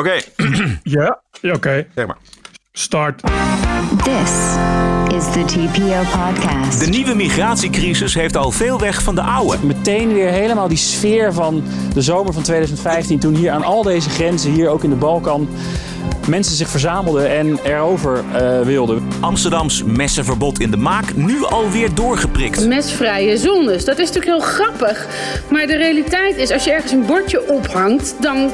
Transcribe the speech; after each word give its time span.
Oké. 0.00 0.20
Ja, 0.82 1.20
ja 1.40 1.54
oké. 1.54 1.86
Zeg 1.94 2.06
maar. 2.06 2.16
Start. 2.72 3.22
This 4.02 4.30
is 5.16 5.32
the 5.32 5.44
TPO 5.46 6.18
podcast. 6.18 6.80
De 6.80 6.86
nieuwe 6.86 7.14
migratiecrisis 7.14 8.14
heeft 8.14 8.36
al 8.36 8.50
veel 8.50 8.80
weg 8.80 9.02
van 9.02 9.14
de 9.14 9.22
oude. 9.22 9.56
meteen 9.62 10.12
weer 10.12 10.30
helemaal 10.30 10.68
die 10.68 10.76
sfeer 10.76 11.32
van 11.32 11.62
de 11.94 12.02
zomer 12.02 12.32
van 12.32 12.42
2015. 12.42 13.18
Toen 13.18 13.34
hier 13.34 13.50
aan 13.50 13.62
al 13.62 13.82
deze 13.82 14.10
grenzen, 14.10 14.52
hier 14.52 14.68
ook 14.68 14.84
in 14.84 14.90
de 14.90 14.96
Balkan, 14.96 15.48
mensen 16.28 16.56
zich 16.56 16.68
verzamelden 16.68 17.30
en 17.30 17.58
erover 17.62 18.24
eh, 18.32 18.60
wilden. 18.60 19.08
Amsterdams 19.20 19.82
messenverbod 19.84 20.60
in 20.60 20.70
de 20.70 20.76
maak, 20.76 21.14
nu 21.14 21.44
alweer 21.44 21.94
doorgeprikt. 21.94 22.66
mesvrije 22.66 23.36
zones. 23.36 23.84
Dat 23.84 23.98
is 23.98 24.10
natuurlijk 24.12 24.36
heel 24.42 24.48
grappig. 24.52 25.06
Maar 25.50 25.66
de 25.66 25.76
realiteit 25.76 26.36
is, 26.36 26.50
als 26.50 26.64
je 26.64 26.72
ergens 26.72 26.92
een 26.92 27.06
bordje 27.06 27.48
ophangt, 27.48 28.14
dan 28.20 28.50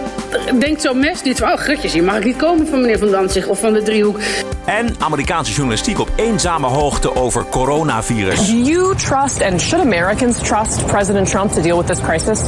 denkt 0.59 0.83
zo'n 0.83 0.99
mes 0.99 1.23
niet 1.23 1.39
van, 1.39 1.53
oh 1.53 1.57
grutjes, 1.59 1.93
hier 1.93 2.05
mag 2.05 2.17
ik 2.17 2.25
niet 2.25 2.37
komen 2.37 2.67
van 2.67 2.81
meneer 2.81 2.99
Van 2.99 3.11
Danzig 3.11 3.47
of 3.47 3.61
van 3.61 3.73
de 3.73 3.83
driehoek. 3.83 4.19
En 4.65 4.95
Amerikaanse 4.99 5.53
journalistiek 5.53 5.99
op 6.01 6.09
eenzame 6.17 6.67
hoogte 6.67 7.17
over 7.17 7.45
coronavirus. 7.51 8.47
Do 8.47 8.57
you 8.57 8.95
trust 8.97 9.43
and 9.43 9.61
should 9.61 9.85
Americans 9.85 10.39
trust 10.39 10.87
President 10.87 11.31
Trump 11.31 11.53
to 11.53 11.61
deal 11.63 11.77
with 11.79 11.87
this 11.87 12.01
crisis? 12.01 12.41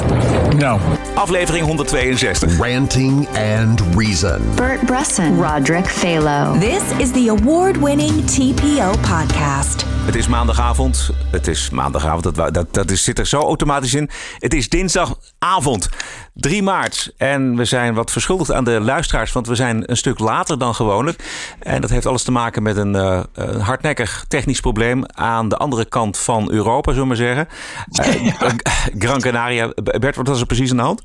Nou, 0.57 0.81
Aflevering 1.15 1.65
162. 1.67 2.59
Ranting 2.59 3.29
and 3.59 3.83
Reason. 3.97 4.41
Bert 4.55 4.87
Bresson, 4.89 5.43
Roderick 5.43 5.87
Phalo. 5.87 6.59
This 6.59 6.83
is 6.99 7.11
the 7.11 7.29
award 7.29 7.77
winning 7.77 8.25
TPO 8.25 8.91
podcast. 8.91 9.85
Het 9.87 10.15
is 10.15 10.29
maandagavond. 10.29 11.11
Het 11.31 11.47
is 11.49 11.71
maandagavond. 11.71 12.37
Dat, 12.37 12.55
dat, 12.55 12.75
dat 12.75 12.91
is, 12.91 13.05
zit 13.05 13.19
er 13.19 13.27
zo 13.27 13.41
automatisch 13.41 13.95
in. 13.95 14.11
Het 14.39 14.55
is 14.55 14.69
dinsdagavond, 14.69 15.89
3 16.35 16.63
maart. 16.63 17.13
En 17.17 17.57
we 17.57 17.65
zijn 17.65 17.95
wat 17.95 18.11
verschuldigd 18.11 18.53
aan 18.53 18.65
de 18.65 18.81
luisteraars. 18.81 19.33
Want 19.33 19.47
we 19.47 19.55
zijn 19.55 19.91
een 19.91 19.97
stuk 19.97 20.19
later 20.19 20.59
dan 20.59 20.75
gewoonlijk. 20.75 21.25
En 21.61 21.81
dat 21.81 21.91
heeft 21.91 22.07
alles 22.07 22.23
te 22.23 22.33
maken 22.33 22.63
met 22.63 22.77
een, 22.77 22.95
eh, 22.95 23.23
een 23.33 23.61
hardnekkig 23.61 24.25
technisch 24.29 24.61
probleem. 24.61 25.03
Aan 25.07 25.49
de 25.49 25.57
andere 25.57 25.85
kant 25.85 26.19
van 26.19 26.51
Europa, 26.51 26.93
zullen 26.93 27.09
we 27.09 27.15
maar 27.15 27.27
zeggen. 27.27 27.49
Eh, 27.93 28.53
Gran 29.05 29.21
Canaria. 29.21 29.73
Bert, 29.99 30.17
wat 30.17 30.29
was 30.29 30.41
er 30.41 30.47
precies 30.47 30.71
aan 30.71 30.77
de 30.77 30.83
hand? 30.83 31.03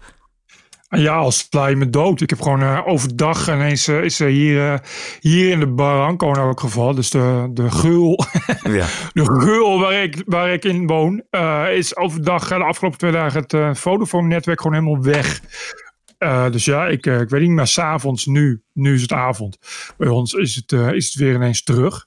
Ja, 1.00 1.16
als 1.16 1.48
sla 1.50 1.68
je 1.68 1.76
me 1.76 1.90
dood. 1.90 2.22
Ik 2.22 2.30
heb 2.30 2.42
gewoon 2.42 2.62
eh, 2.62 2.82
overdag 2.86 3.50
ineens 3.50 3.88
eh, 3.88 4.04
is 4.04 4.20
er 4.20 4.28
hier, 4.28 4.74
eh, 4.74 4.80
hier 5.20 5.52
in 5.52 5.60
de 5.60 5.68
Barranco 5.68 6.30
in 6.30 6.40
elk 6.40 6.60
geval. 6.60 6.96
Dus 6.96 7.10
de, 7.10 7.50
de 7.54 7.72
geul, 7.72 8.26
Ja. 8.64 8.86
de 9.14 9.26
geul 9.26 9.80
waar 9.80 10.04
ik, 10.04 10.24
waar 10.26 10.54
ik 10.54 10.66
in 10.66 10.88
woon, 10.88 11.24
is 11.72 11.96
overdag 11.96 12.48
de 12.48 12.64
afgelopen 12.64 12.98
twee 12.98 13.12
dagen 13.12 13.42
het 13.42 13.54
eh 13.54 13.74
Vodafone-netwerk 13.74 14.62
gewoon 14.62 14.78
helemaal 14.78 15.04
weg. 15.04 15.42
Dus 16.52 16.66
ja, 16.66 16.88
ik, 16.88 17.06
ik 17.06 17.30
weet 17.30 17.42
niet, 17.42 17.50
maar 17.50 17.68
s'avonds 17.68 18.26
nu, 18.26 18.64
nu 18.74 18.94
is 18.94 19.02
het 19.02 19.12
avond. 19.12 19.58
Bij 19.98 20.08
ons 20.08 20.34
is 20.34 20.56
het, 20.56 20.72
is 20.72 21.06
het 21.06 21.16
weer 21.16 21.34
ineens 21.34 21.64
terug. 21.64 22.06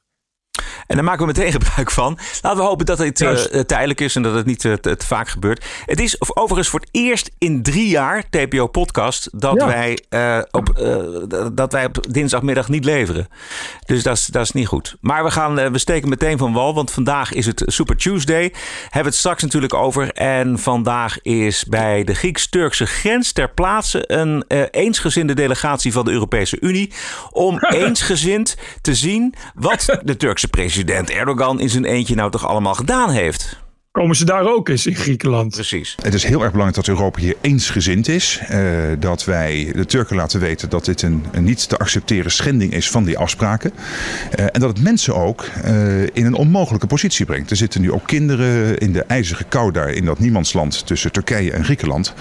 En 0.86 0.96
daar 0.96 1.04
maken 1.04 1.20
we 1.20 1.26
meteen 1.26 1.52
gebruik 1.52 1.90
van. 1.90 2.18
Laten 2.42 2.58
we 2.58 2.64
hopen 2.64 2.86
dat 2.86 2.98
dit 2.98 3.20
eh, 3.20 3.60
tijdelijk 3.60 4.00
is 4.00 4.16
en 4.16 4.22
dat 4.22 4.34
het 4.34 4.46
niet 4.46 4.64
eh, 4.64 4.72
te, 4.72 4.96
te 4.96 5.06
vaak 5.06 5.28
gebeurt. 5.28 5.64
Het 5.86 6.00
is 6.00 6.16
overigens 6.36 6.68
voor 6.68 6.80
het 6.80 6.88
eerst 6.92 7.30
in 7.38 7.62
drie 7.62 7.88
jaar, 7.88 8.24
TPO 8.30 8.66
Podcast, 8.66 9.28
dat, 9.32 9.54
Ja. 9.56 9.66
wij, 9.66 9.98
eh, 10.08 10.38
op, 10.50 10.74
dat 11.52 11.72
wij 11.72 11.84
op 11.84 12.12
dinsdagmiddag 12.12 12.68
niet 12.68 12.84
leveren. 12.84 13.28
Dus 13.86 14.02
dat 14.02 14.16
is, 14.16 14.26
dat 14.26 14.42
is 14.42 14.52
niet 14.52 14.66
goed. 14.66 14.96
Maar 15.00 15.24
we, 15.24 15.30
gaan, 15.30 15.72
we 15.72 15.78
steken 15.78 16.08
meteen 16.08 16.38
van 16.38 16.52
wal, 16.52 16.74
want 16.74 16.90
vandaag 16.90 17.32
is 17.32 17.46
het 17.46 17.62
Super 17.66 17.96
Tuesday. 17.96 18.52
Hebben 18.82 19.02
we 19.02 19.08
het 19.08 19.14
straks 19.14 19.42
natuurlijk 19.42 19.74
over. 19.74 20.12
En 20.12 20.58
vandaag 20.58 21.22
is 21.22 21.64
bij 21.64 22.04
de 22.04 22.14
Grieks-Turkse 22.14 22.86
grens 22.86 23.32
ter 23.32 23.50
plaatse 23.50 24.12
een 24.12 24.44
eensgezinde 24.70 25.34
delegatie 25.34 25.92
van 25.92 26.04
de 26.04 26.10
Europese 26.10 26.60
Unie. 26.60 26.92
Om 27.30 27.58
eensgezind 27.84 28.56
te 28.80 28.94
zien 28.94 29.34
wat 29.54 29.98
de 30.02 30.16
Turkse 30.16 30.48
president 30.48 30.75
Erdogan 31.10 31.60
in 31.60 31.70
zijn 31.70 31.84
eentje 31.84 32.14
nou 32.14 32.30
toch 32.30 32.46
allemaal 32.46 32.74
gedaan 32.74 33.10
heeft. 33.10 33.64
Komen 33.96 34.16
ze 34.16 34.24
daar 34.24 34.46
ook 34.46 34.68
eens 34.68 34.86
in 34.86 34.94
Griekenland? 34.94 35.54
Precies. 35.54 35.96
Het 36.02 36.14
is 36.14 36.24
heel 36.24 36.42
erg 36.42 36.50
belangrijk 36.50 36.86
dat 36.86 36.96
Europa 36.96 37.20
hier 37.20 37.34
eensgezind 37.40 38.08
is. 38.08 38.40
Eh, 38.48 38.60
dat 38.98 39.24
wij 39.24 39.72
de 39.74 39.86
Turken 39.86 40.16
laten 40.16 40.40
weten 40.40 40.68
dat 40.68 40.84
dit 40.84 41.02
een, 41.02 41.24
een 41.32 41.44
niet 41.44 41.68
te 41.68 41.76
accepteren 41.76 42.30
schending 42.30 42.72
is 42.72 42.90
van 42.90 43.04
die 43.04 43.18
afspraken. 43.18 43.72
Eh, 44.30 44.44
en 44.44 44.60
dat 44.60 44.68
het 44.68 44.82
mensen 44.82 45.14
ook 45.14 45.42
eh, 45.42 46.02
in 46.02 46.26
een 46.26 46.34
onmogelijke 46.34 46.86
positie 46.86 47.26
brengt. 47.26 47.50
Er 47.50 47.56
zitten 47.56 47.80
nu 47.80 47.92
ook 47.92 48.06
kinderen 48.06 48.78
in 48.78 48.92
de 48.92 49.02
ijzige 49.02 49.44
kou 49.44 49.72
daar 49.72 49.90
in 49.90 50.04
dat 50.04 50.18
niemandsland 50.18 50.86
tussen 50.86 51.12
Turkije 51.12 51.52
en 51.52 51.64
Griekenland. 51.64 52.14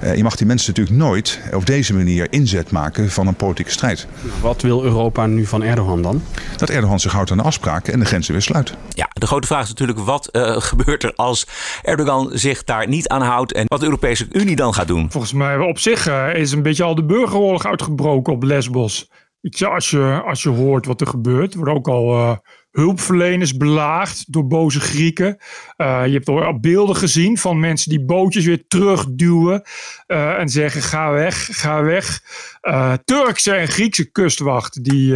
Eh, 0.00 0.16
je 0.16 0.22
mag 0.22 0.36
die 0.36 0.46
mensen 0.46 0.68
natuurlijk 0.68 0.96
nooit 0.96 1.40
op 1.52 1.66
deze 1.66 1.94
manier 1.94 2.26
inzet 2.30 2.70
maken 2.70 3.10
van 3.10 3.26
een 3.26 3.34
politieke 3.34 3.70
strijd. 3.70 4.06
Wat 4.40 4.62
wil 4.62 4.84
Europa 4.84 5.26
nu 5.26 5.46
van 5.46 5.62
Erdogan 5.62 6.02
dan? 6.02 6.22
Dat 6.56 6.70
Erdogan 6.70 7.00
zich 7.00 7.12
houdt 7.12 7.30
aan 7.30 7.36
de 7.36 7.42
afspraken 7.42 7.92
en 7.92 7.98
de 7.98 8.04
grenzen 8.04 8.32
weer 8.32 8.42
sluit. 8.42 8.74
Ja, 8.88 9.08
de 9.12 9.26
grote 9.26 9.46
vraag 9.46 9.62
is 9.62 9.68
natuurlijk 9.68 9.98
wat 9.98 10.26
eh, 10.26 10.56
gebeurt 10.60 11.02
er 11.02 11.12
als 11.16 11.46
Erdogan 11.82 12.30
zich 12.32 12.64
daar 12.64 12.88
niet 12.88 13.08
aan 13.08 13.22
houdt 13.22 13.52
en 13.52 13.64
wat 13.66 13.80
de 13.80 13.86
Europese 13.86 14.26
Unie 14.32 14.56
dan 14.56 14.74
gaat 14.74 14.88
doen. 14.88 15.10
Volgens 15.10 15.32
mij 15.32 15.58
op 15.58 15.78
zich 15.78 16.06
eh, 16.06 16.34
is 16.34 16.52
een 16.52 16.62
beetje 16.62 16.84
al 16.84 16.94
de 16.94 17.04
burgeroorlog 17.04 17.66
uitgebroken 17.66 18.32
op 18.32 18.42
Lesbos. 18.42 19.10
Ik 19.40 19.62
als, 19.62 19.90
je, 19.90 20.22
als 20.24 20.42
je 20.42 20.48
hoort 20.48 20.86
wat 20.86 21.00
er 21.00 21.06
gebeurt, 21.06 21.54
worden 21.54 21.74
ook 21.74 21.88
al 21.88 22.12
eh, 22.12 22.36
hulpverleners 22.76 23.56
belaagd 23.56 24.32
door 24.32 24.46
boze 24.46 24.80
Grieken. 24.80 25.36
Eh, 25.76 26.02
je 26.06 26.12
hebt 26.12 26.28
al 26.28 26.60
beelden 26.60 26.96
gezien 26.96 27.38
van 27.38 27.60
mensen 27.60 27.90
die 27.90 28.04
bootjes 28.04 28.44
weer 28.44 28.64
terugduwen 28.68 29.62
eh, 30.06 30.38
en 30.38 30.48
zeggen 30.48 30.82
ga 30.82 31.10
weg, 31.10 31.48
ga 31.52 31.82
weg. 31.82 32.20
Eh, 32.60 32.92
Turkse 33.04 33.52
en 33.52 33.68
Griekse 33.68 34.10
kustwacht 34.10 34.84
die 34.84 35.14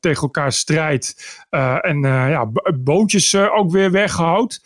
tegen 0.00 0.22
elkaar 0.22 0.52
strijdt 0.52 1.38
en 1.80 2.00
ja, 2.02 2.46
bo- 2.46 2.72
bootjes 2.80 3.34
ook 3.34 3.70
weer 3.70 3.90
weghoudt. 3.90 4.62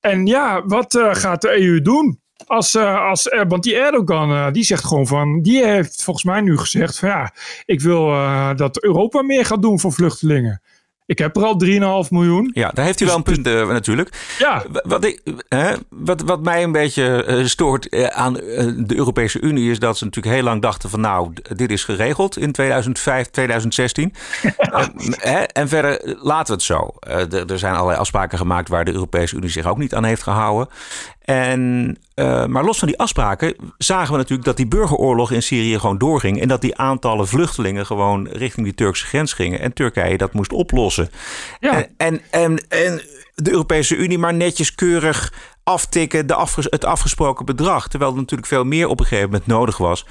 En 0.00 0.26
ja, 0.26 0.62
wat 0.66 0.98
gaat 1.12 1.42
de 1.42 1.60
EU 1.60 1.80
doen? 1.80 2.20
Als, 2.46 2.76
als, 2.76 3.28
want 3.48 3.62
die 3.62 3.76
Erdogan, 3.76 4.52
die 4.52 4.64
zegt 4.64 4.84
gewoon 4.84 5.06
van, 5.06 5.42
die 5.42 5.64
heeft 5.64 6.02
volgens 6.02 6.24
mij 6.24 6.40
nu 6.40 6.58
gezegd 6.58 6.98
van 6.98 7.08
ja, 7.08 7.34
ik 7.64 7.80
wil 7.80 8.06
dat 8.56 8.82
Europa 8.82 9.22
meer 9.22 9.44
gaat 9.44 9.62
doen 9.62 9.80
voor 9.80 9.92
vluchtelingen. 9.92 10.62
Ik 11.12 11.18
heb 11.18 11.36
er 11.36 11.44
al 11.44 12.04
3,5 12.04 12.10
miljoen. 12.10 12.50
Ja, 12.54 12.70
daar 12.74 12.84
heeft 12.84 12.98
hij 12.98 13.08
wel 13.08 13.16
een 13.16 13.22
punt 13.22 13.46
eh, 13.46 13.68
natuurlijk. 13.68 14.34
Ja, 14.38 14.62
Wa- 14.70 14.82
Wat, 14.86 15.04
ik, 15.04 15.20
hè, 15.48 15.74
wat, 15.88 16.20
wat 16.22 16.42
mij 16.42 16.62
een 16.62 16.72
beetje 16.72 17.24
eh, 17.24 17.44
stoort 17.44 17.88
eh, 17.88 18.06
aan 18.06 18.32
de 18.32 18.84
Europese 18.96 19.40
Unie 19.40 19.70
is 19.70 19.78
dat 19.78 19.98
ze 19.98 20.04
natuurlijk 20.04 20.34
heel 20.34 20.44
lang 20.44 20.62
dachten 20.62 20.90
van 20.90 21.00
nou, 21.00 21.32
dit 21.56 21.70
is 21.70 21.84
geregeld 21.84 22.36
in 22.36 22.52
2005, 22.52 23.30
2016. 23.30 24.12
Eh, 24.72 24.86
hè, 25.10 25.38
en 25.42 25.68
verder 25.68 26.16
laten 26.22 26.46
we 26.46 26.52
het 26.52 26.62
zo. 26.62 26.90
Er 27.52 27.58
zijn 27.58 27.74
allerlei 27.74 27.98
afspraken 27.98 28.38
gemaakt 28.38 28.68
waar 28.68 28.84
de 28.84 28.92
Europese 28.92 29.36
Unie 29.36 29.48
zich 29.50 29.66
ook 29.66 29.78
niet 29.78 29.94
aan 29.94 30.04
heeft 30.04 30.22
gehouden. 30.22 30.68
En, 31.24 31.96
eh, 32.14 32.46
maar 32.46 32.64
los 32.64 32.78
van 32.78 32.88
die 32.88 32.98
afspraken 32.98 33.54
zagen 33.78 34.12
we 34.12 34.18
natuurlijk 34.18 34.46
dat 34.46 34.56
die 34.56 34.66
burgeroorlog 34.66 35.30
in 35.30 35.42
Syrië 35.42 35.78
gewoon 35.78 35.98
doorging. 35.98 36.40
En 36.40 36.48
dat 36.48 36.60
die 36.60 36.76
aantallen 36.76 37.28
vluchtelingen 37.28 37.86
gewoon 37.86 38.28
richting 38.28 38.66
die 38.66 38.74
Turkse 38.74 39.06
grens 39.06 39.32
gingen. 39.32 39.60
En 39.60 39.72
Turkije 39.72 40.16
dat 40.16 40.32
moest 40.32 40.52
oplossen. 40.52 41.10
Ja. 41.60 41.72
En, 41.72 41.90
en, 41.96 42.20
en, 42.30 42.64
en 42.68 43.02
de 43.34 43.50
Europese 43.50 43.96
Unie 43.96 44.18
maar 44.18 44.34
netjes 44.34 44.74
keurig 44.74 45.32
aftikken 45.62 46.26
de 46.26 46.34
afges- 46.34 46.66
het 46.70 46.84
afgesproken 46.84 47.44
bedrag. 47.44 47.88
Terwijl 47.88 48.10
er 48.10 48.16
natuurlijk 48.16 48.48
veel 48.48 48.64
meer 48.64 48.88
op 48.88 49.00
een 49.00 49.06
gegeven 49.06 49.30
moment 49.30 49.46
nodig 49.46 49.76
was 49.76 50.06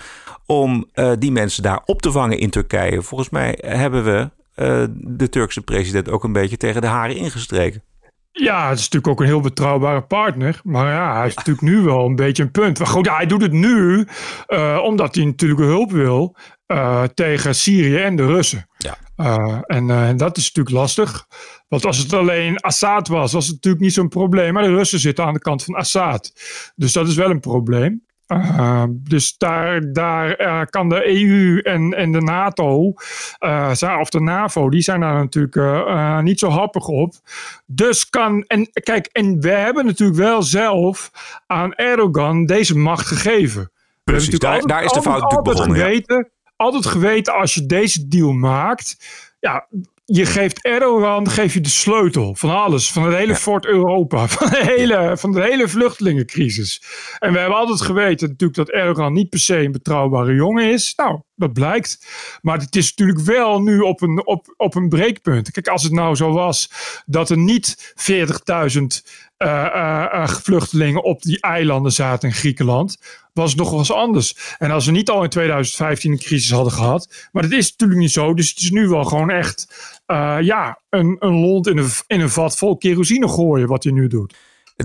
om 0.46 0.86
eh, 0.94 1.12
die 1.20 1.32
mensen 1.32 1.64
daar 1.64 1.82
op 1.86 2.02
te 2.02 2.12
vangen 2.12 2.40
in 2.40 2.50
Turkije. 2.50 3.02
Volgens 3.02 3.30
mij 3.30 3.58
hebben 3.62 4.04
we 4.04 4.30
eh, 4.56 4.84
de 4.94 5.30
Turkse 5.30 5.62
president 5.62 6.10
ook 6.10 6.24
een 6.24 6.34
beetje 6.34 6.58
tegen 6.58 6.82
de 6.82 6.88
haren 6.88 7.16
ingestreken. 7.16 7.84
Ja, 8.32 8.70
het 8.70 8.80
is 8.80 8.84
natuurlijk 8.84 9.08
ook 9.08 9.20
een 9.20 9.26
heel 9.26 9.42
betrouwbare 9.42 10.02
partner. 10.02 10.60
Maar 10.64 10.94
ja, 10.94 11.18
hij 11.18 11.28
is 11.28 11.36
natuurlijk 11.36 11.66
nu 11.66 11.82
wel 11.82 12.06
een 12.06 12.16
beetje 12.16 12.44
een 12.44 12.52
punt. 12.52 12.80
Maar 12.80 12.88
goed, 12.88 13.06
ja, 13.06 13.16
hij 13.16 13.26
doet 13.26 13.42
het 13.42 13.52
nu 13.52 14.08
eh, 14.46 14.80
omdat 14.84 15.16
hij 15.16 15.26
natuurlijk 15.26 15.62
hulp 15.62 15.92
wil 15.92 16.36
eh, 16.66 17.04
tegen 17.04 17.56
Syrië 17.56 17.98
en 17.98 18.16
de 18.16 18.26
Russen. 18.26 18.70
Ja. 18.78 18.98
Eh, 19.16 19.60
en 19.66 20.18
dat 20.18 20.38
is 20.38 20.44
natuurlijk 20.46 20.76
lastig. 20.76 21.26
Want 21.68 21.86
als 21.86 21.98
het 21.98 22.14
alleen 22.14 22.60
Assad 22.60 23.08
was, 23.08 23.34
was 23.34 23.46
het 23.46 23.56
natuurlijk 23.56 23.84
niet 23.84 23.94
zo'n 23.94 24.10
probleem. 24.10 24.54
Maar 24.54 24.64
de 24.64 24.76
Russen 24.76 25.00
zitten 25.00 25.26
aan 25.26 25.34
de 25.34 25.40
kant 25.40 25.64
van 25.64 25.76
Assad. 25.76 26.34
Dus 26.76 26.94
dat 26.94 27.08
is 27.08 27.16
wel 27.16 27.30
een 27.30 27.40
probleem. 27.40 28.06
Uh, 28.32 28.84
dus 28.90 29.38
daar, 29.38 29.94
daar 29.94 30.42
uh, 30.42 30.62
kan 30.70 30.90
de 30.90 31.08
EU 31.08 31.60
en, 31.60 31.94
en 31.94 32.12
de 32.12 32.22
NATO, 32.22 32.94
uh, 33.40 33.98
of 34.00 34.10
de 34.10 34.20
NAVO, 34.20 34.70
die 34.70 34.82
zijn 34.82 35.00
daar 35.00 35.14
natuurlijk 35.14 35.56
uh, 35.56 36.20
niet 36.20 36.40
zo 36.40 36.50
happig 36.50 36.88
op. 36.88 37.14
Dus 37.66 38.10
kan, 38.10 38.44
en 38.48 38.70
kijk, 38.72 39.10
en 39.12 39.40
we 39.40 39.50
hebben 39.50 39.86
natuurlijk 39.86 40.20
wel 40.20 40.44
zelf 40.44 41.12
aan 41.48 41.74
Erdogan 41.74 42.46
deze 42.46 42.78
macht 42.78 43.08
gegeven. 43.08 43.72
Precies, 44.04 44.40
daar, 44.40 44.52
altijd, 44.52 44.70
daar, 44.70 44.84
is 44.84 44.92
de 44.92 45.02
fout 45.02 45.22
altijd, 45.22 45.32
natuurlijk 45.32 45.58
begonnen. 45.58 45.86
Geweten, 45.86 46.18
ja. 46.18 46.30
Altijd 46.56 46.86
geweten, 46.86 47.34
als 47.34 47.54
je 47.54 47.66
deze 47.66 48.08
deal 48.08 48.32
maakt, 48.32 48.98
ja, 49.40 49.68
je 50.06 50.26
geeft 50.26 50.64
Erdogan 50.64 51.30
geef 51.30 51.54
je 51.54 51.62
de 51.62 51.70
sleutel 51.70 52.36
van 52.36 52.50
alles. 52.50 52.92
Van 52.92 53.04
het 53.04 53.16
hele 53.16 53.36
Fort 53.36 53.66
Europa. 53.66 54.28
Van 54.38 54.50
de, 54.50 54.66
hele, 54.66 55.18
van 55.18 55.32
de 55.32 55.42
hele 55.42 55.68
vluchtelingencrisis. 55.68 56.84
En 57.20 57.34
we 57.34 57.40
hebben 57.40 57.58
altijd 57.58 57.82
geweten 57.82 58.30
natuurlijk 58.30 58.58
dat 58.58 58.70
Erdogan 58.70 59.14
niet 59.14 59.30
per 59.30 59.40
se 59.40 59.58
een 59.58 59.72
betrouwbare 59.72 60.34
jongen 60.34 60.72
is. 60.72 60.94
Nou, 60.96 61.22
dat 61.36 61.54
blijkt. 61.54 62.08
Maar 62.42 62.58
het 62.58 62.76
is 62.76 62.90
natuurlijk 62.90 63.26
wel 63.26 63.62
nu 63.62 63.80
op 63.80 64.02
een, 64.02 64.26
op, 64.26 64.54
op 64.58 64.76
een 64.76 64.90
breekpunt. 64.90 65.52
Kijk, 65.52 65.68
als 65.68 65.84
het 65.84 65.92
nou 65.92 66.16
zo 66.16 66.32
was 66.32 66.72
dat 67.06 67.30
er 67.30 67.38
niet 67.38 67.94
40.000 67.96 68.16
uh, 68.16 68.58
uh, 68.68 68.88
vluchtelingen 70.28 71.04
op 71.04 71.22
die 71.22 71.42
eilanden 71.42 71.92
zaten 71.92 72.30
in 72.30 72.36
Griekenland, 72.36 72.98
was 73.34 73.56
nog 73.56 73.70
wel 73.70 73.80
eens 73.80 73.92
anders. 73.92 74.56
En 74.58 74.72
als 74.72 74.86
we 74.86 74.92
niet 74.92 75.10
al 75.10 75.24
in 75.24 75.30
2015 75.30 76.12
een 76.12 76.18
crisis 76.18 76.52
hadden 76.52 76.74
gehad, 76.74 77.30
maar 77.32 77.44
dat 77.44 77.52
is 77.52 77.72
natuurlijk 77.72 78.00
niet 78.00 78.12
zo. 78.12 78.34
Dus 78.34 78.50
het 78.50 78.60
is 78.60 78.72
nu 78.72 78.88
wel 78.88 79.04
gewoon 79.04 79.30
echt 79.30 79.68
ja, 80.42 80.80
een, 80.90 81.16
een 81.20 81.34
lont 81.34 81.68
in 81.68 81.78
een, 81.78 81.90
in 82.08 82.22
een 82.22 82.30
vat 82.30 82.58
vol 82.58 82.78
kerosine 82.78 83.28
gooien 83.28 83.68
wat 83.68 83.84
hij 83.84 83.94
nu 83.94 84.08
doet. 84.08 84.36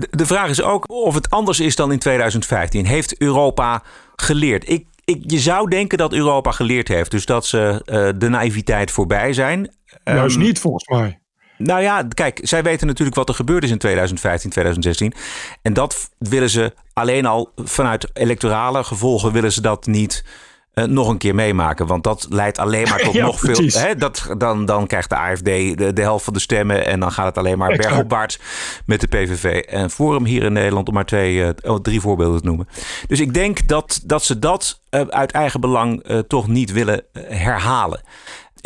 De 0.09 0.25
vraag 0.25 0.49
is 0.49 0.61
ook 0.61 0.89
of 0.91 1.13
het 1.13 1.29
anders 1.29 1.59
is 1.59 1.75
dan 1.75 1.91
in 1.91 1.99
2015. 1.99 2.85
Heeft 2.85 3.21
Europa 3.21 3.83
geleerd? 4.15 4.69
Ik, 4.69 4.85
ik, 5.05 5.23
je 5.31 5.39
zou 5.39 5.69
denken 5.69 5.97
dat 5.97 6.13
Europa 6.13 6.51
geleerd 6.51 6.87
heeft. 6.87 7.11
Dus 7.11 7.25
dat 7.25 7.45
ze 7.45 7.81
uh, 7.85 8.19
de 8.19 8.29
naïviteit 8.29 8.91
voorbij 8.91 9.33
zijn. 9.33 9.75
Juist 10.03 10.35
um, 10.35 10.41
niet, 10.41 10.59
volgens 10.59 10.87
mij. 10.87 11.19
Nou 11.57 11.81
ja, 11.81 12.07
kijk, 12.13 12.39
zij 12.43 12.63
weten 12.63 12.87
natuurlijk 12.87 13.17
wat 13.17 13.29
er 13.29 13.35
gebeurd 13.35 13.63
is 13.63 13.71
in 13.71 13.77
2015, 13.77 14.49
2016. 14.49 15.13
En 15.61 15.73
dat 15.73 16.09
willen 16.17 16.49
ze 16.49 16.73
alleen 16.93 17.25
al 17.25 17.51
vanuit 17.55 18.09
electorale 18.13 18.83
gevolgen 18.83 19.31
willen 19.31 19.51
ze 19.51 19.61
dat 19.61 19.85
niet 19.85 20.23
uh, 20.73 20.85
nog 20.85 21.09
een 21.09 21.17
keer 21.17 21.35
meemaken. 21.35 21.87
Want 21.87 22.03
dat 22.03 22.25
leidt 22.29 22.57
alleen 22.57 22.87
maar 22.89 22.99
tot 23.03 23.13
ja, 23.13 23.25
nog 23.25 23.39
precies. 23.39 23.77
veel. 23.77 23.87
Hè, 23.87 23.95
dat, 23.95 24.35
dan, 24.37 24.65
dan 24.65 24.87
krijgt 24.87 25.09
de 25.09 25.15
AFD 25.15 25.43
de, 25.43 25.91
de, 25.93 26.01
helft 26.01 26.23
van 26.23 26.33
de 26.33 26.39
stemmen. 26.39 26.85
En 26.85 26.99
dan 26.99 27.11
gaat 27.11 27.25
het 27.25 27.37
alleen 27.37 27.57
maar 27.57 27.69
exact. 27.69 27.87
bergopwaarts 27.87 28.39
met 28.85 29.01
de 29.01 29.07
PVV. 29.07 29.59
En 29.59 29.89
Forum 29.89 30.25
hier 30.25 30.43
in 30.43 30.53
Nederland, 30.53 30.87
om 30.87 30.93
maar 30.93 31.05
twee, 31.05 31.35
uh, 31.35 31.49
oh, 31.63 31.79
drie 31.79 32.01
voorbeelden 32.01 32.41
te 32.41 32.47
noemen. 32.47 32.67
Dus 33.07 33.19
ik 33.19 33.33
denk 33.33 33.67
dat, 33.67 34.01
dat 34.03 34.23
ze 34.23 34.39
dat 34.39 34.79
uh, 34.91 35.01
uit 35.01 35.31
eigen 35.31 35.61
belang 35.61 36.03
toch 36.27 36.47
niet 36.47 36.71
willen 36.71 37.03
herhalen. 37.19 38.01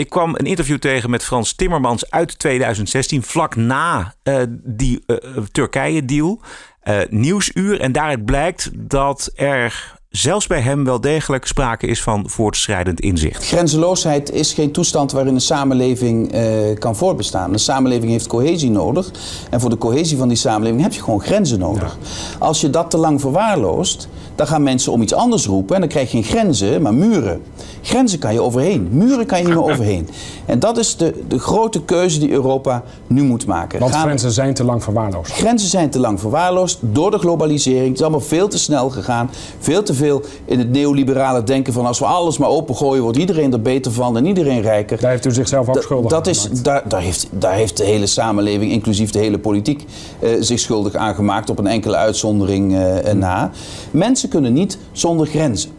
Ik 0.01 0.09
kwam 0.09 0.36
een 0.36 0.45
interview 0.45 0.77
tegen 0.77 1.09
met 1.09 1.24
Frans 1.24 1.53
Timmermans 1.53 2.12
uit 2.12 2.39
2016, 2.39 3.24
vlak 3.24 3.56
na 3.56 4.13
uh, 4.24 4.42
die 4.63 5.03
uh, 5.07 5.18
Turkije-deal. 5.51 6.42
Uh, 6.83 7.00
nieuwsuur. 7.09 7.80
En 7.80 7.92
daaruit 7.92 8.25
blijkt 8.25 8.69
dat 8.74 9.31
er 9.36 10.00
zelfs 10.12 10.48
bij 10.48 10.62
hem 10.62 10.84
wel 10.84 11.02
degelijk 11.02 11.46
sprake 11.46 11.88
is 11.88 12.02
van 12.04 12.30
voortschrijdend 12.30 13.00
inzicht. 13.00 13.46
Grenzeloosheid 13.46 14.31
is 14.31 14.54
geen 14.54 14.72
toestand 14.72 15.12
waarin 15.12 15.34
een 15.34 15.42
samenleving 15.42 16.36
uh, 16.36 16.42
kan 16.80 16.96
voortbestaan. 16.96 17.54
Een 17.54 17.60
samenleving 17.60 18.12
heeft 18.12 18.28
cohesie 18.28 18.69
nodig. 18.69 19.12
En 19.50 19.60
voor 19.60 19.69
de 19.69 19.78
cohesie 19.78 20.18
van 20.18 20.28
die 20.28 20.38
samenleving 20.38 20.81
heb 20.81 20.94
je 20.94 21.02
gewoon 21.02 21.22
grenzen 21.22 21.60
nodig. 21.60 21.98
Ja. 22.02 22.46
Als 22.46 22.62
je 22.62 22.69
dat 22.69 22.90
te 22.90 22.98
lang 22.98 23.22
verwaarloost, 23.22 24.08
dan 24.36 24.48
gaan 24.48 24.63
mensen 24.63 24.92
om 24.92 25.02
iets 25.02 25.13
anders 25.13 25.46
roepen. 25.46 25.75
En 25.75 25.81
dan 25.81 25.90
krijg 25.90 26.12
je 26.12 26.24
geen 26.24 26.31
grenzen, 26.31 26.81
maar 26.81 26.94
muren. 26.94 27.42
Grenzen 27.81 28.19
kan 28.19 28.34
je 28.34 28.42
overheen. 28.42 28.88
Muren 28.92 29.25
kan 29.25 29.38
je 29.38 29.46
niet 29.46 29.54
meer 29.54 29.63
overheen. 29.72 30.10
En 30.46 30.60
dat 30.60 30.78
is 30.78 30.98
de, 30.98 31.24
de 31.28 31.40
grote 31.40 31.84
keuze 31.84 32.19
die 32.19 32.31
Europa 32.31 32.84
nu 33.08 33.24
moet 33.24 33.46
maken. 33.46 33.80
Want 33.80 33.92
gaan 33.92 34.02
grenzen 34.02 34.31
zijn 34.31 34.54
te 34.54 34.63
lang 34.63 34.84
verwaarloosd. 34.84 35.31
Grenzen 35.31 35.69
zijn 35.69 35.90
te 35.90 36.00
lang 36.00 36.19
verwaarloosd 36.19 36.80
door 36.81 37.12
de 37.12 37.18
globalisering. 37.18 37.88
Het 37.88 37.96
is 37.96 38.02
allemaal 38.02 38.19
veel 38.19 38.48
te 38.48 38.58
snel 38.58 38.90
gegaan. 38.90 39.30
Veel 39.60 39.84
te 39.84 39.94
veel 39.94 40.00
in 40.45 40.59
het 40.59 40.69
neoliberale 40.69 41.44
denken 41.44 41.74
van 41.74 41.86
als 41.86 42.00
we 42.00 42.06
alles 42.06 42.38
maar 42.38 42.50
opengooien, 42.50 43.03
wordt 43.03 43.18
iedereen 43.18 43.53
er 43.53 43.62
beter 43.62 43.92
van 43.92 44.18
en 44.18 44.25
iedereen 44.25 44.62
rijker. 44.62 45.00
Daar 45.00 45.12
heeft 45.12 45.25
u 45.25 45.31
zichzelf 45.31 45.69
ook 45.69 45.81
schuldig 45.81 46.12
dat 46.12 46.27
is, 46.27 46.50
daar, 46.50 46.89
daar, 46.89 47.01
heeft, 47.01 47.27
daar 47.31 47.53
heeft 47.53 47.77
de 47.77 47.86
hele 47.86 48.06
samenleving, 48.06 48.71
inclusief 48.71 49.12
de 49.12 49.19
hele 49.19 49.39
politiek, 49.39 49.86
uh, 50.19 50.30
zich 50.39 50.59
schuldig 50.59 50.95
aan 50.95 51.15
gemaakt 51.15 51.50
op 51.50 51.59
een 51.59 51.68
enkele 51.68 51.95
uitzondering 51.95 52.71
uh, 52.71 53.12
na. 53.13 53.51
Mensen 53.92 54.30
kunnen 54.30 54.53
niet 54.53 54.77
zonder 54.92 55.27
grenzen. 55.27 55.71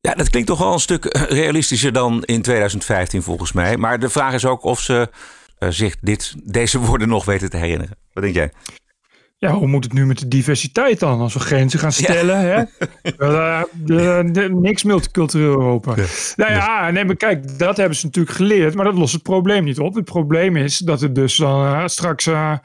Ja, 0.00 0.14
dat 0.14 0.30
klinkt 0.30 0.48
toch 0.48 0.58
wel 0.58 0.72
een 0.72 0.80
stuk 0.80 1.04
realistischer 1.28 1.92
dan 1.92 2.22
in 2.24 2.42
2015 2.42 3.22
volgens 3.22 3.52
mij. 3.52 3.76
Maar 3.76 3.98
de 3.98 4.08
vraag 4.08 4.34
is 4.34 4.44
ook 4.44 4.64
of 4.64 4.80
ze 4.80 5.08
uh, 5.58 5.68
zich 5.68 5.96
dit, 6.00 6.34
deze 6.44 6.78
woorden 6.78 7.08
nog 7.08 7.24
weten 7.24 7.50
te 7.50 7.56
herinneren. 7.56 7.96
Wat 8.12 8.22
denk 8.22 8.34
jij? 8.34 8.52
Ja, 9.42 9.52
hoe 9.52 9.66
moet 9.66 9.84
het 9.84 9.92
nu 9.92 10.06
met 10.06 10.18
de 10.18 10.28
diversiteit 10.28 11.00
dan? 11.00 11.20
Als 11.20 11.34
we 11.34 11.40
grenzen 11.40 11.78
gaan 11.78 11.92
stellen, 11.92 12.40
ja. 12.40 12.46
hè? 12.46 12.62
Uh, 13.18 13.62
de, 13.74 14.28
de, 14.32 14.48
niks 14.52 14.82
multicultureel 14.82 15.50
Europa. 15.50 15.96
Ja. 15.96 16.04
Nou 16.36 16.52
ja, 16.52 16.90
nee, 16.90 17.04
maar 17.04 17.16
kijk, 17.16 17.58
dat 17.58 17.76
hebben 17.76 17.96
ze 17.96 18.06
natuurlijk 18.06 18.36
geleerd, 18.36 18.74
maar 18.74 18.84
dat 18.84 18.94
lost 18.94 19.12
het 19.12 19.22
probleem 19.22 19.64
niet 19.64 19.78
op. 19.78 19.94
Het 19.94 20.04
probleem 20.04 20.56
is 20.56 20.78
dat 20.78 21.00
het 21.00 21.14
dus 21.14 21.36
dan 21.36 21.64
uh, 21.64 21.86
straks, 21.86 22.26
uh, 22.26 22.58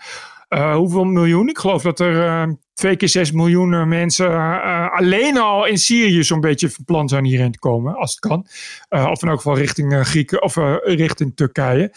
hoeveel 0.75 1.03
miljoen? 1.03 1.49
Ik 1.49 1.57
geloof 1.57 1.81
dat 1.81 1.99
er 1.99 2.57
twee 2.73 2.95
keer 2.95 3.09
zes 3.09 3.31
miljoen 3.31 3.87
mensen 3.87 4.61
alleen 4.91 5.37
al 5.37 5.65
in 5.65 5.77
Syrië 5.77 6.23
zo'n 6.23 6.39
beetje 6.39 6.69
van 6.69 6.85
plan 6.85 7.09
zijn 7.09 7.25
hierheen 7.25 7.51
te 7.51 7.59
komen, 7.59 7.95
als 7.95 8.11
het 8.11 8.19
kan. 8.19 8.47
of 8.89 9.21
in 9.23 9.29
elk 9.29 9.37
geval 9.37 9.57
richting 9.57 10.07
Grieken 10.07 10.41
of 10.41 10.55
richting 10.83 11.35
Turkije. 11.35 11.91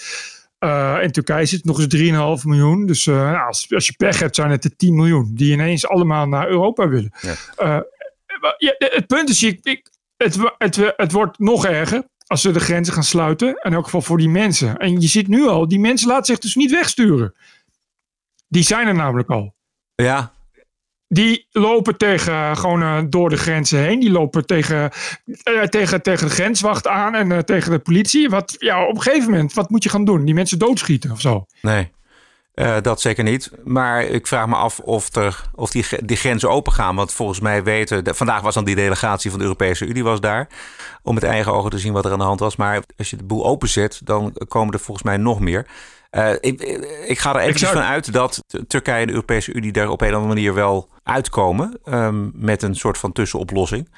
Uh, 0.64 0.98
in 1.02 1.10
Turkije 1.10 1.46
zit 1.46 1.64
nog 1.64 1.80
eens 1.80 2.40
3,5 2.42 2.44
miljoen. 2.44 2.86
Dus 2.86 3.06
uh, 3.06 3.14
nou, 3.14 3.46
als, 3.46 3.74
als, 3.74 3.86
je 3.86 3.92
pech 3.96 4.18
hebt, 4.18 4.34
zijn 4.34 4.50
het 4.50 4.64
er 4.64 4.76
10 4.76 4.94
miljoen 4.94 5.30
die 5.34 5.52
ineens 5.52 5.86
allemaal 5.88 6.26
naar 6.26 6.48
Europa 6.48 6.88
willen. 6.88 7.12
Ja. 7.20 7.34
Uh, 7.58 7.80
ja, 8.58 8.74
het 8.78 9.06
punt 9.06 9.28
is, 9.28 9.42
ik, 9.42 9.58
ik, 9.62 9.90
het, 10.16 10.38
het, 10.58 10.92
het 10.96 11.12
wordt 11.12 11.38
nog 11.38 11.66
erger 11.66 12.04
als 12.26 12.40
ze 12.40 12.50
de 12.50 12.60
grenzen 12.60 12.94
gaan 12.94 13.04
sluiten. 13.04 13.60
In 13.62 13.72
elk 13.72 13.84
geval 13.84 14.02
voor 14.02 14.18
die 14.18 14.28
mensen. 14.28 14.76
En 14.76 15.00
je 15.00 15.08
ziet 15.08 15.28
nu 15.28 15.46
al, 15.46 15.68
die 15.68 15.80
mensen 15.80 16.08
laten 16.08 16.24
zich 16.24 16.38
dus 16.38 16.54
niet 16.54 16.70
wegsturen. 16.70 17.34
Die 18.48 18.62
zijn 18.62 18.86
er 18.86 18.94
namelijk 18.94 19.28
al. 19.28 19.54
Ja, 19.94 20.32
die 21.12 21.46
lopen 21.50 21.96
tegen, 21.96 22.56
gewoon 22.56 22.82
uh, 22.82 22.98
door 23.08 23.28
de 23.28 23.36
grenzen 23.36 23.78
heen. 23.78 24.00
Die 24.00 24.10
lopen 24.10 24.46
tegen, 24.46 24.90
uh, 25.44 25.62
tegen, 25.62 26.02
tegen 26.02 26.26
de 26.26 26.32
grenswacht 26.32 26.86
aan 26.86 27.14
en 27.14 27.44
tegen 27.44 27.70
de 27.70 27.78
politie. 27.78 28.28
Wat, 28.28 28.56
ja, 28.58 28.86
op 28.86 28.96
een 28.96 29.02
gegeven 29.02 29.30
moment, 29.30 29.52
wat 29.52 29.70
moet 29.70 29.82
je 29.82 29.88
gaan 29.88 30.04
doen? 30.04 30.24
Die 30.24 30.34
mensen 30.34 30.58
doodschieten 30.58 31.10
of 31.10 31.20
zo? 31.20 31.46
Nee, 31.62 31.90
dat 32.82 33.00
zeker 33.00 33.24
niet. 33.24 33.50
Maar 33.64 34.02
ik 34.04 34.26
vraag 34.26 34.46
me 34.46 34.54
af 34.54 34.78
of, 34.78 35.14
er, 35.14 35.42
of 35.54 35.70
die, 35.70 35.84
die 36.04 36.16
grenzen 36.16 36.50
open 36.50 36.72
gaan. 36.72 36.96
Want 36.96 37.12
volgens 37.12 37.40
mij 37.40 37.62
weten... 37.62 38.14
Vandaag 38.14 38.40
was 38.40 38.54
dan 38.54 38.64
die 38.64 38.74
delegatie 38.74 39.30
van 39.30 39.38
de 39.38 39.44
Europese 39.44 39.86
Unie 39.86 40.04
was 40.04 40.20
daar. 40.20 40.48
Om 41.02 41.14
met 41.14 41.22
eigen 41.22 41.52
ogen 41.52 41.70
te 41.70 41.78
zien 41.78 41.92
wat 41.92 42.04
er 42.04 42.12
aan 42.12 42.18
de 42.18 42.24
hand 42.24 42.40
was. 42.40 42.56
Maar 42.56 42.82
als 42.96 43.10
je 43.10 43.16
de 43.16 43.24
boel 43.24 43.44
openzet, 43.44 44.00
dan 44.04 44.36
komen 44.48 44.74
er 44.74 44.80
volgens 44.80 45.06
mij 45.06 45.16
nog 45.16 45.40
meer. 45.40 45.66
Uh, 46.16 46.32
ik, 46.40 46.62
ik, 47.06 47.18
ga 47.18 47.34
er 47.34 47.40
even 47.40 47.68
van 47.68 47.82
uit 47.82 48.12
dat 48.12 48.44
Turkije 48.66 49.00
en 49.00 49.06
de 49.06 49.12
Europese 49.12 49.52
Unie 49.52 49.72
daar 49.72 49.88
op 49.88 50.00
een 50.00 50.08
of 50.08 50.14
andere 50.14 50.34
manier 50.34 50.54
wel 50.54 50.88
uitkomen. 51.02 51.78
Um, 51.84 52.32
met 52.34 52.62
een 52.62 52.74
soort 52.74 52.98
van 52.98 53.12
tussenoplossing. 53.12 53.88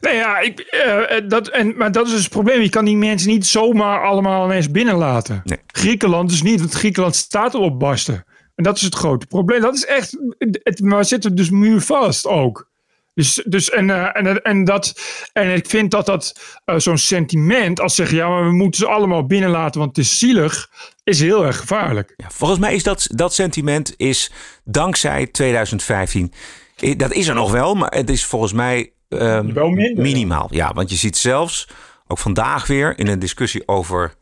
Nou 0.00 0.16
ja, 0.16 0.38
ik, 0.38 0.82
uh, 0.86 1.28
dat, 1.28 1.48
en, 1.48 1.76
maar 1.76 1.92
dat 1.92 2.06
is 2.06 2.12
dus 2.12 2.20
het 2.20 2.30
probleem. 2.30 2.60
Je 2.60 2.68
kan 2.68 2.84
die 2.84 2.96
mensen 2.96 3.28
niet 3.28 3.46
zomaar 3.46 4.04
allemaal 4.04 4.44
ineens 4.44 4.70
binnenlaten. 4.70 5.40
Nee. 5.44 5.58
Griekenland 5.66 6.28
dus 6.28 6.42
niet, 6.42 6.60
want 6.60 6.74
Griekenland 6.74 7.16
staat 7.16 7.54
al 7.54 7.62
op 7.62 7.78
barsten. 7.78 8.24
En 8.54 8.64
dat 8.64 8.76
is 8.76 8.82
het 8.82 8.94
grote 8.94 9.26
probleem. 9.26 9.60
Dat 9.60 9.74
is 9.74 9.84
echt, 9.84 10.18
het, 10.38 10.80
maar 10.80 11.04
zitten 11.04 11.34
dus 11.34 11.50
muurvast 11.50 12.26
ook. 12.26 12.68
Dus, 13.16 13.42
dus 13.46 13.70
en, 13.70 13.88
uh, 13.88 14.16
en, 14.16 14.42
en, 14.42 14.64
dat, 14.64 15.00
en 15.32 15.54
ik 15.54 15.66
vind 15.66 15.90
dat 15.90 16.06
dat 16.06 16.40
uh, 16.66 16.78
zo'n 16.78 16.98
sentiment, 16.98 17.80
als 17.80 17.94
zeggen 17.94 18.16
ja, 18.16 18.28
maar 18.28 18.44
we 18.44 18.52
moeten 18.52 18.80
ze 18.80 18.86
allemaal 18.86 19.26
binnenlaten, 19.26 19.80
want 19.80 19.96
het 19.96 20.04
is 20.04 20.18
zielig, 20.18 20.70
is 21.04 21.20
heel 21.20 21.44
erg 21.44 21.56
gevaarlijk. 21.56 22.14
Ja, 22.16 22.26
volgens 22.30 22.60
mij 22.60 22.74
is 22.74 22.82
dat, 22.82 23.06
dat 23.10 23.34
sentiment 23.34 23.94
is 23.96 24.32
dankzij 24.64 25.26
2015. 25.26 26.32
Dat 26.96 27.12
is 27.12 27.28
er 27.28 27.34
nog 27.34 27.50
wel, 27.50 27.74
maar 27.74 27.94
het 27.94 28.10
is 28.10 28.24
volgens 28.24 28.52
mij 28.52 28.92
um, 29.08 29.52
wel 29.52 29.68
minder. 29.68 30.02
minimaal. 30.02 30.48
Ja, 30.50 30.72
want 30.72 30.90
je 30.90 30.96
ziet 30.96 31.16
zelfs, 31.16 31.68
ook 32.06 32.18
vandaag 32.18 32.66
weer, 32.66 32.98
in 32.98 33.06
een 33.06 33.18
discussie 33.18 33.68
over 33.68 34.14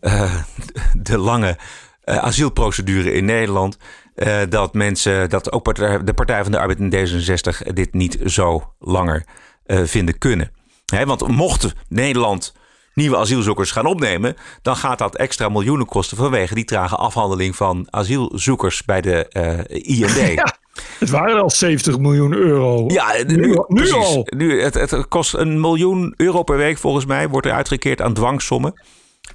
uh, 0.00 0.34
de 1.02 1.18
lange 1.18 1.58
asielprocedure 2.04 3.12
in 3.12 3.24
Nederland 3.24 3.78
uh, 4.16 4.38
dat 4.48 4.74
mensen, 4.74 5.30
dat 5.30 5.52
ook 5.52 5.74
de 6.06 6.14
Partij 6.14 6.42
van 6.42 6.52
de 6.52 6.58
Arbeid 6.58 6.78
in 6.78 6.92
D66 6.92 7.72
dit 7.72 7.94
niet 7.94 8.18
zo 8.24 8.72
langer 8.78 9.24
uh, 9.66 9.80
vinden 9.84 10.18
kunnen. 10.18 10.50
He, 10.86 11.06
want 11.06 11.28
mocht 11.28 11.74
Nederland 11.88 12.54
nieuwe 12.94 13.16
asielzoekers 13.16 13.70
gaan 13.70 13.86
opnemen, 13.86 14.36
dan 14.62 14.76
gaat 14.76 14.98
dat 14.98 15.16
extra 15.16 15.48
miljoenen 15.48 15.86
kosten 15.86 16.16
vanwege 16.16 16.54
die 16.54 16.64
trage 16.64 16.96
afhandeling 16.96 17.56
van 17.56 17.86
asielzoekers 17.90 18.84
bij 18.84 19.00
de 19.00 19.30
uh, 19.68 20.00
IND. 20.00 20.16
Ja. 20.34 20.62
Het 20.98 21.10
waren 21.10 21.42
al 21.42 21.50
70 21.50 21.98
miljoen 21.98 22.34
euro. 22.34 22.84
Ja, 22.86 23.14
nu, 23.26 23.36
nu, 23.36 23.64
nu 23.68 23.90
al. 23.90 24.26
Nu, 24.36 24.62
het, 24.62 24.74
het, 24.74 25.08
kost 25.08 25.34
een 25.34 25.60
miljoen 25.60 26.14
euro 26.16 26.42
per 26.42 26.56
week 26.56 26.78
volgens 26.78 27.04
mij. 27.04 27.28
Wordt 27.28 27.46
er 27.46 27.52
uitgekeerd 27.52 28.00
aan 28.00 28.14
dwangsommen. 28.14 28.82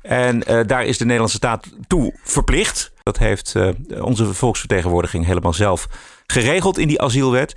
En 0.01 0.43
uh, 0.51 0.59
daar 0.65 0.85
is 0.85 0.97
de 0.97 1.03
Nederlandse 1.03 1.37
staat 1.37 1.67
toe 1.87 2.19
verplicht. 2.23 2.91
Dat 3.09 3.17
heeft 3.17 3.53
uh, 3.57 3.67
onze 4.01 4.33
volksvertegenwoordiging 4.33 5.25
helemaal 5.25 5.53
zelf 5.53 5.87
geregeld 6.27 6.77
in 6.77 6.87
die 6.87 7.01
asielwet. 7.01 7.55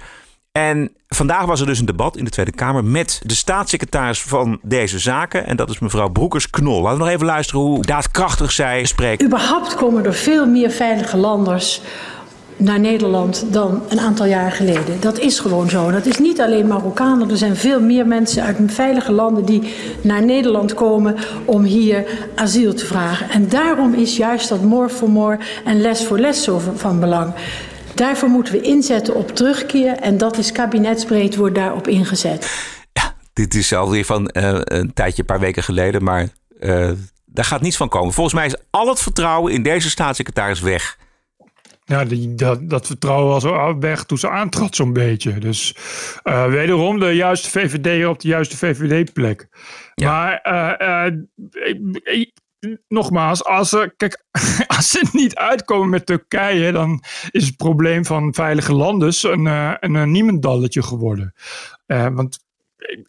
En 0.52 0.92
vandaag 1.08 1.44
was 1.44 1.60
er 1.60 1.66
dus 1.66 1.78
een 1.78 1.86
debat 1.86 2.16
in 2.16 2.24
de 2.24 2.30
Tweede 2.30 2.50
Kamer 2.50 2.84
met 2.84 3.20
de 3.24 3.34
staatssecretaris 3.34 4.22
van 4.22 4.58
deze 4.62 4.98
zaken. 4.98 5.46
En 5.46 5.56
dat 5.56 5.70
is 5.70 5.78
mevrouw 5.78 6.08
Broekers-Knol. 6.08 6.82
Laten 6.82 6.98
we 6.98 7.04
nog 7.04 7.12
even 7.12 7.26
luisteren 7.26 7.60
hoe 7.60 7.82
daadkrachtig 7.82 8.52
zij 8.52 8.84
spreekt. 8.84 9.22
Überhaupt 9.22 9.74
komen 9.74 10.04
er 10.04 10.14
veel 10.14 10.46
meer 10.46 10.70
veilige 10.70 11.16
landers 11.16 11.80
naar 12.56 12.80
Nederland 12.80 13.44
dan 13.50 13.82
een 13.88 14.00
aantal 14.00 14.26
jaar 14.26 14.52
geleden. 14.52 15.00
Dat 15.00 15.18
is 15.18 15.38
gewoon 15.38 15.70
zo. 15.70 15.90
Dat 15.90 16.06
is 16.06 16.18
niet 16.18 16.40
alleen 16.40 16.66
Marokkanen. 16.66 17.30
Er 17.30 17.36
zijn 17.36 17.56
veel 17.56 17.80
meer 17.80 18.06
mensen 18.06 18.42
uit 18.42 18.56
veilige 18.66 19.12
landen 19.12 19.44
die 19.44 19.74
naar 20.02 20.24
Nederland 20.24 20.74
komen 20.74 21.16
om 21.44 21.62
hier 21.62 22.04
asiel 22.34 22.74
te 22.74 22.86
vragen. 22.86 23.30
En 23.30 23.48
daarom 23.48 23.94
is 23.94 24.16
juist 24.16 24.48
dat 24.48 24.62
more 24.62 24.88
for 24.88 25.10
more 25.10 25.38
en 25.64 25.80
less 25.80 26.02
for 26.02 26.18
less 26.18 26.44
zo 26.44 26.60
van 26.76 27.00
belang. 27.00 27.34
Daarvoor 27.94 28.28
moeten 28.28 28.52
we 28.52 28.60
inzetten 28.60 29.14
op 29.14 29.36
terugkeer 29.36 29.96
en 29.96 30.18
dat 30.18 30.38
is 30.38 30.52
kabinetsbreed 30.52 31.36
wordt 31.36 31.54
daarop 31.54 31.88
ingezet. 31.88 32.70
Dit 33.32 33.54
is 33.54 33.72
alweer 33.74 34.04
van 34.04 34.30
uh, 34.32 34.58
een 34.62 34.92
tijdje, 34.92 35.20
een 35.20 35.26
paar 35.26 35.40
weken 35.40 35.62
geleden, 35.62 36.04
maar 36.04 36.28
uh, 36.60 36.90
daar 37.26 37.44
gaat 37.44 37.60
niets 37.60 37.76
van 37.76 37.88
komen. 37.88 38.12
Volgens 38.12 38.34
mij 38.34 38.46
is 38.46 38.56
al 38.70 38.88
het 38.88 39.00
vertrouwen 39.00 39.52
in 39.52 39.62
deze 39.62 39.90
staatssecretaris 39.90 40.60
weg. 40.60 40.98
Ja, 41.92 42.04
die, 42.04 42.34
dat, 42.34 42.70
dat 42.70 42.86
vertrouwen 42.86 43.32
was 43.32 43.44
al 43.44 43.78
weg 43.78 44.04
toen 44.04 44.18
ze 44.18 44.28
aantrad 44.28 44.74
zo'n 44.74 44.92
beetje. 44.92 45.38
Dus 45.38 45.76
uh, 46.24 46.46
wederom 46.46 46.98
de 46.98 47.14
juiste 47.14 47.50
VVD 47.50 48.06
op 48.06 48.20
de 48.20 48.28
juiste 48.28 48.56
VVD-plek. 48.56 49.48
Ja. 49.94 50.10
Maar 50.10 51.12
ik, 52.02 52.32
nogmaals, 52.88 53.44
als 53.44 53.68
ze, 53.68 53.92
kijk, 53.96 54.24
als 54.76 54.90
ze 54.90 55.08
niet 55.12 55.34
uitkomen 55.34 55.88
met 55.88 56.06
Turkije, 56.06 56.72
dan 56.72 57.02
is 57.30 57.46
het 57.46 57.56
probleem 57.56 58.04
van 58.04 58.34
veilige 58.34 58.74
landen 58.74 59.12
een, 59.22 59.46
een, 59.46 59.94
een 59.94 60.10
niemendalletje 60.10 60.82
geworden. 60.82 61.34
Uh, 61.86 62.06
want 62.12 62.44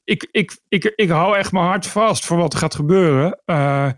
ik, 0.04 0.28
ik, 0.32 0.58
ik, 0.68 0.94
ik 0.96 1.10
hou 1.10 1.38
echt 1.38 1.52
mijn 1.52 1.66
hart 1.66 1.88
vast 1.88 2.26
voor 2.26 2.38
wat 2.38 2.54
er 2.54 2.60
gaat 2.60 2.76
gebeuren. 2.76 3.42
Uh, 3.46 3.90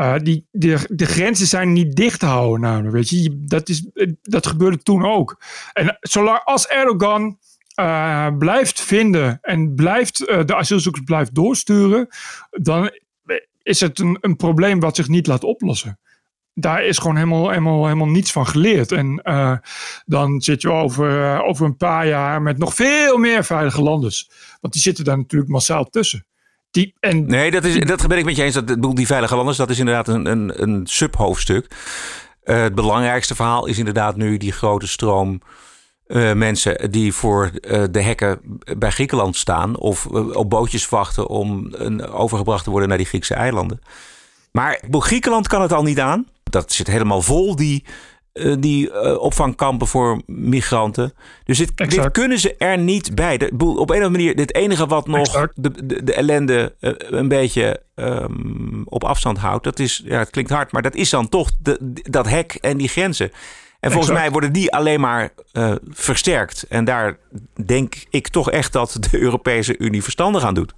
uh, 0.00 0.14
die, 0.22 0.46
de, 0.50 0.78
de 0.90 1.06
grenzen 1.06 1.46
zijn 1.46 1.72
niet 1.72 1.96
dicht 1.96 2.20
te 2.20 2.26
houden, 2.26 2.60
namelijk. 2.60 2.94
Weet 2.94 3.08
je, 3.08 3.44
dat, 3.44 3.68
is, 3.68 3.86
dat 4.22 4.46
gebeurde 4.46 4.78
toen 4.78 5.06
ook. 5.06 5.42
En 5.72 5.96
zolang 6.00 6.40
als 6.44 6.66
Erdogan 6.66 7.38
uh, 7.80 8.28
blijft 8.38 8.80
vinden 8.80 9.38
en 9.42 9.74
blijft, 9.74 10.18
de 10.18 10.54
asielzoekers 10.54 11.04
blijft 11.04 11.34
doorsturen, 11.34 12.08
dan 12.50 12.90
is 13.62 13.80
het 13.80 13.98
een, 13.98 14.18
een 14.20 14.36
probleem 14.36 14.80
wat 14.80 14.96
zich 14.96 15.08
niet 15.08 15.26
laat 15.26 15.44
oplossen. 15.44 15.98
Daar 16.54 16.84
is 16.84 16.98
gewoon 16.98 17.16
helemaal, 17.16 17.48
helemaal, 17.48 17.84
helemaal 17.84 18.08
niets 18.08 18.32
van 18.32 18.46
geleerd. 18.46 18.92
En 18.92 19.22
dan 20.04 20.40
zit 20.40 20.62
je 20.62 20.70
over, 20.70 21.42
over 21.42 21.66
een 21.66 21.76
paar 21.76 22.06
jaar 22.06 22.42
met 22.42 22.58
nog 22.58 22.74
veel 22.74 23.16
meer 23.16 23.44
veilige 23.44 23.82
landers. 23.82 24.30
Want 24.60 24.72
die 24.72 24.82
zitten 24.82 25.04
daar 25.04 25.16
natuurlijk 25.16 25.50
massaal 25.50 25.84
tussen. 25.84 26.26
Die, 26.70 26.94
en 27.00 27.26
nee, 27.26 27.50
dat, 27.50 27.64
is, 27.64 27.86
dat 27.86 28.06
ben 28.06 28.18
ik 28.18 28.24
met 28.24 28.36
je 28.36 28.42
eens. 28.42 28.54
Dat, 28.54 28.96
die 28.96 29.06
veilige 29.06 29.36
landers, 29.36 29.56
dat 29.56 29.70
is 29.70 29.78
inderdaad 29.78 30.08
een, 30.08 30.26
een, 30.26 30.62
een 30.62 30.86
subhoofdstuk. 30.86 31.66
Uh, 32.44 32.62
het 32.62 32.74
belangrijkste 32.74 33.34
verhaal 33.34 33.66
is 33.66 33.78
inderdaad 33.78 34.16
nu 34.16 34.36
die 34.36 34.52
grote 34.52 34.86
stroom 34.86 35.40
uh, 36.06 36.32
mensen 36.32 36.90
die 36.90 37.12
voor 37.12 37.50
uh, 37.60 37.84
de 37.90 38.02
hekken 38.02 38.40
bij 38.78 38.90
Griekenland 38.90 39.36
staan 39.36 39.76
of 39.76 40.06
op 40.06 40.50
bootjes 40.50 40.88
wachten 40.88 41.28
om 41.28 41.74
overgebracht 42.12 42.64
te 42.64 42.70
worden 42.70 42.88
naar 42.88 42.98
die 42.98 43.06
Griekse 43.06 43.34
eilanden. 43.34 43.80
Maar 44.52 44.82
Griekenland 44.90 45.48
kan 45.48 45.62
het 45.62 45.72
al 45.72 45.82
niet 45.82 46.00
aan. 46.00 46.26
Dat 46.42 46.72
zit 46.72 46.86
helemaal 46.86 47.22
vol, 47.22 47.56
die, 47.56 47.84
uh, 48.38 48.54
die 48.58 48.90
uh, 48.90 49.20
opvangkampen 49.20 49.86
voor 49.86 50.22
migranten. 50.26 51.12
Dus 51.44 51.58
dit, 51.58 51.76
dit, 51.76 52.10
kunnen 52.10 52.38
ze 52.38 52.54
er 52.56 52.78
niet 52.78 53.14
bij. 53.14 53.38
De, 53.38 53.50
op 53.56 53.66
een 53.66 53.80
of 53.80 53.90
andere 53.90 54.08
manier, 54.08 54.34
het 54.34 54.54
enige 54.54 54.86
wat 54.86 55.06
nog 55.06 55.48
de, 55.54 55.84
de, 55.84 56.04
de, 56.04 56.14
ellende 56.14 56.74
uh, 56.80 56.92
een 56.96 57.28
beetje 57.28 57.80
um, 57.94 58.82
op 58.84 59.04
afstand 59.04 59.38
houdt, 59.38 59.64
dat 59.64 59.78
is, 59.78 60.02
ja, 60.04 60.18
het 60.18 60.30
klinkt 60.30 60.50
hard, 60.50 60.72
maar 60.72 60.82
dat 60.82 60.94
is 60.94 61.10
dan 61.10 61.28
toch 61.28 61.50
de, 61.58 61.78
dat 62.02 62.28
hek 62.28 62.54
en 62.54 62.76
die 62.76 62.88
grenzen. 62.88 63.30
En 63.80 63.90
volgens 63.90 64.10
exact. 64.10 64.20
mij 64.20 64.30
worden 64.30 64.52
die 64.52 64.72
alleen 64.72 65.00
maar 65.00 65.30
uh, 65.52 65.74
versterkt. 65.88 66.66
En 66.68 66.84
daar 66.84 67.18
denk 67.66 67.94
ik 68.10 68.28
toch 68.28 68.50
echt 68.50 68.72
dat 68.72 68.96
de 69.10 69.18
Europese 69.18 69.78
Unie 69.78 70.02
verstandig 70.02 70.42
aan 70.42 70.54
doet. 70.54 70.74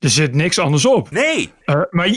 Er 0.00 0.10
zit 0.10 0.34
niks 0.34 0.58
anders 0.58 0.86
op. 0.86 1.10
Nee. 1.10 1.52
Uh, 1.66 1.74
maar, 1.90 2.08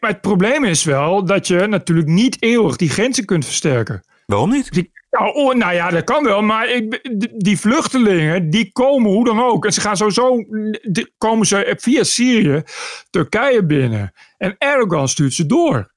maar, 0.00 0.10
het 0.10 0.20
probleem 0.20 0.64
is 0.64 0.84
wel 0.84 1.24
dat 1.24 1.46
je 1.46 1.66
natuurlijk 1.66 2.08
niet 2.08 2.42
eeuwig 2.42 2.76
die 2.76 2.88
grenzen 2.88 3.24
kunt 3.24 3.44
versterken. 3.44 4.02
Waarom 4.26 4.50
niet? 4.50 4.72
Die, 4.72 4.90
nou, 5.10 5.34
oh, 5.34 5.54
nou, 5.54 5.74
ja, 5.74 5.90
dat 5.90 6.04
kan 6.04 6.24
wel. 6.24 6.42
Maar 6.42 6.68
ik, 6.68 7.00
die 7.36 7.58
vluchtelingen, 7.58 8.50
die 8.50 8.72
komen 8.72 9.10
hoe 9.10 9.24
dan 9.24 9.42
ook. 9.42 9.64
En 9.64 9.72
ze 9.72 9.80
gaan 9.80 9.96
sowieso, 9.96 10.44
komen 11.18 11.46
ze 11.46 11.74
via 11.78 12.04
Syrië, 12.04 12.62
Turkije 13.10 13.66
binnen. 13.66 14.12
En 14.36 14.54
Erdogan 14.58 15.08
stuurt 15.08 15.34
ze 15.34 15.46
door. 15.46 15.96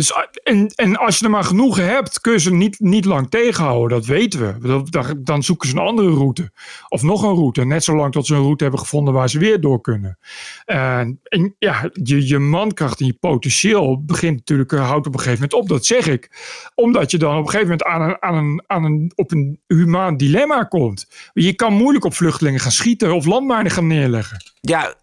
Dus, 0.00 0.12
en, 0.42 0.66
en 0.74 0.96
als 0.96 1.18
je 1.18 1.24
er 1.24 1.30
maar 1.30 1.44
genoeg 1.44 1.76
hebt, 1.76 2.20
kun 2.20 2.40
ze 2.40 2.52
niet, 2.52 2.80
niet 2.80 3.04
lang 3.04 3.30
tegenhouden. 3.30 3.98
Dat 3.98 4.06
weten 4.06 4.40
we. 4.40 4.84
Dan, 4.90 5.20
dan 5.22 5.42
zoeken 5.42 5.68
ze 5.68 5.74
een 5.74 5.80
andere 5.80 6.10
route. 6.10 6.50
Of 6.88 7.02
nog 7.02 7.22
een 7.22 7.34
route. 7.34 7.64
Net 7.64 7.84
zolang 7.84 8.12
tot 8.12 8.26
ze 8.26 8.34
een 8.34 8.40
route 8.40 8.62
hebben 8.62 8.80
gevonden 8.80 9.14
waar 9.14 9.30
ze 9.30 9.38
weer 9.38 9.60
door 9.60 9.80
kunnen. 9.80 10.18
En, 10.64 11.20
ja, 11.58 11.90
je, 11.92 12.28
je 12.28 12.38
mankracht 12.38 13.00
en 13.00 13.06
je 13.06 13.12
potentieel 13.20 14.04
begint 14.04 14.36
natuurlijk, 14.36 14.70
houdt 14.70 15.06
op 15.06 15.12
een 15.12 15.20
gegeven 15.20 15.42
moment 15.42 15.54
op. 15.54 15.68
Dat 15.68 15.86
zeg 15.86 16.06
ik. 16.06 16.30
Omdat 16.74 17.10
je 17.10 17.18
dan 17.18 17.36
op 17.36 17.44
een 17.44 17.50
gegeven 17.50 17.68
moment 17.68 17.84
aan 17.84 18.02
een, 18.02 18.22
aan 18.22 18.34
een, 18.34 18.64
aan 18.66 18.84
een, 18.84 19.12
op 19.14 19.32
een 19.32 19.60
humaan 19.66 20.16
dilemma 20.16 20.64
komt. 20.64 21.30
Je 21.32 21.54
kan 21.54 21.72
moeilijk 21.72 22.04
op 22.04 22.14
vluchtelingen 22.14 22.60
gaan 22.60 22.72
schieten 22.72 23.14
of 23.14 23.24
landmijnen 23.24 23.72
gaan 23.72 23.86
neerleggen. 23.86 24.44
Ja, 24.60 24.94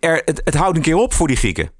er, 0.00 0.22
het, 0.24 0.40
het 0.44 0.54
houdt 0.54 0.76
een 0.76 0.82
keer 0.82 0.96
op 0.96 1.12
voor 1.14 1.26
die 1.26 1.36
Grieken. 1.36 1.76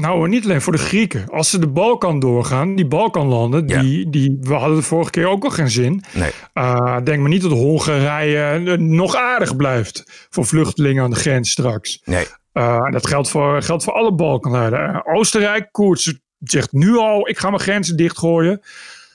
Nou, 0.00 0.28
niet 0.28 0.44
alleen 0.44 0.60
voor 0.60 0.72
de 0.72 0.78
Grieken. 0.78 1.28
Als 1.28 1.50
ze 1.50 1.58
de 1.58 1.68
Balkan 1.68 2.20
doorgaan, 2.20 2.74
die 2.74 2.86
Balkanlanden, 2.86 3.68
ja. 3.68 3.80
die, 3.80 4.10
die, 4.10 4.36
we 4.40 4.54
hadden 4.54 4.76
de 4.76 4.82
vorige 4.82 5.10
keer 5.10 5.26
ook 5.26 5.44
al 5.44 5.50
geen 5.50 5.70
zin. 5.70 6.04
Nee. 6.12 6.30
Uh, 6.54 6.98
denk 7.04 7.20
maar 7.20 7.28
niet 7.28 7.42
dat 7.42 7.50
Hongarije 7.50 8.76
nog 8.76 9.16
aardig 9.16 9.56
blijft 9.56 10.26
voor 10.30 10.46
vluchtelingen 10.46 11.02
aan 11.02 11.10
de 11.10 11.16
grens 11.16 11.50
straks. 11.50 12.02
Nee. 12.04 12.26
Uh, 12.52 12.90
dat 12.90 13.06
geldt 13.06 13.28
voor, 13.28 13.62
geldt 13.62 13.84
voor 13.84 13.92
alle 13.92 14.14
Balkanlanden. 14.14 15.06
Oostenrijk, 15.06 15.68
Koerts 15.70 16.14
zegt 16.38 16.72
nu 16.72 16.96
al, 16.96 17.28
ik 17.28 17.38
ga 17.38 17.48
mijn 17.48 17.62
grenzen 17.62 17.96
dichtgooien. 17.96 18.60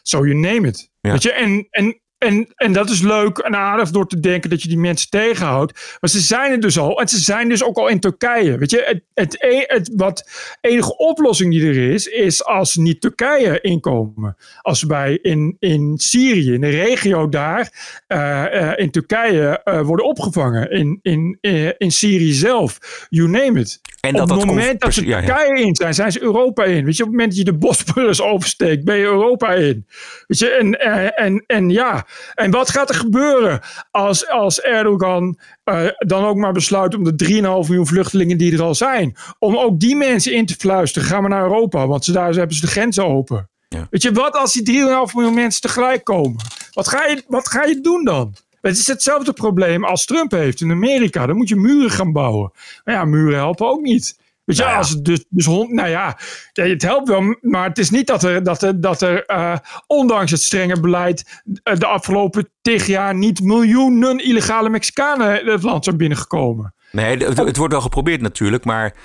So 0.03 0.25
you 0.25 0.33
name 0.33 0.67
it. 0.67 0.89
Ja. 1.01 1.11
Weet 1.11 1.23
je, 1.23 1.31
en, 1.31 1.67
en 1.69 1.99
en, 2.19 2.47
en 2.55 2.73
dat 2.73 2.89
is 2.89 3.01
leuk 3.01 3.37
en 3.37 3.55
aardig 3.55 3.91
door 3.91 4.07
te 4.07 4.19
denken 4.19 4.49
dat 4.49 4.61
je 4.61 4.67
die 4.67 4.77
mensen 4.77 5.09
tegenhoudt. 5.09 5.97
Maar 5.99 6.09
ze 6.09 6.19
zijn 6.19 6.51
er 6.51 6.59
dus 6.59 6.77
al. 6.77 7.01
En 7.01 7.07
ze 7.07 7.19
zijn 7.19 7.49
dus 7.49 7.63
ook 7.63 7.77
al 7.77 7.87
in 7.87 7.99
Turkije. 7.99 8.57
Weet 8.57 8.71
je, 8.71 8.83
het, 8.85 9.01
het, 9.13 9.43
e, 9.43 9.81
wat 9.95 10.29
enige 10.61 10.97
oplossing 10.97 11.51
die 11.51 11.67
er 11.67 11.91
is, 11.91 12.05
is 12.05 12.45
als 12.45 12.75
niet 12.75 13.01
Turkije 13.01 13.61
inkomen. 13.61 14.35
Als 14.61 14.85
bij 14.85 15.19
in, 15.21 15.55
in 15.59 15.93
Syrië, 15.97 16.53
in 16.53 16.61
de 16.61 16.69
regio 16.69 17.29
daar, 17.29 17.71
uh, 18.07 18.45
uh, 18.53 18.71
in 18.75 18.91
Turkije 18.91 19.61
uh, 19.65 19.81
worden 19.81 20.05
opgevangen. 20.05 20.71
In, 20.71 20.99
in, 21.01 21.37
in 21.77 21.91
Syrië 21.91 22.33
zelf. 22.33 22.77
You 23.09 23.29
name 23.29 23.59
it. 23.59 23.79
En 24.01 24.13
dat 24.13 24.21
op 24.21 24.29
het 24.29 24.37
dat 24.37 24.47
moment 24.47 24.81
dat 24.81 24.93
ze 24.93 25.03
Turkije 25.03 25.55
ja. 25.55 25.65
in 25.65 25.75
zijn, 25.75 25.93
zijn 25.93 26.11
ze 26.11 26.21
Europa 26.21 26.63
in. 26.63 26.85
Weet 26.85 26.97
je, 26.97 27.03
op 27.03 27.09
het 27.09 27.17
moment 27.17 27.29
dat 27.29 27.37
je 27.37 27.51
de 27.51 27.57
Bosporus 27.57 28.21
oversteekt, 28.21 28.83
ben 28.83 28.95
je 28.95 29.03
Europa 29.03 29.53
in. 29.53 29.85
Weet 30.27 30.39
je, 30.39 30.49
en, 30.49 30.79
en, 31.15 31.43
en 31.47 31.69
ja. 31.69 32.05
En 32.33 32.51
wat 32.51 32.69
gaat 32.69 32.89
er 32.89 32.95
gebeuren 32.95 33.61
als, 33.91 34.29
als 34.29 34.61
Erdogan 34.61 35.37
uh, 35.65 35.87
dan 35.97 36.25
ook 36.25 36.35
maar 36.35 36.53
besluit 36.53 36.95
om 36.95 37.03
de 37.03 37.25
3,5 37.25 37.39
miljoen 37.39 37.87
vluchtelingen 37.87 38.37
die 38.37 38.53
er 38.53 38.61
al 38.61 38.75
zijn, 38.75 39.15
om 39.39 39.57
ook 39.57 39.79
die 39.79 39.95
mensen 39.95 40.33
in 40.33 40.45
te 40.45 40.55
fluisteren, 40.55 41.07
gaan 41.07 41.23
we 41.23 41.29
naar 41.29 41.43
Europa, 41.43 41.87
want 41.87 42.05
ze, 42.05 42.11
daar 42.11 42.33
hebben 42.33 42.55
ze 42.55 42.61
de 42.61 42.71
grenzen 42.71 43.05
open. 43.05 43.49
Ja. 43.67 43.87
Weet 43.89 44.01
je, 44.01 44.11
wat 44.11 44.35
als 44.35 44.53
die 44.53 44.83
3,5 44.83 45.13
miljoen 45.13 45.33
mensen 45.33 45.61
tegelijk 45.61 46.03
komen? 46.03 46.41
Wat 46.71 46.87
ga, 46.87 47.05
je, 47.05 47.23
wat 47.27 47.47
ga 47.47 47.63
je 47.63 47.81
doen 47.81 48.03
dan? 48.03 48.35
Het 48.61 48.77
is 48.77 48.87
hetzelfde 48.87 49.33
probleem 49.33 49.85
als 49.85 50.05
Trump 50.05 50.31
heeft 50.31 50.61
in 50.61 50.71
Amerika. 50.71 51.25
Dan 51.25 51.35
moet 51.35 51.49
je 51.49 51.55
muren 51.55 51.91
gaan 51.91 52.11
bouwen. 52.11 52.51
Maar 52.83 52.95
ja, 52.95 53.05
muren 53.05 53.37
helpen 53.37 53.67
ook 53.67 53.81
niet. 53.81 54.17
Weet 54.49 54.57
je, 54.57 54.63
Nou 54.63 54.73
ja. 54.73 54.79
als 54.79 54.89
het 54.89 55.05
dus, 55.05 55.25
dus 55.29 55.45
hond, 55.45 55.71
nou 55.71 55.89
ja, 55.89 56.17
het 56.53 56.81
helpt 56.81 57.07
wel, 57.07 57.37
maar 57.41 57.67
het 57.67 57.77
is 57.77 57.89
niet 57.89 58.07
dat 58.07 58.23
er, 58.23 58.43
dat 58.43 58.61
er, 58.61 58.81
dat 58.81 59.01
er 59.01 59.25
eh, 59.25 59.57
ondanks 59.87 60.31
het 60.31 60.41
strenge 60.41 60.79
beleid 60.79 61.41
eh, 61.63 61.75
de 61.75 61.85
afgelopen 61.85 62.49
tig 62.61 62.87
jaar 62.87 63.15
niet 63.15 63.41
miljoenen 63.41 64.17
illegale 64.17 64.69
Mexicanen 64.69 65.45
het 65.45 65.63
land 65.63 65.83
zijn 65.83 65.97
binnengekomen. 65.97 66.73
Nee, 66.91 67.17
het, 67.17 67.37
het 67.37 67.57
wordt 67.57 67.73
wel 67.73 67.81
geprobeerd 67.81 68.21
natuurlijk, 68.21 68.65
maar 68.65 68.95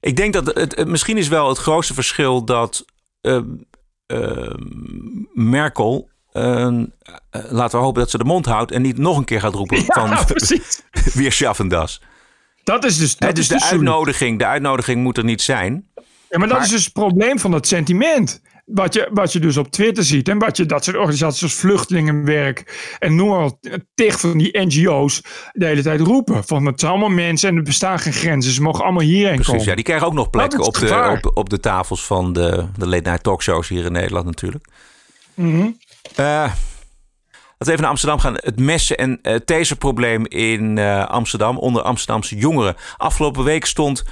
ik 0.00 0.16
denk 0.16 0.32
dat 0.32 0.46
het, 0.46 0.86
misschien 0.86 1.16
is 1.16 1.28
wel 1.28 1.48
het 1.48 1.58
grootste 1.58 1.94
verschil 1.94 2.44
dat 2.44 2.84
uh, 3.22 3.40
uh, 4.06 4.54
Merkel. 5.32 6.08
Uh, 6.36 6.68
laten 7.30 7.78
we 7.78 7.84
hopen 7.84 8.00
dat 8.00 8.10
ze 8.10 8.18
de 8.18 8.24
mond 8.24 8.46
houdt 8.46 8.70
en 8.72 8.82
niet 8.82 8.98
nog 8.98 9.16
een 9.18 9.24
keer 9.24 9.40
gaat 9.40 9.54
roepen 9.54 9.76
Ja, 9.78 9.84
van 10.16 10.24
precies. 10.34 10.82
weer 11.14 11.32
schaffen 11.32 11.68
das. 11.68 12.02
Dat 12.64 12.84
is 12.84 12.98
dus, 12.98 13.16
dat 13.16 13.30
dus 13.30 13.40
is 13.44 13.48
de 13.48 13.54
dus 13.54 13.70
uitnodiging, 13.70 14.38
de 14.38 14.46
uitnodiging 14.46 15.02
moet 15.02 15.16
er 15.18 15.24
niet 15.24 15.42
zijn. 15.42 15.86
Ja, 16.28 16.38
maar 16.38 16.48
dat 16.48 16.56
Maar- 16.56 16.66
is 16.66 16.72
dus 16.72 16.84
het 16.84 16.92
probleem 16.92 17.38
van 17.38 17.50
dat 17.50 17.66
sentiment. 17.66 18.40
wat 18.64 18.94
je, 18.94 19.08
wat 19.12 19.32
je 19.32 19.38
dus 19.38 19.56
op 19.56 19.70
Twitter 19.70 20.04
ziet 20.04 20.28
en 20.28 20.38
wat 20.38 20.56
je 20.56 20.66
dat 20.66 20.84
soort 20.84 20.96
organisaties 20.96 21.42
als 21.42 21.54
Vluchtelingenwerk 21.54 22.94
en 22.98 23.14
noem 23.14 23.28
wat, 23.28 23.56
tig 23.94 24.20
van 24.20 24.38
die 24.38 24.58
NGO's 24.60 25.22
de 25.52 25.66
hele 25.66 25.82
tijd 25.82 26.00
roepen. 26.00 26.44
Van 26.44 26.66
het 26.66 26.80
zijn 26.80 26.92
allemaal 26.92 27.08
mensen 27.08 27.48
en 27.48 27.56
er 27.56 27.62
bestaan 27.62 27.98
geen 27.98 28.12
grenzen. 28.12 28.52
Ze 28.52 28.62
mogen 28.62 28.84
allemaal 28.84 29.02
hierheen 29.02 29.34
Precies, 29.34 29.46
komen. 29.52 29.64
ja, 29.66 29.74
die 29.74 29.84
krijgen 29.84 30.06
ook 30.06 30.12
nog 30.12 30.28
Dat 30.30 30.48
plek 30.48 30.60
is 30.60 30.66
op 30.66 30.74
de, 30.74 31.20
op, 31.22 31.36
op 31.36 31.50
de 31.50 31.60
tafels 31.60 32.04
van 32.06 32.32
de, 32.32 32.66
de 32.78 32.86
late 32.88 33.02
night 33.08 33.22
talkshows 33.22 33.68
hier 33.68 33.84
in 33.84 33.92
Nederland 33.92 34.24
natuurlijk. 34.26 34.66
Mhm. 35.34 35.68
Eh, 36.14 36.24
laten 36.24 36.56
we 37.58 37.70
even 37.70 37.80
naar 37.80 37.90
Amsterdam 37.90 38.18
gaan. 38.18 38.34
Het 38.36 38.58
messen- 38.58 38.96
en 38.96 39.18
uh, 39.22 39.34
taserprobleem 39.34 40.26
in 40.26 40.78
eh, 40.78 41.06
Amsterdam 41.06 41.58
onder 41.58 41.82
Amsterdamse 41.82 42.36
jongeren. 42.36 42.76
Afgelopen 42.96 43.44
week 43.44 43.64
stond 43.64 44.04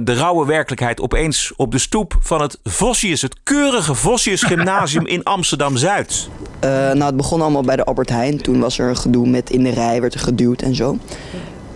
de 0.00 0.14
rauwe 0.14 0.46
werkelijkheid 0.46 1.00
opeens 1.00 1.52
op 1.56 1.72
de 1.72 1.78
stoep 1.78 2.16
van 2.20 2.42
het 2.42 2.58
Vossius, 2.64 3.22
het 3.22 3.36
keurige 3.42 3.94
Vossius 3.94 4.42
Gymnasium 4.42 5.06
in 5.06 5.24
Amsterdam-Zuid. 5.24 6.28
Nou, 6.60 7.02
het 7.02 7.16
begon 7.16 7.40
allemaal 7.40 7.62
bij 7.62 7.76
de 7.76 7.84
Albert 7.84 8.08
Heijn. 8.08 8.42
Toen 8.42 8.60
was 8.60 8.78
er 8.78 8.88
een 8.88 8.96
gedoe 8.96 9.28
met 9.28 9.50
in 9.50 9.62
de 9.62 9.70
rij, 9.70 10.00
werd 10.00 10.14
er 10.14 10.20
geduwd 10.20 10.62
en 10.62 10.74
zo. 10.74 10.98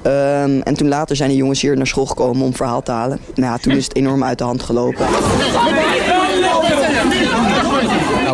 Ehm, 0.05 0.61
en 0.61 0.75
toen 0.75 0.89
later 0.89 1.17
zijn 1.17 1.31
de 1.31 1.37
jongens 1.37 1.61
hier 1.61 1.77
naar 1.77 1.87
school 1.87 2.07
gekomen 2.07 2.47
om 2.47 2.55
verhaal 2.55 2.83
te 2.83 2.91
halen. 2.91 3.21
Nou 3.35 3.53
ja, 3.53 3.59
toen 3.59 3.73
is 3.73 3.85
het 3.85 3.97
enorm 3.97 4.25
uit 4.25 4.39
de 4.39 4.45
hand 4.45 4.63
gelopen. 4.63 5.07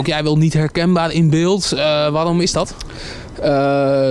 Ook 0.01 0.07
jij 0.07 0.23
wil 0.23 0.37
niet 0.37 0.53
herkenbaar 0.53 1.13
in 1.13 1.31
beeld. 1.31 1.73
Eh, 1.73 1.79
waarom 2.11 2.41
is 2.41 2.53
dat? 2.53 2.75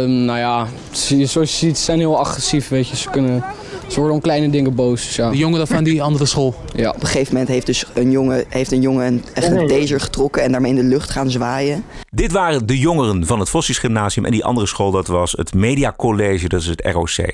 nou 0.05 0.37
ja, 0.37 0.67
ze- 0.91 1.25
zoals 1.25 1.51
je 1.51 1.57
ziet, 1.65 1.77
ze 1.77 1.83
zijn 1.83 1.99
heel 1.99 2.19
agressief, 2.19 2.67
weet 2.67 2.87
je. 2.87 2.95
Ze, 2.95 3.09
kunnen, 3.09 3.43
ze 3.87 3.95
worden 3.97 4.15
om 4.15 4.21
kleine 4.21 4.49
dingen 4.49 4.75
boos. 4.75 5.05
Dus 5.05 5.15
ja. 5.15 5.29
De 5.29 5.37
jongeren 5.37 5.67
van 5.67 5.83
die 5.83 6.03
andere 6.03 6.25
school? 6.25 6.55
Ja. 6.75 6.89
Op 6.89 7.01
een 7.01 7.07
gegeven 7.07 7.31
moment 7.33 7.49
heeft, 7.51 7.65
dus 7.65 7.85
een 7.93 8.11
jongen, 8.11 8.43
heeft 8.49 8.71
een 8.71 8.81
jongen 8.81 9.05
een, 9.07 9.23
echt 9.33 9.47
een 9.51 9.67
taser 9.67 9.99
getrokken 10.01 10.43
en 10.43 10.51
daarmee 10.51 10.71
in 10.71 10.77
de 10.77 10.83
lucht 10.83 11.09
gaan 11.09 11.31
zwaaien. 11.31 11.83
Dit 12.09 12.31
waren 12.31 12.67
de 12.67 12.77
jongeren 12.79 13.25
van 13.25 13.39
het 13.39 13.49
Vossius 13.49 13.77
Gymnasium. 13.77 14.25
En 14.25 14.31
die 14.31 14.45
andere 14.45 14.67
school, 14.67 14.91
dat 14.91 15.07
was 15.07 15.31
het 15.31 15.53
Media 15.53 15.93
College, 15.97 16.47
dat 16.47 16.61
is 16.61 16.67
het 16.67 16.81
ROC. 16.93 17.33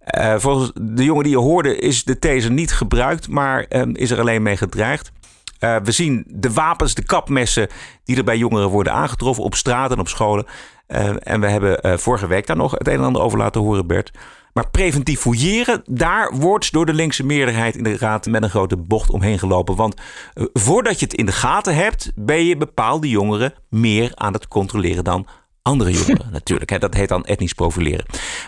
Eh, 0.00 0.34
volgens 0.38 0.70
de 0.80 1.04
jongen 1.04 1.22
die 1.22 1.32
je 1.32 1.38
hoorde 1.38 1.76
is 1.76 2.04
de 2.04 2.18
taser 2.18 2.50
niet 2.50 2.72
gebruikt, 2.72 3.28
maar 3.28 3.66
ehm, 3.68 3.90
is 3.94 4.10
er 4.10 4.20
alleen 4.20 4.42
mee 4.42 4.56
gedreigd. 4.56 5.10
Eh, 5.60 5.76
we 5.82 5.92
zien 5.92 6.24
de 6.26 6.52
wapens, 6.52 6.94
de 6.94 7.04
kapmessen 7.04 7.68
die 8.04 8.16
er 8.16 8.24
bij 8.24 8.36
jongeren 8.36 8.68
worden 8.68 8.92
aangetroffen 8.92 9.44
op 9.44 9.54
straat 9.54 9.90
en 9.90 9.98
op 9.98 10.08
scholen. 10.08 10.46
Eh, 10.86 11.08
en 11.18 11.40
we 11.40 11.48
hebben 11.48 11.80
eh, 11.80 11.96
vorige 11.96 12.26
week 12.26 12.46
daar 12.46 12.56
nog 12.56 12.72
het 12.72 12.86
een 12.86 12.94
en 12.94 13.04
ander 13.04 13.22
over 13.22 13.38
laten 13.38 13.60
horen, 13.60 13.86
Bert. 13.86 14.18
Maar 14.52 14.70
preventief 14.70 15.20
fouilleren, 15.20 15.82
daar 15.84 16.36
wordt 16.36 16.72
door 16.72 16.86
de 16.86 16.94
linkse 16.94 17.24
meerderheid 17.24 17.76
in 17.76 17.82
de 17.82 17.96
raad 17.96 18.26
met 18.26 18.42
een 18.42 18.50
grote 18.50 18.76
bocht 18.76 19.10
omheen 19.10 19.38
gelopen. 19.38 19.76
Want 19.76 19.94
voordat 20.52 20.98
je 20.98 21.04
het 21.04 21.14
in 21.14 21.26
de 21.26 21.32
gaten 21.32 21.74
hebt, 21.74 22.12
ben 22.14 22.44
je 22.44 22.56
bepaalde 22.56 23.08
jongeren 23.08 23.54
meer 23.68 24.12
aan 24.14 24.32
het 24.32 24.48
controleren 24.48 25.04
dan 25.04 25.26
andere 25.62 25.90
jongeren 25.90 26.28
natuurlijk. 26.38 26.70
Hè. 26.70 26.78
Dat 26.78 26.94
heet 26.94 27.08
dan 27.08 27.24
etnisch 27.24 27.52
profileren. 27.52 28.04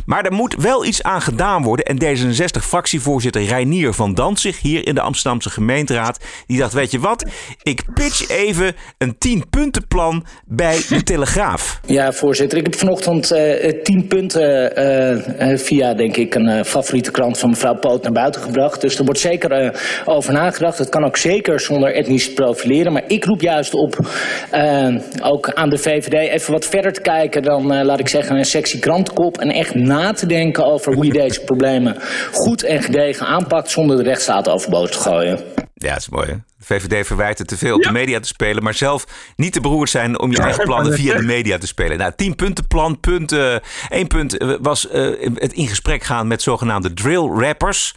Maar 0.07 0.25
er 0.25 0.33
moet 0.33 0.55
wel 0.55 0.85
iets 0.85 1.03
aan 1.03 1.21
gedaan 1.21 1.63
worden. 1.63 1.85
En 1.85 1.99
D66-fractievoorzitter 2.05 3.45
Reinier 3.45 3.93
van 3.93 4.15
Danzig 4.15 4.61
hier 4.61 4.87
in 4.87 4.95
de 4.95 5.01
Amsterdamse 5.01 5.51
gemeenteraad... 5.51 6.25
die 6.47 6.59
dacht, 6.59 6.73
weet 6.73 6.91
je 6.91 6.99
wat, 6.99 7.31
ik 7.63 7.85
pitch 7.95 8.29
even 8.29 8.75
een 8.99 9.17
10-puntenplan 9.29 10.27
bij 10.47 10.81
de 10.89 11.03
Telegraaf. 11.13 11.81
Ja, 11.87 12.13
voorzitter. 12.13 12.59
Ik 12.59 12.65
heb 12.65 12.75
vanochtend 12.75 13.31
eh, 13.31 13.83
tien 13.83 14.07
punten 14.07 14.77
eh, 14.77 15.51
eh, 15.53 15.59
via, 15.59 15.95
denk 15.95 16.17
ik, 16.17 16.35
een 16.35 16.65
favoriete 16.65 17.11
krant 17.11 17.39
van 17.39 17.51
mevrouw 17.51 17.79
Poot 17.79 18.03
naar 18.03 18.13
buiten 18.13 18.43
gebracht. 18.43 18.81
Dus 18.81 18.99
er 18.99 19.05
wordt 19.05 19.21
zeker 19.21 19.81
over 20.05 20.33
nagedacht. 20.33 20.79
Het 20.79 20.89
kan 20.89 21.05
ook 21.05 21.17
zeker 21.17 21.61
zonder 21.61 21.95
etnisch 21.95 22.33
profileren. 22.33 22.93
Maar 22.93 23.05
ik 23.07 23.25
roep 23.25 23.41
juist 23.41 23.75
op, 23.75 23.97
ook 25.23 25.51
aan 25.53 25.69
de 25.69 25.79
VVD, 25.79 26.13
even 26.13 26.53
wat 26.53 26.67
verder 26.67 26.93
te 26.93 27.01
kijken 27.03 27.43
dan, 27.43 27.73
eh, 27.73 27.85
laat 27.85 27.99
ik 27.99 28.09
zeggen, 28.09 28.37
een 28.37 28.45
sexy 28.45 28.79
krantenkop. 28.79 29.39
En 29.39 29.51
echt 29.51 29.75
na 29.75 30.13
te 30.13 30.27
denken 30.27 30.65
over 30.65 30.95
hoe 30.95 31.07
je 31.07 31.13
deze 31.13 31.41
problemen 31.41 31.97
goed 32.33 32.63
en 32.63 32.83
gedegen 32.83 33.27
aanpakt 33.27 33.71
zonder 33.71 33.97
de 33.97 34.03
rechtsstaat 34.03 34.49
overboord 34.49 34.93
te 34.93 34.99
gooien. 34.99 35.41
Ja, 35.83 35.89
dat 35.89 35.99
is 35.99 36.09
mooi. 36.09 36.29
Hè? 36.29 36.35
De 36.35 36.65
VVD 36.65 37.07
verwijt 37.07 37.39
het 37.39 37.49
te 37.49 37.57
veel 37.57 37.75
op 37.75 37.83
de 37.83 37.93
media 37.93 38.21
te 38.21 38.27
spelen, 38.27 38.63
maar 38.63 38.75
zelf 38.75 39.07
niet 39.37 39.53
te 39.53 39.61
beroerd 39.61 39.91
zijn 39.91 40.21
om 40.21 40.31
je 40.31 40.39
eigen 40.39 40.65
plannen 40.65 40.93
via 40.93 41.17
de 41.17 41.23
media 41.23 41.59
te 41.59 41.67
spelen. 41.67 41.99
Nou, 41.99 42.13
10 42.17 42.35
punten 42.35 42.67
plan, 42.67 43.01
punt, 43.01 43.33
eh, 43.33 43.55
één 43.89 44.07
punt 44.07 44.39
eh, 44.39 44.55
was 44.61 44.89
eh, 44.89 45.31
het 45.35 45.53
in 45.53 45.69
gesprek 45.69 46.03
gaan 46.03 46.27
met 46.27 46.43
zogenaamde 46.43 46.93
drill 46.93 47.29
rappers. 47.29 47.95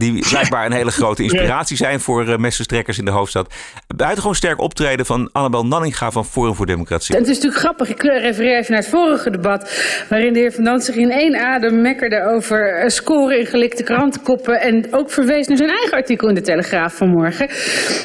Die 0.00 0.24
blijkbaar 0.30 0.66
een 0.66 0.72
hele 0.72 0.90
grote 0.90 1.22
inspiratie 1.22 1.76
zijn 1.76 2.00
voor 2.00 2.28
uh, 2.28 2.36
messenstrekkers 2.36 2.98
in 2.98 3.04
de 3.04 3.10
hoofdstad. 3.10 3.54
Buitengewoon 3.96 4.34
sterk 4.34 4.60
optreden 4.60 5.06
van 5.06 5.28
Annabel 5.32 5.66
Nanninga 5.66 6.10
van 6.10 6.24
Forum 6.24 6.54
voor 6.54 6.66
Democratie. 6.66 7.14
En 7.14 7.20
het 7.20 7.30
is 7.30 7.36
natuurlijk 7.36 7.62
grappig, 7.62 7.88
ik 7.88 8.02
refereer 8.02 8.58
even 8.58 8.72
naar 8.72 8.80
het 8.80 8.90
vorige 8.90 9.30
debat, 9.30 9.82
waarin 10.08 10.32
de 10.32 10.38
heer 10.38 10.52
Van 10.52 10.64
Dant 10.64 10.84
zich 10.84 10.94
in 10.94 11.10
één 11.10 11.36
adem 11.36 11.80
mekkerde 11.80 12.32
over 12.34 12.78
eh, 12.78 12.88
scoren 12.88 13.38
in 13.38 13.46
gelikte 13.46 13.82
krantenkoppen 13.82 14.60
en 14.60 14.86
ook 14.90 15.10
verwees 15.10 15.46
naar 15.46 15.56
zijn 15.56 15.70
eigen 15.70 15.92
artikel 15.92 16.28
in 16.28 16.34
de 16.34 16.40
Telegraaf 16.40 16.94
vanmorgen 16.94 17.48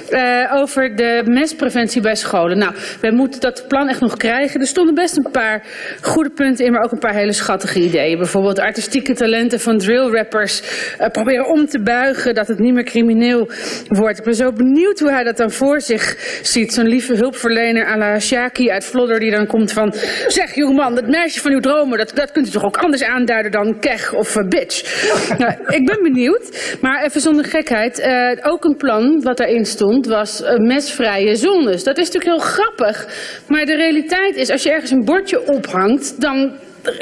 uh, 0.10 0.54
over 0.54 0.96
de 0.96 1.22
mespreventie 1.26 2.02
bij 2.02 2.16
scholen. 2.16 2.58
Nou, 2.58 2.74
wij 3.02 3.12
moeten 3.12 3.40
dat 3.42 3.68
plan 3.68 3.90
echt 3.90 4.00
nog 4.00 4.18
krijgen. 4.18 4.60
Er 4.60 4.68
stonden 4.68 4.96
best 4.96 5.18
een 5.18 5.32
paar 5.32 5.64
goede 6.02 6.30
punten 6.30 6.66
in, 6.66 6.72
maar 6.72 6.84
ook 6.84 6.92
een 6.92 7.00
paar 7.00 7.14
hele 7.14 7.34
schattige 7.34 7.80
ideeën. 7.80 8.18
Bijvoorbeeld 8.18 8.60
artistieke 8.60 9.14
talenten 9.14 9.60
van 9.60 9.78
drillrappers 9.78 10.62
uh, 10.62 11.08
proberen 11.08 11.48
om 11.48 11.66
te 11.66 11.84
buigen, 11.86 12.34
dat 12.34 12.48
het 12.48 12.60
niet 12.60 12.74
meer 12.74 12.84
crimineel 12.84 13.50
wordt. 13.88 14.18
Ik 14.18 14.24
ben 14.24 14.36
zo 14.36 14.52
benieuwd 14.52 15.00
hoe 15.00 15.12
hij 15.12 15.24
dat 15.24 15.38
dan 15.38 15.52
voor 15.52 15.82
zich 15.82 16.40
ziet. 16.42 16.74
Zo'n 16.74 16.88
lieve 16.88 17.16
hulpverlener 17.16 17.86
à 17.88 18.20
Shaki 18.20 18.70
uit 18.70 18.86
Vlodder 18.86 19.20
die 19.20 19.32
dan 19.32 19.48
komt 19.48 19.72
van... 19.72 19.94
Zeg 20.28 20.56
jongeman, 20.56 20.96
dat 20.96 21.08
meisje 21.08 21.42
van 21.42 21.52
uw 21.52 21.60
dromen, 21.60 21.98
dat, 21.98 22.12
dat 22.16 22.32
kunt 22.32 22.48
u 22.48 22.50
toch 22.50 22.64
ook 22.64 22.78
anders 22.78 23.04
aanduiden 23.04 23.52
dan 23.52 23.80
kech 23.80 24.14
of 24.14 24.36
uh, 24.36 24.48
bitch? 24.48 25.08
nou, 25.38 25.54
ik 25.68 25.86
ben 25.86 26.00
benieuwd, 26.04 26.78
maar 26.82 27.04
even 27.04 27.22
zonder 27.22 27.46
gekheid. 27.46 28.00
Uh, 28.00 28.52
ook 28.52 28.64
een 28.64 28.78
plan 28.78 29.22
wat 29.22 29.38
daarin 29.38 29.66
stond 29.66 30.08
was 30.08 30.42
uh, 30.42 30.58
mesvrije 30.58 31.36
zones. 31.36 31.84
Dat 31.84 31.98
is 31.98 32.12
natuurlijk 32.12 32.36
heel 32.36 32.52
grappig, 32.52 33.08
maar 33.48 33.66
de 33.66 33.76
realiteit 33.76 34.36
is 34.36 34.50
als 34.50 34.64
je 34.64 34.72
ergens 34.72 34.92
een 34.92 35.06
bordje 35.06 35.48
ophangt, 35.48 36.22
dan 36.22 36.52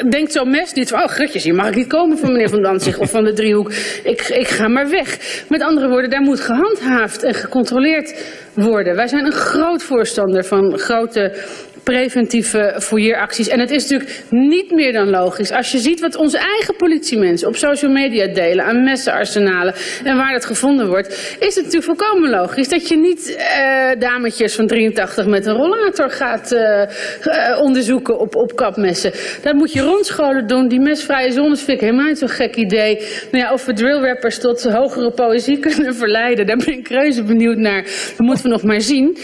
denkt 0.09 0.31
zo'n 0.31 0.49
mes 0.49 0.73
niet 0.73 0.89
van, 0.89 1.03
oh 1.03 1.07
grutjes, 1.07 1.43
hier 1.43 1.55
mag 1.55 1.67
ik 1.67 1.75
niet 1.75 1.87
komen 1.87 2.17
van 2.17 2.31
meneer 2.31 2.49
Van 2.49 2.61
Danzig 2.61 2.97
of 2.97 3.11
van 3.11 3.23
de 3.23 3.33
driehoek. 3.33 3.71
Ik, 4.03 4.21
ik 4.21 4.47
ga 4.47 4.67
maar 4.67 4.89
weg. 4.89 5.17
Met 5.49 5.61
andere 5.61 5.87
woorden, 5.87 6.09
daar 6.09 6.21
moet 6.21 6.39
gehandhaafd 6.39 7.23
en 7.23 7.33
gecontroleerd 7.33 8.23
worden. 8.53 8.95
Wij 8.95 9.07
zijn 9.07 9.25
een 9.25 9.31
groot 9.31 9.83
voorstander 9.83 10.45
van 10.45 10.77
grote 10.77 11.35
preventieve 11.83 12.75
fouilleeracties. 12.79 13.47
En 13.47 13.59
het 13.59 13.71
is 13.71 13.89
natuurlijk 13.89 14.19
niet 14.29 14.71
meer 14.71 14.93
dan 14.93 15.09
logisch. 15.09 15.51
Als 15.51 15.71
je 15.71 15.77
ziet 15.77 15.99
wat 15.99 16.15
onze 16.15 16.37
eigen 16.37 16.75
politiemensen 16.75 17.47
op 17.47 17.55
social 17.55 17.91
media 17.91 18.27
delen 18.33 18.65
aan 18.65 18.83
messenarsenalen 18.83 19.73
en 20.03 20.17
waar 20.17 20.33
dat 20.33 20.45
gevonden 20.45 20.87
wordt, 20.87 21.37
is 21.39 21.55
het 21.55 21.65
natuurlijk 21.65 21.99
volkomen 21.99 22.29
logisch 22.29 22.69
dat 22.69 22.87
je 22.87 22.97
niet 22.97 23.37
uh, 23.37 23.99
dametjes 23.99 24.55
van 24.55 24.67
83 24.67 25.25
met 25.25 25.45
een 25.45 25.55
rollator 25.55 26.09
gaat 26.09 26.51
uh, 26.51 26.59
uh, 26.59 27.61
onderzoeken 27.61 28.19
op, 28.19 28.35
op 28.35 28.55
kapmessen. 28.55 29.11
Dat 29.41 29.53
moet 29.53 29.73
je 29.73 29.81
rondscholen 29.81 30.47
doen. 30.47 30.67
Die 30.67 30.79
mesvrije 30.79 31.31
zones 31.31 31.61
vind 31.61 31.77
ik 31.77 31.83
helemaal 31.83 32.07
niet 32.07 32.17
zo'n 32.17 32.29
gek 32.29 32.55
idee. 32.55 32.95
Nou 33.31 33.43
ja, 33.43 33.53
of 33.53 33.65
we 33.65 33.73
drillrappers 33.73 34.39
tot 34.39 34.63
hogere 34.63 35.11
poëzie 35.11 35.59
kunnen 35.67 35.95
verleiden, 35.95 36.45
daar 36.45 36.57
ben 36.57 36.77
ik 36.77 36.87
reuze 36.87 37.23
benieuwd 37.23 37.57
naar. 37.57 37.83
Dat 37.83 38.19
moeten 38.19 38.43
we 38.43 38.49
nog 38.49 38.63
maar 38.63 38.81
zien. 38.81 39.17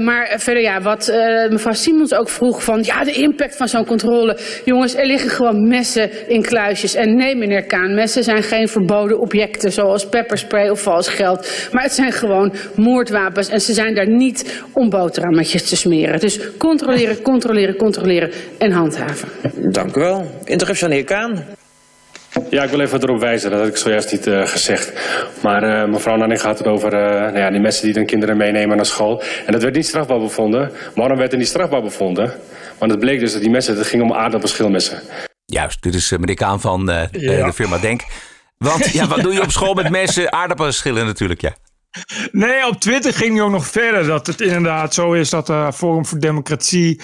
maar 0.00 0.34
verder 0.36 0.62
ja, 0.62 0.80
wat 0.80 1.12
mevrouw 1.50 1.72
Simons 1.80 2.14
ook 2.14 2.28
vroeg 2.28 2.64
van, 2.64 2.82
ja, 2.82 3.04
de 3.04 3.12
impact 3.12 3.56
van 3.56 3.68
zo'n 3.68 3.86
controle. 3.86 4.38
Jongens, 4.64 4.94
er 4.94 5.06
liggen 5.06 5.30
gewoon 5.30 5.68
messen 5.68 6.28
in 6.28 6.42
kluisjes. 6.42 6.94
En 6.94 7.14
nee, 7.14 7.36
meneer 7.36 7.66
Kaan, 7.66 7.94
messen 7.94 8.24
zijn 8.24 8.42
geen 8.42 8.68
verboden 8.68 9.18
objecten 9.20 9.72
zoals 9.72 10.08
pepperspray 10.08 10.68
of 10.68 10.82
vals 10.82 11.08
geld. 11.08 11.68
Maar 11.72 11.82
het 11.82 11.92
zijn 11.92 12.12
gewoon 12.12 12.52
moordwapens 12.74 13.48
en 13.48 13.60
ze 13.60 13.72
zijn 13.72 13.94
daar 13.94 14.08
niet 14.08 14.62
om 14.72 14.90
boterhammetjes 14.90 15.68
te 15.68 15.76
smeren. 15.76 16.20
Dus 16.20 16.56
controleren, 16.56 17.22
controleren, 17.22 17.76
controleren 17.76 18.30
en 18.58 18.72
handhaven. 18.72 19.28
Dank 19.70 19.96
u 19.96 20.00
wel. 20.00 20.30
Interruptie 20.44 20.84
aan 20.84 20.90
de 20.90 20.96
heer 20.96 21.04
Kaan. 21.04 21.58
Ja, 22.50 22.62
ik 22.62 22.70
wil 22.70 22.80
even 22.80 23.02
erop 23.02 23.20
wijzen, 23.20 23.50
dat 23.50 23.58
had 23.58 23.68
ik 23.68 23.76
zojuist 23.76 24.12
niet 24.12 24.26
uh, 24.26 24.46
gezegd. 24.46 24.92
Maar 25.42 25.64
uh, 25.64 25.92
mevrouw 25.92 26.16
Nanning 26.16 26.40
gaat 26.40 26.58
het 26.58 26.66
over 26.66 26.92
uh, 26.92 27.00
nou 27.00 27.38
ja, 27.38 27.50
die 27.50 27.60
mensen 27.60 27.84
die 27.84 27.94
dan 27.94 28.06
kinderen 28.06 28.36
meenemen 28.36 28.76
naar 28.76 28.86
school. 28.86 29.22
En 29.46 29.52
dat 29.52 29.62
werd 29.62 29.74
niet 29.74 29.86
strafbaar 29.86 30.18
bevonden. 30.18 30.72
Waarom 30.94 31.18
werd 31.18 31.32
er 31.32 31.38
niet 31.38 31.48
strafbaar 31.48 31.82
bevonden? 31.82 32.34
Want 32.78 32.90
het 32.90 33.00
bleek 33.00 33.20
dus 33.20 33.32
dat 33.32 33.40
die 33.40 33.50
mensen, 33.50 33.76
het 33.76 33.86
ging 33.86 34.02
om 34.02 34.12
aardappelschilmessen. 34.12 35.02
Juist, 35.44 35.82
dit 35.82 35.94
is 35.94 36.10
meneer 36.10 36.34
Kaan 36.34 36.60
van 36.60 37.08
ja. 37.10 37.46
de 37.46 37.52
firma 37.52 37.78
Denk. 37.78 38.02
Want 38.56 38.92
ja, 38.92 39.06
wat 39.06 39.20
doe 39.20 39.32
je 39.32 39.42
op 39.42 39.50
school 39.50 39.74
met 39.74 39.90
mensen? 40.00 40.32
Aardappelschillen 40.32 41.06
natuurlijk, 41.06 41.40
ja. 41.40 41.54
Nee, 42.32 42.66
op 42.66 42.80
Twitter 42.80 43.12
ging 43.12 43.32
hij 43.34 43.42
ook 43.42 43.50
nog 43.50 43.66
verder. 43.66 44.06
Dat 44.06 44.26
het 44.26 44.40
inderdaad 44.40 44.94
zo 44.94 45.12
is 45.12 45.30
dat 45.30 45.48
uh, 45.48 45.70
Forum 45.72 46.06
voor 46.06 46.18
Democratie 46.18 47.00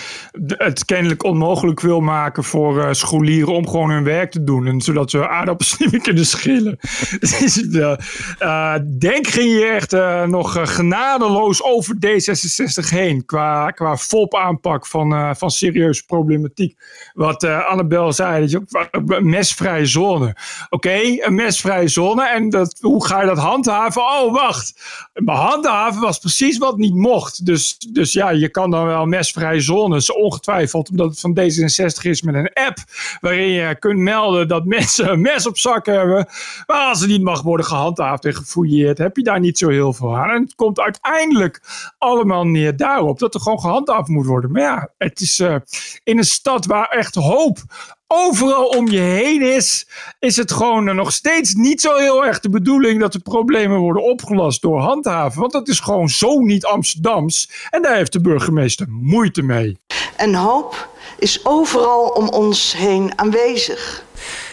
het 0.46 0.84
kennelijk 0.84 1.24
onmogelijk 1.24 1.80
wil 1.80 2.00
maken 2.00 2.44
voor 2.44 2.76
uh, 2.76 2.92
scholieren 2.92 3.54
om 3.54 3.68
gewoon 3.68 3.90
hun 3.90 4.04
werk 4.04 4.30
te 4.30 4.44
doen. 4.44 4.66
En 4.66 4.80
zodat 4.80 5.10
ze 5.10 5.28
aardappels 5.28 5.76
niet 5.78 5.92
meer 5.92 6.00
kunnen 6.00 6.26
schillen. 6.26 6.78
dus, 7.20 7.62
uh, 7.62 8.74
denk 8.98 9.26
ging 9.26 9.52
je 9.52 9.64
echt 9.64 9.92
nog 10.30 10.74
genadeloos 10.74 11.62
over 11.62 11.94
D66 11.94 12.88
heen. 12.88 13.24
Qua, 13.24 13.70
qua 13.70 13.96
FOP 13.96 14.34
aanpak 14.34 14.86
van, 14.86 15.36
van 15.36 15.50
serieuze 15.50 16.04
problematiek. 16.04 16.78
Wat 17.12 17.44
Annabel 17.44 18.12
zei, 18.12 18.40
dat 18.40 18.50
je 18.50 19.20
mesvrije 19.22 19.86
zone. 19.86 20.36
Oké, 20.68 21.00
een 21.02 21.34
mesvrije 21.34 21.88
zone. 21.88 22.28
En 22.28 22.50
dat, 22.50 22.78
hoe 22.80 23.06
ga 23.06 23.20
je 23.20 23.26
dat 23.26 23.38
handhaven? 23.38 24.02
Oh, 24.02 24.32
wacht. 24.32 24.75
Maar 25.14 25.36
handhaven 25.36 26.00
was 26.00 26.18
precies 26.18 26.58
wat 26.58 26.76
niet 26.76 26.94
mocht. 26.94 27.46
Dus, 27.46 27.78
dus 27.78 28.12
ja, 28.12 28.30
je 28.30 28.48
kan 28.48 28.70
dan 28.70 28.86
wel 28.86 29.06
mesvrije 29.06 29.60
zones, 29.60 30.12
ongetwijfeld, 30.12 30.90
omdat 30.90 31.10
het 31.10 31.20
van 31.20 31.38
D66 31.40 32.02
is 32.02 32.22
met 32.22 32.34
een 32.34 32.52
app 32.52 32.78
waarin 33.20 33.48
je 33.48 33.78
kunt 33.78 33.98
melden 33.98 34.48
dat 34.48 34.64
mensen 34.64 35.10
een 35.10 35.20
mes 35.20 35.46
op 35.46 35.58
zak 35.58 35.86
hebben. 35.86 36.26
Maar 36.66 36.88
als 36.88 37.00
het 37.00 37.08
niet 37.08 37.22
mag 37.22 37.42
worden 37.42 37.66
gehandhaafd 37.66 38.24
en 38.24 38.34
gefouilleerd, 38.34 38.98
heb 38.98 39.16
je 39.16 39.22
daar 39.22 39.40
niet 39.40 39.58
zo 39.58 39.68
heel 39.68 39.92
veel 39.92 40.16
aan. 40.16 40.30
En 40.30 40.42
het 40.42 40.54
komt 40.54 40.80
uiteindelijk 40.80 41.60
allemaal 41.98 42.44
neer 42.44 42.76
daarop 42.76 43.18
dat 43.18 43.34
er 43.34 43.40
gewoon 43.40 43.60
gehandhaafd 43.60 44.08
moet 44.08 44.26
worden. 44.26 44.52
Maar 44.52 44.62
ja, 44.62 44.88
het 44.98 45.20
is 45.20 45.40
uh, 45.40 45.56
in 46.04 46.18
een 46.18 46.24
stad 46.24 46.66
waar 46.66 46.88
echt 46.88 47.14
hoop 47.14 47.58
overal 48.06 48.66
om 48.66 48.88
je 48.88 48.98
heen 48.98 49.42
is, 49.42 49.88
is 50.18 50.36
het 50.36 50.52
gewoon 50.52 50.96
nog 50.96 51.12
steeds 51.12 51.54
niet 51.54 51.80
zo 51.80 51.96
heel 51.96 52.24
erg 52.24 52.40
de 52.40 52.50
bedoeling 52.50 53.00
dat 53.00 53.12
de 53.12 53.18
problemen 53.18 53.78
worden 53.78 54.02
opgelost 54.02 54.62
door 54.62 54.80
handhaven. 54.80 55.40
Want 55.40 55.52
dat 55.52 55.68
is 55.68 55.80
gewoon 55.80 56.08
zo 56.08 56.38
niet 56.38 56.64
Amsterdams. 56.64 57.50
En 57.70 57.82
daar 57.82 57.96
heeft 57.96 58.12
de 58.12 58.20
burgemeester 58.20 58.86
moeite 58.88 59.42
mee. 59.42 59.78
En 60.16 60.34
hoop 60.34 60.88
is 61.18 61.44
overal 61.44 62.08
om 62.08 62.28
ons 62.28 62.76
heen 62.76 63.18
aanwezig. 63.18 64.04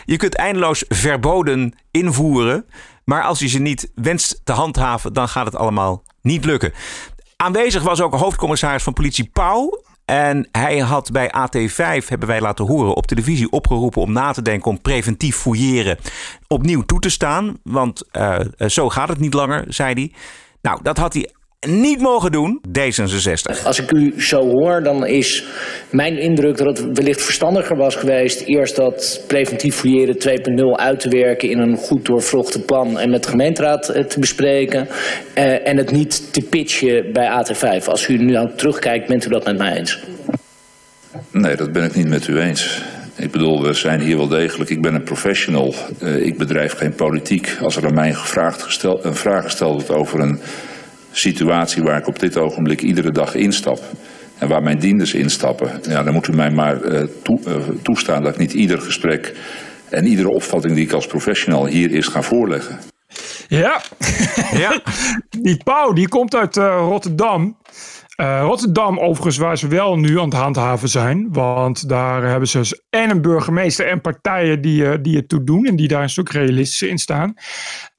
Je 0.06 0.18
kunt 0.18 0.36
eindeloos 0.36 0.86
verboden 0.88 1.76
invoeren. 1.92 2.66
Maar 3.06 3.24
als 3.24 3.40
je 3.40 3.48
ze 3.48 3.60
niet 3.60 3.92
wenst 3.96 4.42
te 4.44 4.52
handhaven, 4.52 5.14
dan 5.14 5.30
gaat 5.30 5.46
het 5.46 5.56
allemaal 5.56 6.04
niet 6.22 6.46
lukken. 6.46 6.74
Aanwezig 7.36 7.84
was 7.84 8.02
ook 8.02 8.14
hoofdcommissaris 8.14 8.84
van 8.84 8.94
politie 8.94 9.30
Pauw. 9.34 9.84
En 10.06 10.48
hij 10.52 10.80
had 10.80 11.12
bij 11.12 11.28
AT5, 11.28 12.08
hebben 12.08 12.28
wij 12.28 12.42
laten 12.42 12.66
horen, 12.66 12.96
op 12.96 13.08
televisie 13.08 13.52
opgeroepen 13.52 14.02
om 14.02 14.12
na 14.12 14.32
te 14.32 14.42
denken 14.42 14.72
om 14.72 14.82
preventief 14.82 15.36
fouilleren 15.36 15.98
opnieuw 16.48 16.82
toe 16.82 17.00
te 17.00 17.10
staan. 17.10 17.58
Want 17.64 18.04
uh, 18.12 18.40
zo 18.68 18.90
gaat 18.90 19.10
het 19.10 19.20
niet 19.20 19.34
langer, 19.34 19.66
zei 19.68 19.94
hij. 19.94 20.12
Nou, 20.62 20.80
dat 20.84 20.98
had 20.98 21.14
hij 21.14 21.30
niet 21.66 22.00
mogen 22.00 22.32
doen, 22.32 22.62
D66. 22.68 23.64
Als 23.64 23.80
ik 23.80 23.92
u 23.92 24.22
zo 24.22 24.50
hoor, 24.50 24.84
dan 24.84 25.06
is 25.06 25.46
mijn 25.90 26.18
indruk 26.18 26.58
dat 26.58 26.78
het 26.78 26.98
wellicht 26.98 27.22
verstandiger 27.22 27.78
was 27.78 27.96
geweest... 27.96 28.42
eerst 28.42 28.76
dat 28.76 29.24
preventief 29.28 29.76
fouilleren 29.76 30.16
2.0 30.16 30.84
uit 30.84 31.00
te 31.00 31.10
werken 31.10 31.50
in 31.50 31.60
een 31.60 31.78
goed 31.78 32.06
doorvrochte 32.06 32.62
plan... 32.62 33.00
en 33.00 33.10
met 33.10 33.24
de 33.24 33.30
gemeenteraad 33.30 33.90
eh, 33.90 34.04
te 34.04 34.20
bespreken. 34.20 34.88
Uh, 35.38 35.68
en 35.68 35.78
het 35.78 35.92
niet 35.92 36.34
te 36.34 36.42
pitchen 36.42 37.14
bij 37.14 37.44
AT5. 37.44 37.86
Als 37.86 38.08
u 38.08 38.18
nu 38.18 38.32
nou 38.32 38.50
terugkijkt, 38.56 39.08
bent 39.08 39.26
u 39.26 39.30
dat 39.30 39.46
met 39.46 39.58
mij 39.58 39.78
eens? 39.78 40.04
Nee, 41.32 41.56
dat 41.56 41.72
ben 41.72 41.84
ik 41.84 41.96
niet 41.96 42.08
met 42.08 42.28
u 42.28 42.40
eens. 42.40 42.82
Ik 43.16 43.32
bedoel, 43.32 43.64
we 43.64 43.74
zijn 43.74 44.02
hier 44.02 44.18
wel 44.18 44.28
degelijk. 44.28 44.70
Ik 44.70 44.82
ben 44.82 44.96
een 44.96 45.04
professional. 45.04 45.74
Uh, 46.02 46.26
ik 46.26 46.38
bedrijf 46.38 46.74
geen 46.74 46.96
politiek. 46.96 47.58
Als 47.62 47.76
er 47.76 47.86
aan 47.86 47.94
mij 47.94 48.14
gevraagd 48.14 48.62
gesteld, 48.62 49.04
een 49.04 49.16
vraag 49.16 49.44
gesteld 49.44 49.74
wordt 49.74 50.02
over 50.02 50.20
een 50.20 50.40
situatie 51.14 51.84
waar 51.84 51.98
ik 51.98 52.08
op 52.08 52.20
dit 52.20 52.38
ogenblik 52.38 52.82
iedere 52.82 53.12
dag 53.12 53.36
instap. 53.36 53.80
En 54.38 54.48
waar 54.48 54.64
mijn 54.64 54.80
dienders 54.80 55.14
instappen. 55.14 55.80
Ja, 55.90 56.04
dan 56.04 56.14
moet 56.14 56.28
u 56.28 56.34
mij 56.34 56.52
maar 56.52 56.84
uh, 56.84 57.04
toe, 57.22 57.40
uh, 57.48 57.56
toestaan 57.82 58.24
dat 58.24 58.34
ik 58.34 58.40
niet 58.40 58.54
ieder 58.54 58.82
gesprek 58.82 59.34
en 59.90 60.06
iedere 60.06 60.30
opvatting 60.30 60.76
die 60.76 60.86
ik 60.86 60.92
als 60.92 61.08
professional 61.08 61.66
hier 61.66 61.92
is 61.92 62.08
ga 62.08 62.22
voorleggen. 62.22 62.80
Ja, 63.48 63.82
ja. 64.52 64.82
die 65.48 65.58
Pauw 65.64 65.94
die 65.94 66.08
komt 66.08 66.36
uit 66.36 66.56
uh, 66.56 66.64
Rotterdam. 66.80 67.58
Uh, 68.22 68.42
Rotterdam, 68.42 69.00
overigens, 69.00 69.38
waar 69.38 69.58
ze 69.58 69.68
wel 69.68 69.98
nu 69.98 70.20
aan 70.20 70.26
het 70.26 70.34
handhaven 70.34 70.90
zijn. 70.90 71.28
Want 71.32 71.90
daar 71.90 72.24
hebben 72.24 72.48
ze 72.48 72.58
dus 72.58 72.82
en 72.90 73.10
een 73.10 73.22
burgemeester 73.22 73.88
en 73.88 74.02
partijen 74.02 74.62
die, 74.62 74.84
uh, 74.84 74.94
die 75.02 75.16
het 75.16 75.30
toe 75.30 75.44
doen. 75.44 75.66
En 75.66 75.76
die 75.76 75.88
daar 75.88 76.02
een 76.02 76.10
stuk 76.10 76.30
realistischer 76.30 76.90
in 76.90 76.98
staan. 76.98 77.34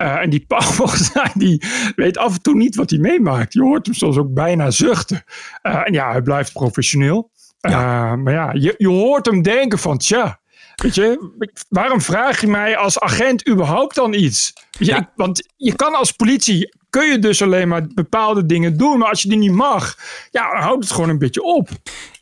Uh, 0.03 0.23
en 0.23 0.31
die 0.31 0.45
Paul, 0.47 0.91
die 1.35 1.63
weet 1.97 2.19
af 2.19 2.35
en 2.35 2.43
toe 2.43 2.55
niet 2.55 2.75
wat 2.75 2.91
hij 2.91 2.99
meemaakt. 2.99 3.53
Je 3.53 3.63
hoort 3.63 3.87
hem 3.87 3.95
soms 3.95 4.17
ook 4.17 4.35
bijna 4.35 4.71
zuchten. 4.71 5.25
en 5.63 5.93
ja, 5.93 6.11
hij 6.11 6.23
blijft 6.23 6.53
professioneel. 6.53 7.31
Ja. 7.61 8.17
maar 8.17 8.33
ja, 8.33 8.51
je, 8.53 8.75
je 8.77 8.89
hoort 8.89 9.27
hem 9.27 9.43
denken 9.43 9.79
van, 9.79 9.99
tja, 9.99 10.41
Weet 10.75 10.95
je, 10.95 11.31
waarom 11.69 12.01
vraag 12.01 12.41
je 12.41 12.47
mij 12.47 12.77
als 12.77 13.01
agent 13.01 13.49
überhaupt 13.49 13.95
dan 13.95 14.13
iets? 14.13 14.53
Je, 14.71 14.85
ja. 14.85 14.97
ik, 14.97 15.09
want 15.17 15.49
je 15.57 15.75
kan 15.75 15.95
als 15.95 16.13
politie, 16.13 16.75
kun 16.95 17.11
je 17.11 17.19
dus 17.19 17.43
alleen 17.43 17.69
maar 17.69 17.87
bepaalde 17.95 18.47
dingen 18.47 18.77
doen. 18.77 18.99
Maar 18.99 19.09
als 19.09 19.23
je 19.23 19.29
die 19.29 19.39
niet 19.39 19.53
mag, 19.53 19.99
ja, 20.31 20.53
dan 20.53 20.63
houdt 20.63 20.85
het 20.85 20.93
gewoon 20.93 21.09
een 21.09 21.19
beetje 21.19 21.43
op. 21.43 21.69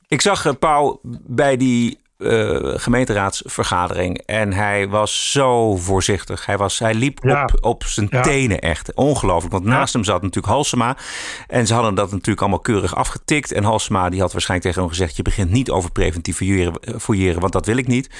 Ik 0.08 0.20
zag 0.20 0.46
uh, 0.46 0.52
Pauw 0.58 1.00
bij 1.26 1.56
die 1.56 1.98
uh, 2.22 2.72
gemeenteraadsvergadering. 2.76 4.22
En 4.26 4.52
hij 4.52 4.88
was 4.88 5.30
zo 5.32 5.76
voorzichtig. 5.76 6.46
Hij, 6.46 6.56
was, 6.56 6.78
hij 6.78 6.94
liep 6.94 7.18
ja. 7.22 7.42
op, 7.42 7.64
op 7.64 7.84
zijn 7.84 8.06
ja. 8.10 8.20
tenen 8.22 8.58
echt. 8.58 8.94
Ongelooflijk. 8.94 9.52
Want 9.52 9.64
naast 9.64 9.92
ja. 9.92 9.98
hem 9.98 10.08
zat 10.08 10.22
natuurlijk 10.22 10.52
Halsema. 10.52 10.96
En 11.46 11.66
ze 11.66 11.74
hadden 11.74 11.94
dat 11.94 12.10
natuurlijk 12.10 12.40
allemaal 12.40 12.60
keurig 12.60 12.94
afgetikt. 12.94 13.52
En 13.52 13.64
Halsema 13.64 14.08
die 14.08 14.20
had 14.20 14.32
waarschijnlijk 14.32 14.70
tegen 14.70 14.86
hem 14.88 14.96
gezegd... 14.96 15.16
je 15.16 15.22
begint 15.22 15.50
niet 15.50 15.70
over 15.70 15.90
preventief 15.90 16.36
fouilleren, 16.36 17.00
fouilleren 17.00 17.40
want 17.40 17.52
dat 17.52 17.66
wil 17.66 17.76
ik 17.76 17.86
niet. 17.86 18.10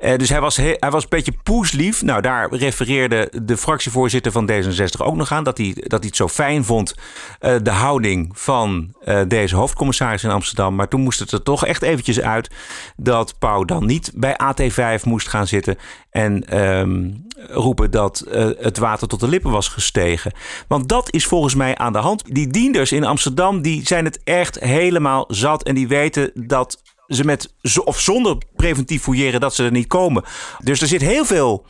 Uh, 0.00 0.16
dus 0.16 0.28
hij 0.28 0.40
was, 0.40 0.56
hij 0.56 0.90
was 0.90 1.02
een 1.02 1.08
beetje 1.08 1.34
poeslief. 1.42 2.02
Nou, 2.02 2.20
daar 2.20 2.54
refereerde 2.54 3.32
de 3.42 3.56
fractievoorzitter 3.56 4.32
van 4.32 4.50
D66 4.50 4.98
ook 4.98 5.16
nog 5.16 5.32
aan... 5.32 5.44
dat 5.44 5.58
hij, 5.58 5.72
dat 5.74 5.98
hij 5.98 6.08
het 6.08 6.16
zo 6.16 6.28
fijn 6.28 6.64
vond, 6.64 6.94
uh, 7.40 7.54
de 7.62 7.70
houding 7.70 8.30
van 8.32 8.92
deze 9.28 9.56
hoofdcommissaris 9.56 10.24
in 10.24 10.30
Amsterdam. 10.30 10.74
Maar 10.74 10.88
toen 10.88 11.00
moest 11.00 11.18
het 11.18 11.32
er 11.32 11.42
toch 11.42 11.66
echt 11.66 11.82
eventjes 11.82 12.20
uit... 12.20 12.50
dat 12.96 13.34
Pauw 13.44 13.64
dan 13.64 13.86
niet 13.86 14.12
bij 14.14 14.36
AT5 14.42 15.02
moest 15.02 15.28
gaan 15.28 15.46
zitten 15.46 15.78
en 16.10 16.62
um, 16.62 17.26
roepen 17.48 17.90
dat 17.90 18.24
uh, 18.28 18.48
het 18.58 18.78
water 18.78 19.08
tot 19.08 19.20
de 19.20 19.28
lippen 19.28 19.50
was 19.50 19.68
gestegen. 19.68 20.32
Want 20.68 20.88
dat 20.88 21.12
is 21.12 21.26
volgens 21.26 21.54
mij 21.54 21.76
aan 21.76 21.92
de 21.92 21.98
hand. 21.98 22.34
Die 22.34 22.48
dienders 22.48 22.92
in 22.92 23.04
Amsterdam 23.04 23.62
die 23.62 23.86
zijn 23.86 24.04
het 24.04 24.22
echt 24.22 24.60
helemaal 24.60 25.24
zat 25.28 25.62
en 25.62 25.74
die 25.74 25.88
weten 25.88 26.30
dat 26.34 26.82
ze 27.06 27.24
met 27.24 27.54
of 27.84 28.00
zonder 28.00 28.38
preventief 28.56 29.02
fouilleren 29.02 29.40
dat 29.40 29.54
ze 29.54 29.64
er 29.64 29.70
niet 29.70 29.86
komen. 29.86 30.24
Dus 30.58 30.80
er 30.80 30.88
zit 30.88 31.00
heel 31.00 31.24
veel 31.24 31.66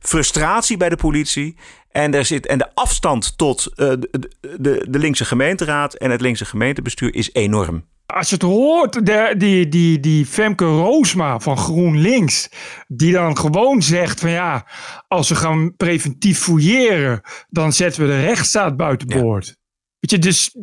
frustratie 0.00 0.76
bij 0.76 0.88
de 0.88 0.96
politie. 0.96 1.56
En, 1.90 2.14
er 2.14 2.24
zit, 2.24 2.46
en 2.46 2.58
de 2.58 2.74
afstand 2.74 3.38
tot 3.38 3.66
uh, 3.70 3.76
de, 3.76 4.30
de, 4.58 4.86
de 4.88 4.98
linkse 4.98 5.24
gemeenteraad 5.24 5.94
en 5.94 6.10
het 6.10 6.20
linkse 6.20 6.44
gemeentebestuur 6.44 7.14
is 7.14 7.32
enorm. 7.32 7.84
Als 8.06 8.28
je 8.28 8.34
het 8.34 8.44
hoort, 8.44 9.06
de, 9.06 9.34
die, 9.36 9.68
die, 9.68 10.00
die 10.00 10.26
Femke 10.26 10.64
Roosma 10.64 11.38
van 11.38 11.56
GroenLinks, 11.56 12.48
die 12.88 13.12
dan 13.12 13.38
gewoon 13.38 13.82
zegt 13.82 14.20
van 14.20 14.30
ja, 14.30 14.66
als 15.08 15.28
we 15.28 15.34
gaan 15.34 15.76
preventief 15.76 16.38
fouilleren, 16.38 17.20
dan 17.48 17.72
zetten 17.72 18.02
we 18.02 18.08
de 18.08 18.20
rechtsstaat 18.20 18.76
buiten 18.76 19.08
boord. 19.08 19.46
Ja. 19.46 19.54
Weet 20.00 20.10
je, 20.10 20.18
dus 20.18 20.56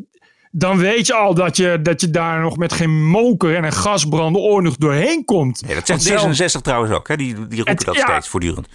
dan 0.52 0.78
weet 0.78 1.08
je 1.08 1.14
al 1.14 1.34
dat 1.34 1.58
je, 1.58 1.80
dat 1.82 2.02
je 2.02 2.10
daar 2.10 2.42
nog 2.42 2.58
met 2.58 2.74
geen 2.74 3.06
moker 3.06 3.56
en 3.56 3.64
een 3.64 3.72
gasbrande 3.72 4.40
oorlog 4.40 4.76
doorheen 4.76 5.26
komt. 5.26 5.62
Nee, 5.66 5.76
dat 5.76 5.88
zegt 5.88 6.10
D66 6.10 6.32
zelf, 6.32 6.64
trouwens 6.64 6.94
ook, 6.94 7.08
hè? 7.08 7.16
Die, 7.16 7.34
die 7.34 7.58
roepen 7.58 7.76
het, 7.76 7.86
dat 7.86 7.96
ja, 7.96 8.08
steeds 8.08 8.28
voortdurend. 8.28 8.68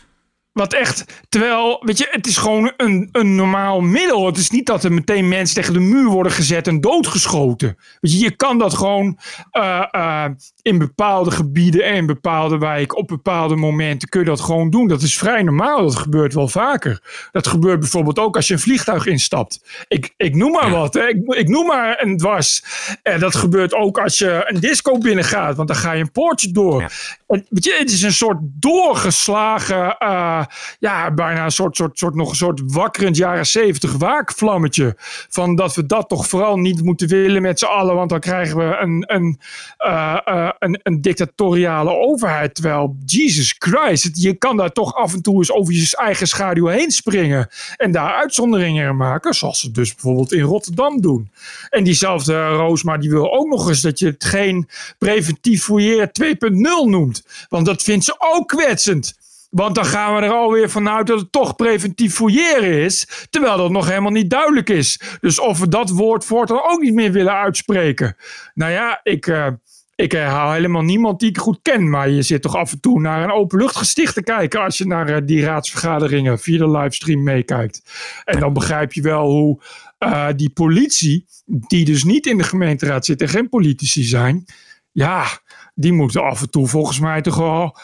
Wat 0.59 0.73
echt, 0.73 1.05
terwijl, 1.29 1.83
weet 1.85 1.99
je, 1.99 2.09
het 2.11 2.27
is 2.27 2.37
gewoon 2.37 2.73
een, 2.77 3.09
een 3.13 3.35
normaal 3.35 3.81
middel. 3.81 4.27
Het 4.27 4.37
is 4.37 4.51
niet 4.51 4.67
dat 4.67 4.85
er 4.85 4.93
meteen 4.93 5.29
mensen 5.29 5.55
tegen 5.55 5.73
de 5.73 5.81
muur 5.81 6.09
worden 6.09 6.33
gezet 6.33 6.67
en 6.67 6.81
doodgeschoten. 6.81 7.79
Weet 8.01 8.13
je, 8.13 8.19
je 8.19 8.31
kan 8.31 8.59
dat 8.59 8.75
gewoon 8.75 9.19
uh, 9.53 9.85
uh, 9.93 10.25
in 10.63 10.79
bepaalde 10.79 11.31
gebieden 11.31 11.85
en 11.85 11.95
in 11.95 12.07
bepaalde 12.07 12.59
wijken 12.59 12.97
op 12.97 13.09
bepaalde 13.09 13.57
momenten 13.57 14.09
kun 14.09 14.21
je 14.21 14.27
dat 14.27 14.41
gewoon 14.41 14.71
doen. 14.71 14.89
Dat 14.89 15.03
is 15.03 15.19
vrij 15.19 15.43
normaal, 15.43 15.83
dat 15.83 15.97
gebeurt 15.97 16.35
wel 16.35 16.49
vaker. 16.49 17.03
Dat 17.33 17.47
gebeurt 17.47 17.81
bijvoorbeeld 17.81 18.19
ook 18.19 18.37
als 18.37 18.49
je 18.49 18.55
een 18.55 18.61
vliegtuig 18.61 19.07
instapt. 19.07 19.85
Ik, 19.89 20.15
ik 20.17 20.35
noem 20.35 20.53
maar 20.53 20.71
wat, 20.71 20.95
hè. 20.95 21.09
Ik, 21.09 21.35
ik 21.35 21.49
noem 21.49 21.67
maar 21.67 22.03
een 22.03 22.17
dwars. 22.17 22.63
En 23.03 23.21
dat 23.21 23.37
gebeurt 23.37 23.75
ook 23.75 23.99
als 23.99 24.19
je 24.19 24.45
een 24.47 24.61
disco 24.61 24.99
binnengaat, 24.99 25.57
want 25.57 25.69
dan 25.69 25.77
ga 25.77 25.93
je 25.93 26.01
een 26.01 26.13
poortje 26.13 26.53
door. 26.53 26.81
Ja. 26.81 26.89
En, 27.27 27.47
weet 27.49 27.65
je, 27.65 27.77
het 27.79 27.91
is 27.91 28.03
een 28.03 28.13
soort 28.13 28.39
doorgeslagen... 28.41 29.97
Uh, 30.03 30.45
ja, 30.79 31.11
bijna 31.11 31.45
een 31.45 31.51
soort, 31.51 31.77
soort, 31.77 31.99
soort, 31.99 32.15
nog 32.15 32.31
een 32.31 32.37
soort 32.37 32.63
wakkerend 32.67 33.17
jaren 33.17 33.47
zeventig 33.47 33.93
waakvlammetje. 33.97 34.95
Van 35.29 35.57
dat 35.57 35.75
we 35.75 35.87
dat 35.87 36.09
toch 36.09 36.27
vooral 36.27 36.57
niet 36.57 36.83
moeten 36.83 37.09
willen 37.09 37.43
met 37.43 37.59
z'n 37.59 37.65
allen, 37.65 37.95
want 37.95 38.11
dan 38.11 38.21
krijgen 38.21 38.57
we 38.57 38.77
een, 38.81 39.05
een, 39.07 39.41
eh, 39.77 40.19
eh, 40.25 40.51
een, 40.59 40.81
een 40.83 41.01
dictatoriale 41.01 41.91
overheid. 41.91 42.55
Terwijl, 42.55 42.97
Jesus 43.07 43.55
Christ, 43.59 44.11
je 44.13 44.35
kan 44.35 44.57
daar 44.57 44.73
toch 44.73 44.95
af 44.95 45.15
en 45.15 45.23
toe 45.23 45.37
eens 45.37 45.53
over 45.53 45.75
je 45.75 45.97
eigen 45.97 46.27
schaduw 46.27 46.67
heen 46.67 46.91
springen. 46.91 47.49
En 47.77 47.93
daar 47.93 48.15
uitzonderingen 48.15 48.89
in 48.89 48.97
maken, 48.97 49.35
zoals 49.35 49.61
ze 49.61 49.71
dus 49.71 49.95
bijvoorbeeld 49.95 50.33
in 50.33 50.43
Rotterdam 50.43 51.01
doen. 51.01 51.31
En 51.71 51.85
diezelfde 51.85 52.47
Roosma, 52.49 52.97
die 52.99 53.11
wil 53.11 53.33
ook 53.33 53.49
nog 53.49 53.69
eens 53.69 53.81
dat 53.81 53.99
je 53.99 54.07
het 54.07 54.25
geen 54.25 54.69
preventief 54.99 55.65
fouilleren 55.65 56.11
2.0 56.13 56.89
noemt. 56.89 57.25
Want 57.49 57.67
dat 57.67 57.83
vindt 57.83 58.05
ze 58.05 58.15
ook 58.19 58.49
kwetsend. 58.49 59.19
Want 59.49 59.75
dan 59.75 59.85
gaan 59.85 60.15
we 60.15 60.21
er 60.23 60.33
alweer 60.33 60.71
vanuit 60.71 61.07
dat 61.07 61.21
het 61.21 61.33
toch 61.33 61.57
preventief 61.57 62.15
fouilleren 62.15 62.83
is. 62.83 63.27
Terwijl 63.31 63.57
dat 63.57 63.71
nog 63.71 63.89
helemaal 63.89 64.11
niet 64.11 64.31
duidelijk 64.31 64.69
is. 64.69 65.01
Dus 65.21 65.41
of 65.41 65.59
we 65.59 65.69
dat 65.69 65.91
woord 65.91 66.25
voortaan 66.25 66.63
ook 66.71 66.81
niet 66.81 66.95
meer 66.95 67.13
willen 67.13 67.33
uitspreken. 67.33 68.17
Nou 68.55 68.73
ja, 68.73 69.01
ik, 69.03 69.27
uh, 69.27 69.47
ik 69.95 70.13
herhaal 70.13 70.53
helemaal 70.53 70.83
niemand 70.83 71.21
die 71.21 71.29
ik 71.29 71.39
goed 71.39 71.59
ken. 71.63 71.91
Maar 71.91 72.11
je 72.11 72.23
zit 72.23 72.43
toch 72.43 72.57
af 72.57 72.73
en 72.73 72.81
toe 72.81 73.01
naar 73.01 73.23
een 73.23 73.33
openluchtgesticht 73.33 74.15
te 74.15 74.23
kijken. 74.23 74.61
Als 74.61 74.79
je 74.79 74.87
naar 74.87 75.11
uh, 75.11 75.17
die 75.25 75.45
raadsvergaderingen 75.45 76.39
via 76.39 76.59
de 76.59 76.71
livestream 76.71 77.23
meekijkt. 77.23 77.83
En 78.25 78.41
dan 78.41 78.53
begrijp 78.53 78.93
je 78.93 79.03
wel 79.03 79.31
hoe 79.31 79.61
uh, 79.99 80.29
die 80.37 80.51
politie, 80.51 81.27
die 81.47 81.85
dus 81.85 82.05
niet 82.05 82.27
in 82.27 82.37
de 82.37 82.45
gemeenteraad 82.45 83.05
zit 83.05 83.21
en 83.21 83.29
geen 83.29 83.49
politici 83.49 84.03
zijn. 84.03 84.45
Ja, 84.93 85.25
die 85.75 85.93
moeten 85.93 86.23
af 86.23 86.41
en 86.41 86.51
toe 86.51 86.69
volgens 86.69 86.99
mij 86.99 87.21
toch 87.23 87.37
wel 87.37 87.77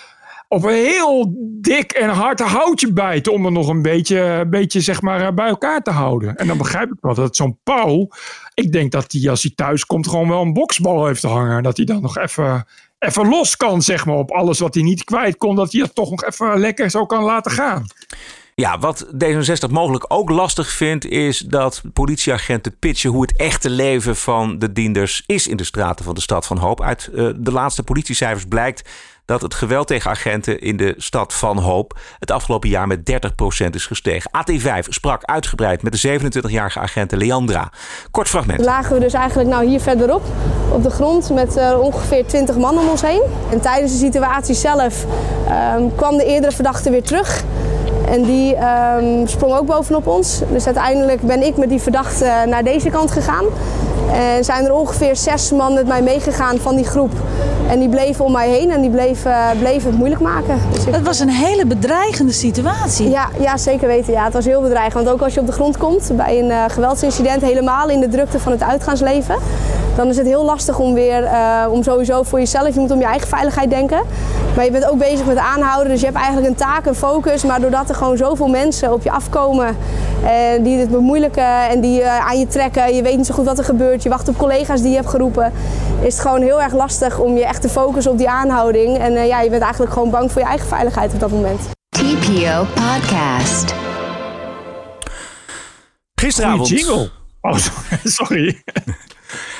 op 0.48 0.64
een 0.64 0.74
heel 0.74 1.35
dik 1.61 1.92
en 1.92 2.09
hard 2.09 2.40
houtje 2.40 2.92
bijten 2.92 3.33
om 3.33 3.44
er 3.44 3.52
nog 3.52 3.68
een 3.68 3.83
beetje, 3.83 4.46
beetje 4.50 4.80
zeg 4.80 5.02
maar, 5.02 5.35
bij 5.35 5.48
elkaar 5.48 5.83
te 5.83 5.90
houden. 5.90 6.37
En 6.37 6.46
dan 6.46 6.59
begrijp 6.59 6.90
ik 6.90 6.98
wel 7.00 7.14
dat 7.14 7.37
zo'n 7.37 7.59
Pauw, 7.62 8.09
ik 8.54 8.72
denk 8.72 8.92
dat 8.92 9.12
hij 9.12 9.30
als 9.30 9.42
hij 9.42 9.52
thuis 9.54 9.87
komt 9.87 10.09
gewoon 10.09 10.28
wel 10.28 10.42
een 10.42 10.52
boksbal 10.52 11.07
heeft 11.07 11.20
te 11.20 11.28
hangen. 11.28 11.62
Dat 11.62 11.76
hij 11.76 11.87
dan 11.87 12.02
nog 12.02 12.18
even, 12.18 12.66
even 12.98 13.28
los 13.28 13.57
kan, 13.57 13.83
zeg 13.83 14.07
maar, 14.07 14.16
op 14.16 14.30
alles 14.30 14.59
wat 14.59 14.74
hij 14.74 14.83
niet 14.83 15.04
kwijt 15.04 15.37
kon, 15.37 15.57
dat 15.57 15.72
hij 15.72 15.80
dat 15.80 15.94
toch 15.94 16.11
nog 16.11 16.24
even 16.24 16.59
lekker 16.59 16.90
zo 16.90 17.07
kan 17.07 17.22
laten 17.22 17.52
gaan. 17.52 17.87
Ja, 18.57 18.78
wat 18.78 19.07
D66 19.24 19.70
mogelijk 19.70 20.04
ook 20.09 20.30
lastig 20.30 20.70
vindt, 20.70 21.07
is 21.07 21.38
dat 21.38 21.83
politieagenten 21.92 22.78
pitchen 22.78 23.11
hoe 23.11 23.22
het 23.22 23.37
echte 23.37 23.70
leven 23.70 24.16
van 24.16 24.59
de 24.59 24.72
dienders 24.72 25.22
is 25.26 25.46
in 25.46 25.57
de 25.57 25.64
straten 25.64 26.04
van 26.04 26.14
de 26.14 26.20
stad 26.20 26.46
van 26.46 26.59
Hoop. 26.59 26.83
Uit 26.83 27.11
uh, 27.12 27.30
de 27.37 27.52
laatste 27.52 27.83
politiecijfers 27.83 28.44
blijkt 28.44 28.88
dat 29.24 29.42
het 29.42 29.54
geweld 29.54 29.87
tegen 29.87 30.10
agenten 30.10 30.60
in 30.60 30.76
de 30.76 30.94
stad 30.96 31.34
van 31.34 31.58
Hoop 31.58 31.98
het 32.18 32.30
afgelopen 32.30 32.68
jaar 32.68 32.87
met 32.87 33.10
30% 33.66 33.70
is 33.70 33.87
gestegen. 33.87 34.30
AT5 34.30 34.88
sprak 34.88 35.24
uitgebreid 35.24 35.82
met 35.82 36.00
de 36.00 36.20
27-jarige 36.20 36.78
agenten 36.78 37.18
Leandra. 37.18 37.70
Kort 38.10 38.28
fragment. 38.28 38.64
Lagen 38.64 38.94
we 38.94 39.00
dus 39.00 39.12
eigenlijk 39.12 39.48
nou 39.48 39.66
hier 39.66 39.80
verderop 39.80 40.22
op 40.70 40.82
de 40.82 40.90
grond 40.90 41.30
met 41.30 41.56
uh, 41.56 41.80
ongeveer 41.80 42.26
20 42.26 42.56
man 42.56 42.78
om 42.78 42.88
ons 42.88 43.02
heen. 43.02 43.22
En 43.50 43.60
tijdens 43.60 43.92
de 43.92 43.98
situatie 43.98 44.54
zelf 44.54 45.04
um, 45.76 45.94
kwam 45.94 46.16
de 46.16 46.24
eerdere 46.24 46.52
verdachte 46.52 46.90
weer 46.90 47.02
terug. 47.02 47.42
En 48.08 48.22
die 48.22 48.56
um, 48.56 49.26
sprong 49.26 49.54
ook 49.54 49.66
bovenop 49.66 50.06
ons. 50.06 50.40
Dus 50.50 50.66
uiteindelijk 50.66 51.20
ben 51.20 51.42
ik 51.42 51.56
met 51.56 51.68
die 51.68 51.80
verdachte 51.80 52.44
naar 52.46 52.64
deze 52.64 52.90
kant 52.90 53.10
gegaan. 53.10 53.44
En 54.12 54.44
zijn 54.44 54.64
er 54.64 54.72
ongeveer 54.72 55.16
zes 55.16 55.52
man 55.52 55.74
met 55.74 55.87
mij 55.87 56.02
meegegaan 56.02 56.58
van 56.58 56.76
die 56.76 56.84
groep. 56.84 57.12
En 57.68 57.78
die 57.78 57.88
bleven 57.88 58.24
om 58.24 58.32
mij 58.32 58.48
heen 58.48 58.70
en 58.70 58.80
die 58.80 58.90
bleven, 58.90 59.13
bleven 59.59 59.88
het 59.90 59.98
moeilijk 59.98 60.20
maken. 60.20 60.59
Dus 60.72 60.85
het 60.85 61.03
was 61.03 61.18
een 61.18 61.29
hele 61.29 61.66
bedreigende 61.66 62.33
situatie. 62.33 63.11
Ja, 63.11 63.29
ja, 63.38 63.57
zeker 63.57 63.87
weten. 63.87 64.12
Ja. 64.12 64.24
Het 64.24 64.33
was 64.33 64.44
heel 64.44 64.61
bedreigend. 64.61 65.05
Want 65.05 65.16
ook 65.16 65.22
als 65.22 65.35
je 65.35 65.40
op 65.40 65.46
de 65.46 65.53
grond 65.53 65.77
komt 65.77 66.11
bij 66.16 66.38
een 66.38 66.48
uh, 66.48 66.64
geweldsincident, 66.68 67.42
helemaal 67.42 67.88
in 67.88 68.00
de 68.00 68.09
drukte 68.09 68.38
van 68.38 68.53
het 68.53 68.62
uitgaansleven, 68.62 69.37
dan 69.96 70.09
is 70.09 70.16
het 70.16 70.27
heel 70.27 70.44
lastig 70.44 70.79
om 70.79 70.94
weer, 70.94 71.22
uh, 71.22 71.64
om 71.70 71.83
sowieso 71.83 72.22
voor 72.22 72.38
jezelf, 72.38 72.74
je 72.74 72.81
moet 72.81 72.90
om 72.90 72.98
je 72.98 73.05
eigen 73.05 73.29
veiligheid 73.29 73.70
denken. 73.70 74.00
Maar 74.57 74.64
je 74.64 74.70
bent 74.70 74.90
ook 74.90 74.98
bezig 74.98 75.27
met 75.27 75.37
aanhouden, 75.37 75.88
dus 75.92 76.00
je 76.00 76.07
hebt 76.07 76.18
eigenlijk 76.18 76.48
een 76.48 76.55
taak, 76.55 76.87
een 76.87 76.94
focus. 76.94 77.44
Maar 77.44 77.61
doordat 77.61 77.88
er 77.88 77.94
gewoon 77.94 78.16
zoveel 78.16 78.48
mensen 78.48 78.92
op 78.92 79.03
je 79.03 79.11
afkomen 79.11 79.77
en 80.24 80.62
die 80.62 80.79
het 80.79 80.90
bemoeilijken 80.90 81.68
en 81.70 81.81
die 81.81 82.00
uh, 82.00 82.27
aan 82.27 82.38
je 82.38 82.46
trekken, 82.46 82.94
je 82.94 83.03
weet 83.03 83.16
niet 83.16 83.27
zo 83.27 83.35
goed 83.35 83.44
wat 83.44 83.59
er 83.59 83.64
gebeurt, 83.64 84.03
je 84.03 84.09
wacht 84.09 84.29
op 84.29 84.38
collega's 84.38 84.81
die 84.81 84.90
je 84.90 84.96
hebt 84.96 85.09
geroepen, 85.09 85.53
is 86.00 86.12
het 86.12 86.22
gewoon 86.22 86.42
heel 86.42 86.62
erg 86.62 86.72
lastig 86.72 87.18
om 87.18 87.37
je 87.37 87.44
echt 87.44 87.62
te 87.62 87.68
focussen 87.68 88.12
op 88.12 88.18
die 88.18 88.29
aanhouding. 88.29 88.98
En 89.04 89.12
uh, 89.12 89.26
ja, 89.26 89.40
je 89.40 89.50
bent 89.50 89.62
eigenlijk 89.62 89.92
gewoon 89.92 90.10
bang 90.10 90.32
voor 90.32 90.40
je 90.40 90.46
eigen 90.46 90.68
veiligheid 90.68 91.12
op 91.12 91.20
dat 91.20 91.30
moment. 91.30 91.60
TPO 91.88 92.66
Podcast. 92.74 93.74
Gisteravond. 96.14 96.68
jingle. 96.68 97.10
Oh, 97.40 97.56
sorry. 98.04 98.62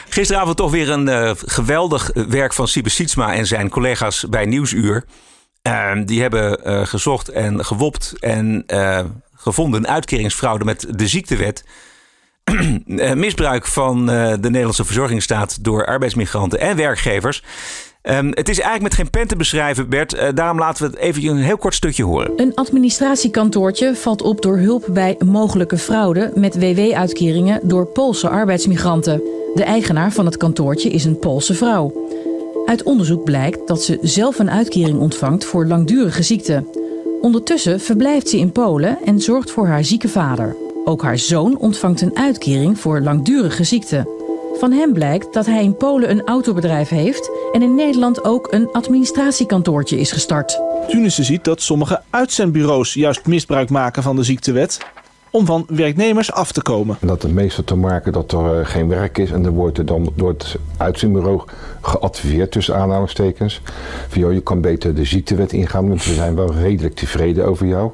Gisteravond 0.09 0.57
toch 0.57 0.71
weer 0.71 0.91
een 0.91 1.09
uh, 1.09 1.31
geweldig 1.37 2.11
werk 2.29 2.53
van 2.53 2.69
Siebe 2.69 2.89
Sietsma 2.89 3.35
en 3.35 3.47
zijn 3.47 3.69
collega's 3.69 4.27
bij 4.29 4.45
Nieuwsuur. 4.45 5.05
Uh, 5.63 5.93
die 6.05 6.21
hebben 6.21 6.69
uh, 6.69 6.87
gezocht 6.87 7.29
en 7.29 7.65
gewopt 7.65 8.15
en 8.21 8.65
uh, 8.67 9.01
gevonden 9.35 9.87
uitkeringsfraude 9.87 10.65
met 10.65 10.87
de 10.91 11.09
ziektewet. 11.09 11.65
Misbruik 13.15 13.67
van 13.67 14.07
de 14.07 14.39
Nederlandse 14.41 14.85
verzorgingsstaat 14.85 15.65
door 15.65 15.87
arbeidsmigranten 15.87 16.61
en 16.61 16.77
werkgevers. 16.77 17.43
Um, 18.11 18.27
het 18.31 18.49
is 18.49 18.61
eigenlijk 18.61 18.83
met 18.83 18.95
geen 18.95 19.11
pen 19.11 19.29
te 19.29 19.37
beschrijven, 19.37 19.89
Bert. 19.89 20.15
Uh, 20.15 20.29
daarom 20.35 20.59
laten 20.59 20.85
we 20.85 20.91
het 20.91 21.01
even 21.01 21.29
een 21.29 21.37
heel 21.37 21.57
kort 21.57 21.75
stukje 21.75 22.05
horen. 22.05 22.33
Een 22.37 22.55
administratiekantoortje 22.55 23.95
valt 23.95 24.23
op 24.23 24.43
door 24.43 24.59
hulp 24.59 24.87
bij 24.91 25.17
mogelijke 25.25 25.79
fraude 25.79 26.33
met 26.35 26.59
WW-uitkeringen 26.59 27.61
door 27.63 27.87
Poolse 27.87 28.29
arbeidsmigranten. 28.29 29.23
De 29.55 29.65
eigenaar 29.65 30.13
van 30.13 30.27
het 30.27 30.37
kantoortje 30.37 30.91
is 30.91 31.05
een 31.05 31.19
Poolse 31.19 31.55
vrouw. 31.55 32.09
Uit 32.67 32.83
onderzoek 32.83 33.25
blijkt 33.25 33.69
dat 33.69 33.83
ze 33.83 33.99
zelf 34.03 34.39
een 34.39 34.51
uitkering 34.51 34.99
ontvangt 34.99 35.45
voor 35.45 35.67
langdurige 35.67 36.23
ziekte. 36.23 36.65
Ondertussen 37.21 37.81
verblijft 37.81 38.29
ze 38.29 38.39
in 38.39 38.53
Polen 38.53 38.99
en 39.05 39.21
zorgt 39.21 39.51
voor 39.51 39.67
haar 39.67 39.85
zieke 39.85 40.09
vader. 40.09 40.57
Ook 40.85 41.03
haar 41.03 41.19
zoon 41.19 41.59
ontvangt 41.59 42.01
een 42.01 42.17
uitkering 42.17 42.79
voor 42.79 43.01
langdurige 43.01 43.65
ziekte. 43.65 44.14
Van 44.59 44.73
hem 44.73 44.93
blijkt 44.93 45.33
dat 45.33 45.47
hij 45.47 45.65
in 45.65 45.77
Polen 45.77 46.11
een 46.11 46.25
autobedrijf 46.25 46.89
heeft 46.89 47.31
en 47.53 47.63
in 47.63 47.75
Nederland 47.75 48.25
ook 48.25 48.53
een 48.53 48.69
administratiekantoortje 48.73 49.99
is 49.99 50.13
gestart. 50.13 50.61
Tunissen 50.89 51.25
ziet 51.25 51.45
dat 51.45 51.63
sommige 51.63 52.03
uitzendbureaus 52.11 52.95
juist 52.95 53.27
misbruik 53.27 53.71
maken 53.71 54.03
van 54.03 54.17
de 54.17 54.23
ziektewet 54.23 54.79
om 55.31 55.47
van 55.47 55.67
werknemers 55.69 56.33
af 56.33 56.53
te 56.53 56.63
komen. 56.63 56.97
Dat 57.01 57.23
heeft 57.23 57.35
meestal 57.35 57.65
te 57.65 57.75
maken 57.75 58.13
dat 58.13 58.33
er 58.33 58.61
uh, 58.61 58.67
geen 58.67 58.89
werk 58.89 59.19
is 59.19 59.31
en 59.31 59.43
dan 59.43 59.53
wordt 59.53 59.79
er 59.79 59.87
dan 59.87 60.13
door 60.15 60.29
het 60.29 60.57
uitzendbureau 60.77 61.43
geadviseerd 61.81 62.53
tussen 62.53 62.77
aanhalingstekens. 62.77 63.61
Van 64.09 64.21
joh, 64.21 64.33
je 64.33 64.41
kan 64.41 64.61
beter 64.61 64.95
de 64.95 65.05
ziektewet 65.05 65.53
ingaan, 65.53 65.89
want 65.89 66.05
we 66.05 66.15
zijn 66.15 66.35
wel 66.35 66.55
redelijk 66.55 66.95
tevreden 66.95 67.47
over 67.47 67.67
jou. 67.67 67.91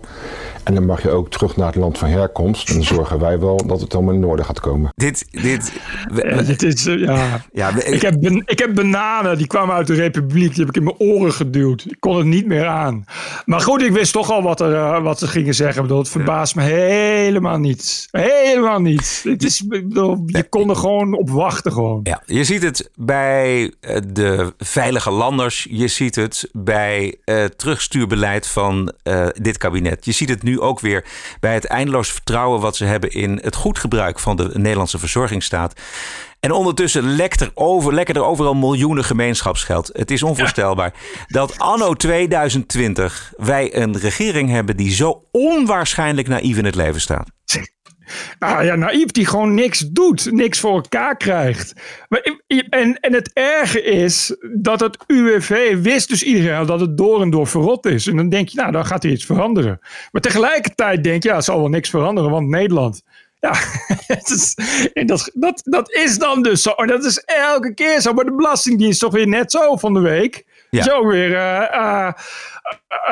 En 0.71 0.77
dan 0.77 0.87
mag 0.87 1.03
je 1.03 1.11
ook 1.11 1.31
terug 1.31 1.57
naar 1.57 1.67
het 1.67 1.75
land 1.75 1.99
van 1.99 2.09
herkomst. 2.09 2.69
En 2.69 2.75
dan 2.75 2.85
zorgen 2.85 3.19
wij 3.19 3.39
wel 3.39 3.67
dat 3.67 3.81
het 3.81 3.95
allemaal 3.95 4.15
in 4.15 4.25
orde 4.25 4.45
gaat 4.45 4.61
komen. 4.61 4.93
Dit, 4.95 5.27
dit, 5.31 5.73
ja, 6.15 6.43
dit 6.43 6.63
is, 6.63 6.87
uh, 6.87 7.01
ja. 7.01 7.45
ja 7.53 7.75
we, 7.75 7.85
ik, 7.85 8.03
heb 8.03 8.21
ben, 8.21 8.43
ik 8.45 8.59
heb 8.59 8.75
bananen, 8.75 9.39
die 9.39 9.47
kwamen 9.47 9.75
uit 9.75 9.87
de 9.87 9.95
Republiek. 9.95 10.55
Die 10.55 10.65
heb 10.65 10.69
ik 10.69 10.77
in 10.77 10.85
mijn 10.85 10.99
oren 10.99 11.33
geduwd. 11.33 11.85
Ik 11.89 11.97
kon 12.01 12.17
het 12.17 12.27
niet 12.27 12.47
meer 12.47 12.67
aan. 12.67 13.05
Maar 13.45 13.61
goed, 13.61 13.83
ik 13.83 13.93
wist 13.93 14.13
toch 14.13 14.31
al 14.31 14.43
wat, 14.43 14.61
er, 14.61 14.73
uh, 14.73 15.03
wat 15.03 15.19
ze 15.19 15.27
gingen 15.27 15.55
zeggen. 15.55 15.77
Ik 15.77 15.83
bedoel, 15.83 15.99
het 15.99 16.09
verbaast 16.09 16.55
me 16.55 16.63
helemaal 16.63 17.59
niet. 17.59 18.09
Helemaal 18.11 18.81
niet. 18.81 19.21
Het 19.25 19.45
is, 19.45 19.67
bedoel, 19.67 20.23
je 20.27 20.49
kon 20.49 20.71
er 20.71 20.77
gewoon 20.77 21.15
op 21.15 21.31
wachten. 21.31 21.73
Gewoon. 21.73 22.01
Ja, 22.03 22.23
je 22.27 22.45
ziet 22.45 22.63
het 22.63 22.91
bij 22.95 23.73
de 24.07 24.55
veilige 24.59 25.11
landers. 25.11 25.67
Je 25.71 25.89
ziet 25.89 26.15
het 26.15 26.49
bij 26.53 27.17
het 27.25 27.59
terugstuurbeleid 27.59 28.47
van 28.47 28.93
uh, 29.05 29.27
dit 29.33 29.59
kabinet. 29.59 30.05
Je 30.05 30.13
ziet 30.13 30.29
het 30.29 30.43
nu 30.43 30.60
ook 30.61 30.81
weer 30.81 31.05
bij 31.41 31.55
het 31.55 31.65
eindeloos 31.65 32.13
vertrouwen 32.13 32.61
wat 32.61 32.77
ze 32.77 32.85
hebben 32.85 33.11
in 33.11 33.39
het 33.43 33.55
goed 33.55 33.79
gebruik 33.79 34.19
van 34.19 34.37
de 34.37 34.51
Nederlandse 34.53 34.99
verzorgingsstaat. 34.99 35.81
En 36.41 36.53
ondertussen 36.53 37.03
lekt 37.03 37.41
er, 37.41 37.51
over, 37.55 37.95
lekken 37.95 38.15
er 38.15 38.25
overal 38.25 38.55
miljoenen 38.55 39.05
gemeenschapsgeld. 39.05 39.91
Het 39.93 40.11
is 40.11 40.23
onvoorstelbaar 40.23 40.93
ja. 40.95 41.25
dat 41.27 41.59
anno 41.59 41.95
2020 41.95 43.33
wij 43.37 43.77
een 43.77 43.99
regering 43.99 44.51
hebben 44.51 44.77
die 44.77 44.93
zo 44.93 45.25
onwaarschijnlijk 45.31 46.29
naïef 46.29 46.57
in 46.57 46.65
het 46.65 46.75
leven 46.75 47.01
staat. 47.01 47.29
Nou 48.39 48.65
ja, 48.65 48.75
naïef 48.75 49.07
die 49.07 49.27
gewoon 49.27 49.55
niks 49.55 49.79
doet, 49.79 50.33
niks 50.33 50.61
voor 50.61 50.75
elkaar 50.75 51.17
krijgt. 51.17 51.73
Maar, 52.09 52.37
en, 52.71 53.01
en 53.01 53.13
het 53.13 53.31
erge 53.33 53.83
is 53.83 54.37
dat 54.57 54.81
het 54.81 55.05
UWV 55.07 55.83
wist 55.83 56.09
dus 56.09 56.23
iedereen 56.23 56.67
dat 56.67 56.81
het 56.81 56.97
door 56.97 57.23
en 57.23 57.31
door 57.31 57.47
verrot 57.47 57.87
is. 57.87 58.07
En 58.07 58.17
dan 58.17 58.29
denk 58.29 58.49
je, 58.49 58.57
nou, 58.57 58.73
dan 58.73 58.87
gaat 58.87 59.05
er 59.05 59.11
iets 59.11 59.25
veranderen. 59.25 59.79
Maar 60.13 60.23
tegelijkertijd 60.23 61.05
denk 61.05 61.23
je, 61.23 61.29
ja, 61.29 61.35
het 61.35 61.45
zal 61.45 61.59
wel 61.59 61.69
niks 61.69 61.91
veranderen, 61.91 62.31
want 62.31 62.49
Nederland. 62.49 63.03
Ja, 63.41 63.53
is, 64.25 64.55
dat, 65.07 65.31
dat, 65.35 65.61
dat 65.65 65.93
is 65.93 66.19
dan 66.19 66.43
dus 66.43 66.63
zo. 66.63 66.71
En 66.71 66.87
dat 66.87 67.05
is 67.05 67.19
elke 67.25 67.75
keer 67.75 68.01
zo. 68.01 68.13
Maar 68.13 68.25
de 68.25 68.35
Belastingdienst 68.35 69.01
toch 69.01 69.13
weer 69.13 69.29
net 69.29 69.51
zo 69.51 69.77
van 69.77 69.95
de 69.95 70.01
week. 70.01 70.45
Ja. 70.71 70.83
Zo 70.83 71.07
weer, 71.07 71.35
eh, 71.35 71.73
eh, 71.73 72.13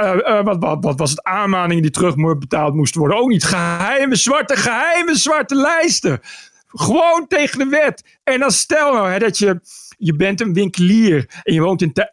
eh, 0.02 0.44
wat, 0.44 0.56
wat, 0.60 0.84
wat 0.84 0.98
was 0.98 1.10
het, 1.10 1.22
aanmaningen 1.22 1.82
die 1.82 1.90
terug 1.90 2.14
betaald 2.38 2.74
moesten 2.74 3.00
worden. 3.00 3.18
Ook 3.18 3.28
niet 3.28 3.44
geheime 3.44 4.16
zwarte, 4.16 4.56
geheime 4.56 5.14
zwarte 5.14 5.54
lijsten. 5.54 6.20
Gewoon 6.68 7.26
tegen 7.26 7.58
de 7.58 7.66
wet. 7.66 8.18
En 8.24 8.40
dan 8.40 8.50
stel 8.50 8.92
nou 8.92 9.10
hè, 9.10 9.18
dat 9.18 9.38
je 9.38 9.60
je 9.98 10.14
bent 10.14 10.40
een 10.40 10.52
winkelier 10.52 11.26
en 11.42 11.54
je 11.54 11.60
woont 11.60 11.82
in 11.82 11.92
Ter 11.92 12.08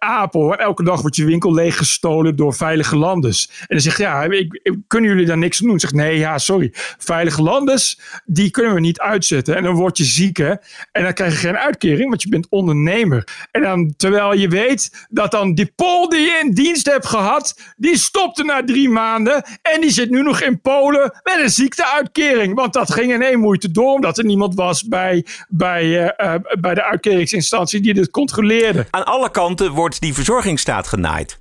elke 0.58 0.84
dag 0.84 1.02
wordt 1.02 1.15
je 1.15 1.26
winkel 1.26 1.54
leeggestolen 1.54 2.36
door 2.36 2.54
veilige 2.54 2.98
landes. 2.98 3.50
En 3.60 3.65
dan 3.67 3.80
zeg 3.80 3.98
je, 3.98 4.04
ja, 4.04 4.24
ik, 4.24 4.62
kunnen 4.88 5.10
jullie 5.10 5.26
daar 5.26 5.38
niks 5.38 5.62
aan 5.62 5.67
doen? 5.67 5.80
Zeg 5.80 5.93
nee, 5.93 6.17
ja, 6.17 6.38
sorry. 6.38 6.69
Veilige 6.98 7.41
landes, 7.41 8.00
die 8.26 8.52
kunnen 8.52 8.74
we 8.74 8.80
niet 8.80 9.00
uitzetten. 9.00 9.56
En 9.56 9.63
dan 9.63 9.76
word 9.76 9.98
je 9.98 10.04
ziek, 10.04 10.38
hè. 10.38 10.54
En 10.91 11.04
dan 11.04 11.13
krijg 11.13 11.32
je 11.32 11.48
geen 11.48 11.58
uitkering, 11.58 12.10
want 12.10 12.21
je 12.21 12.30
bent 12.30 12.48
ondernemer. 12.50 13.48
En 13.52 13.62
dan, 13.62 13.93
terwijl 13.98 14.34
je 14.34 14.48
weet 14.48 15.08
dat 15.10 15.32
dan 15.32 15.54
die 15.54 15.71
pol 15.76 16.10
die 16.10 16.19
je 16.19 16.41
in 16.43 16.52
dienst 16.52 16.86
hebt 16.86 17.06
gehad, 17.06 17.60
die 17.78 17.98
stopte 17.98 18.43
na 18.43 18.63
drie 18.63 18.89
maanden. 18.89 19.43
En 19.62 19.82
die 19.82 19.91
zit 19.91 20.10
nu 20.10 20.21
nog 20.21 20.41
in 20.41 20.62
Polen 20.62 21.19
met 21.24 21.39
een 21.39 21.50
ziekteuitkering. 21.50 22.56
Want 22.56 22.74
dat 22.74 22.93
ging 22.93 23.13
in 23.13 23.21
één 23.21 23.39
moeite 23.39 23.71
door, 23.71 23.93
omdat 23.93 24.17
er 24.17 24.26
niemand 24.26 24.56
was 24.56 24.88
bij, 24.88 25.26
bij, 25.48 25.86
uh, 25.86 26.28
uh, 26.28 26.36
bij 26.60 26.74
de 26.74 26.84
uitkeringsinstantie 26.84 27.74
die 27.81 27.93
dit 27.93 28.11
controleerde. 28.11 28.88
Aan 28.89 29.05
alle 29.05 29.31
kanten 29.31 29.71
wordt 29.71 30.01
die 30.01 30.13
verzorgingsstaat 30.13 30.88
genaaid. 30.88 31.38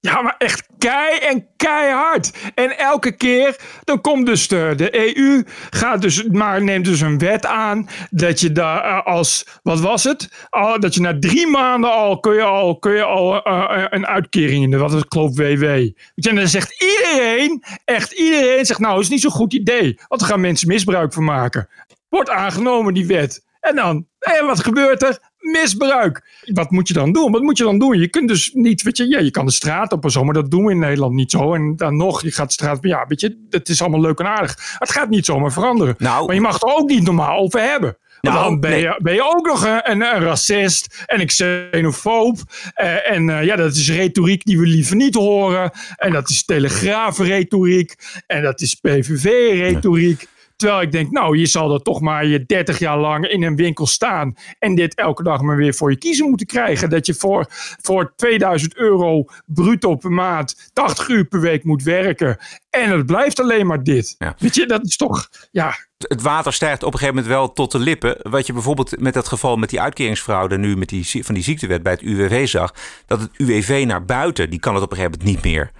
Ja, 0.00 0.22
maar 0.22 0.34
echt 0.38 0.68
kei 0.78 1.18
en 1.18 1.46
keihard. 1.56 2.32
En 2.54 2.78
elke 2.78 3.12
keer, 3.12 3.56
dan 3.84 4.00
komt 4.00 4.26
dus 4.26 4.48
de, 4.48 4.72
de 4.76 5.16
EU, 5.16 5.42
gaat 5.70 6.02
dus, 6.02 6.24
maar 6.24 6.62
neemt 6.62 6.84
dus 6.84 7.00
een 7.00 7.18
wet 7.18 7.46
aan 7.46 7.88
dat 8.10 8.40
je 8.40 8.52
daar 8.52 8.84
uh, 8.84 9.06
als, 9.06 9.46
wat 9.62 9.80
was 9.80 10.04
het? 10.04 10.46
Al, 10.48 10.80
dat 10.80 10.94
je 10.94 11.00
na 11.00 11.18
drie 11.18 11.46
maanden 11.46 11.92
al 11.92 12.20
kun 12.20 12.34
je 12.34 12.42
al, 12.42 12.78
kun 12.78 12.92
je 12.92 13.02
al 13.02 13.48
uh, 13.48 13.84
een 13.88 14.06
uitkering 14.06 14.64
in 14.64 14.70
de, 14.70 14.76
wat 14.76 14.92
is 14.92 14.98
het, 14.98 15.06
geloof 15.08 15.36
WW. 15.36 15.64
En 15.64 16.34
dan 16.34 16.48
zegt 16.48 16.82
iedereen, 16.82 17.64
echt 17.84 18.12
iedereen 18.12 18.66
zegt 18.66 18.80
nou, 18.80 19.00
is 19.00 19.08
niet 19.08 19.20
zo'n 19.20 19.30
goed 19.30 19.52
idee. 19.52 19.98
Want 20.08 20.20
er 20.20 20.26
gaan 20.26 20.40
mensen 20.40 20.68
misbruik 20.68 21.12
van 21.12 21.24
maken. 21.24 21.68
Wordt 22.08 22.30
aangenomen 22.30 22.94
die 22.94 23.06
wet. 23.06 23.46
En 23.60 23.76
dan, 23.76 24.06
en 24.18 24.46
wat 24.46 24.60
gebeurt 24.60 25.02
er? 25.02 25.18
Misbruik. 25.50 26.40
Wat 26.44 26.70
moet 26.70 26.88
je 26.88 26.94
dan 26.94 27.12
doen? 27.12 27.32
Wat 27.32 27.42
moet 27.42 27.58
je 27.58 27.64
dan 27.64 27.78
doen? 27.78 27.98
Je 27.98 28.08
kunt 28.08 28.28
dus 28.28 28.50
niet, 28.52 28.82
weet 28.82 28.96
je, 28.96 29.08
ja, 29.08 29.18
je 29.18 29.30
kan 29.30 29.46
de 29.46 29.52
straat 29.52 29.92
op 29.92 30.04
en 30.04 30.10
zo, 30.10 30.24
maar 30.24 30.34
dat 30.34 30.50
doen 30.50 30.64
we 30.64 30.70
in 30.70 30.78
Nederland 30.78 31.14
niet 31.14 31.30
zo. 31.30 31.54
En 31.54 31.76
dan 31.76 31.96
nog, 31.96 32.22
je 32.22 32.32
gaat 32.32 32.46
de 32.46 32.52
straat, 32.52 32.78
ja, 32.80 33.04
weet 33.08 33.20
je, 33.20 33.46
het 33.50 33.68
is 33.68 33.80
allemaal 33.80 34.00
leuk 34.00 34.18
en 34.18 34.26
aardig. 34.26 34.76
Het 34.78 34.90
gaat 34.90 35.08
niet 35.08 35.24
zomaar 35.24 35.52
veranderen. 35.52 35.94
Nou, 35.98 36.26
maar 36.26 36.34
je 36.34 36.40
mag 36.40 36.62
er 36.62 36.76
ook 36.76 36.88
niet 36.88 37.02
normaal 37.02 37.38
over 37.38 37.60
hebben. 37.60 37.96
Nou, 38.20 38.36
dan 38.36 38.60
ben 38.60 38.78
je, 38.78 38.98
ben 39.02 39.14
je 39.14 39.36
ook 39.36 39.46
nog 39.46 39.64
een, 39.64 39.90
een, 39.90 40.00
een 40.00 40.22
racist 40.22 41.04
en 41.06 41.20
een 41.20 41.26
xenofoob. 41.26 42.36
Uh, 42.76 43.10
en 43.10 43.28
uh, 43.28 43.44
ja, 43.44 43.56
dat 43.56 43.74
is 43.74 43.90
retoriek 43.90 44.44
die 44.44 44.58
we 44.58 44.66
liever 44.66 44.96
niet 44.96 45.14
horen. 45.14 45.70
En 45.96 46.12
dat 46.12 46.28
is 46.28 46.44
telegraafretoriek. 46.44 47.94
En 48.26 48.42
dat 48.42 48.60
is 48.60 48.74
PVV-retoriek. 48.74 50.26
Terwijl 50.58 50.82
ik 50.82 50.92
denk, 50.92 51.10
nou, 51.10 51.38
je 51.38 51.46
zal 51.46 51.74
er 51.74 51.82
toch 51.82 52.00
maar 52.00 52.26
je 52.26 52.46
30 52.46 52.78
jaar 52.78 52.98
lang 52.98 53.26
in 53.28 53.42
een 53.42 53.56
winkel 53.56 53.86
staan. 53.86 54.34
En 54.58 54.74
dit 54.74 54.94
elke 54.94 55.22
dag 55.22 55.40
maar 55.40 55.56
weer 55.56 55.74
voor 55.74 55.90
je 55.90 55.98
kiezen 55.98 56.28
moeten 56.28 56.46
krijgen. 56.46 56.90
Dat 56.90 57.06
je 57.06 57.14
voor, 57.14 57.46
voor 57.82 58.12
2000 58.16 58.76
euro 58.76 59.24
bruto 59.46 59.96
per 59.96 60.10
maand 60.10 60.70
80 60.72 61.08
uur 61.08 61.24
per 61.24 61.40
week 61.40 61.64
moet 61.64 61.82
werken. 61.82 62.38
En 62.70 62.90
het 62.90 63.06
blijft 63.06 63.40
alleen 63.40 63.66
maar 63.66 63.82
dit. 63.82 64.16
Weet 64.38 64.54
je, 64.54 64.66
dat 64.66 64.84
is 64.84 64.96
toch, 64.96 65.28
ja, 65.50 65.76
het 65.98 66.22
water 66.22 66.52
stijgt 66.52 66.82
op 66.82 66.92
een 66.92 66.98
gegeven 66.98 67.14
moment 67.14 67.34
wel 67.34 67.52
tot 67.52 67.72
de 67.72 67.78
lippen. 67.78 68.16
Wat 68.22 68.46
je 68.46 68.52
bijvoorbeeld 68.52 69.00
met 69.00 69.14
dat 69.14 69.28
geval 69.28 69.56
met 69.56 69.70
die 69.70 69.80
uitkeringsfraude 69.80 70.58
nu 70.58 70.76
met 70.76 70.88
die, 70.88 71.24
van 71.24 71.34
die 71.34 71.44
ziektewet 71.44 71.82
bij 71.82 71.92
het 71.92 72.02
UWV 72.02 72.48
zag. 72.48 72.74
Dat 73.06 73.20
het 73.20 73.30
UWV 73.36 73.84
naar 73.86 74.04
buiten, 74.04 74.50
die 74.50 74.60
kan 74.60 74.74
het 74.74 74.82
op 74.82 74.90
een 74.90 74.96
gegeven 74.96 75.18
moment 75.18 75.36
niet 75.36 75.52
meer. 75.52 75.70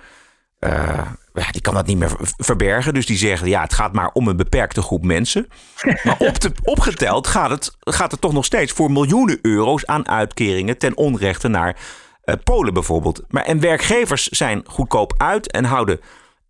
Uh, 0.60 1.06
die 1.50 1.60
kan 1.60 1.74
dat 1.74 1.86
niet 1.86 1.98
meer 1.98 2.16
verbergen. 2.20 2.94
Dus 2.94 3.06
die 3.06 3.16
zeggen, 3.16 3.48
ja, 3.48 3.62
het 3.62 3.72
gaat 3.72 3.92
maar 3.92 4.10
om 4.12 4.28
een 4.28 4.36
beperkte 4.36 4.82
groep 4.82 5.04
mensen. 5.04 5.48
Maar 6.04 6.16
op 6.18 6.40
de, 6.40 6.52
opgeteld 6.62 7.26
gaat 7.26 7.50
het, 7.50 7.76
gaat 7.80 8.10
het 8.10 8.20
toch 8.20 8.32
nog 8.32 8.44
steeds 8.44 8.72
voor 8.72 8.92
miljoenen 8.92 9.38
euro's 9.42 9.86
aan 9.86 10.08
uitkeringen 10.08 10.78
ten 10.78 10.96
onrechte 10.96 11.48
naar 11.48 11.76
uh, 12.24 12.34
Polen 12.44 12.74
bijvoorbeeld. 12.74 13.22
Maar, 13.28 13.44
en 13.44 13.60
werkgevers 13.60 14.28
zijn 14.28 14.62
goedkoop 14.66 15.14
uit 15.16 15.50
en 15.50 15.64
houden 15.64 16.00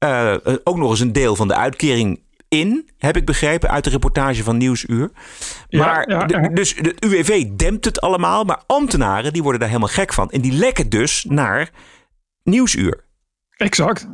uh, 0.05 0.35
ook 0.65 0.77
nog 0.77 0.91
eens 0.91 1.01
een 1.01 1.13
deel 1.13 1.37
van 1.37 1.49
de 1.49 1.55
uitkering 1.55 2.21
in, 2.49 2.89
heb 2.99 3.17
ik 3.17 3.27
begrepen 3.27 3.71
uit 3.71 3.85
de 3.85 3.91
reportage 3.91 4.43
van 4.43 4.57
Nieuwsuur. 4.57 5.11
Maar 5.71 6.11
ja, 6.11 6.25
ja, 6.27 6.49
dus 6.49 6.75
de 6.75 6.95
UWV 6.99 7.45
dempt 7.45 7.85
het 7.85 8.01
allemaal, 8.01 8.45
maar 8.45 8.63
ambtenaren 8.67 9.33
die 9.33 9.43
worden 9.43 9.61
daar 9.61 9.71
helemaal 9.71 9.93
gek 9.93 10.13
van. 10.13 10.31
En 10.31 10.41
die 10.41 10.53
lekken 10.53 10.89
dus 10.89 11.27
naar 11.29 11.71
Nieuwsuur. 12.43 13.07
Exact. 13.59 14.09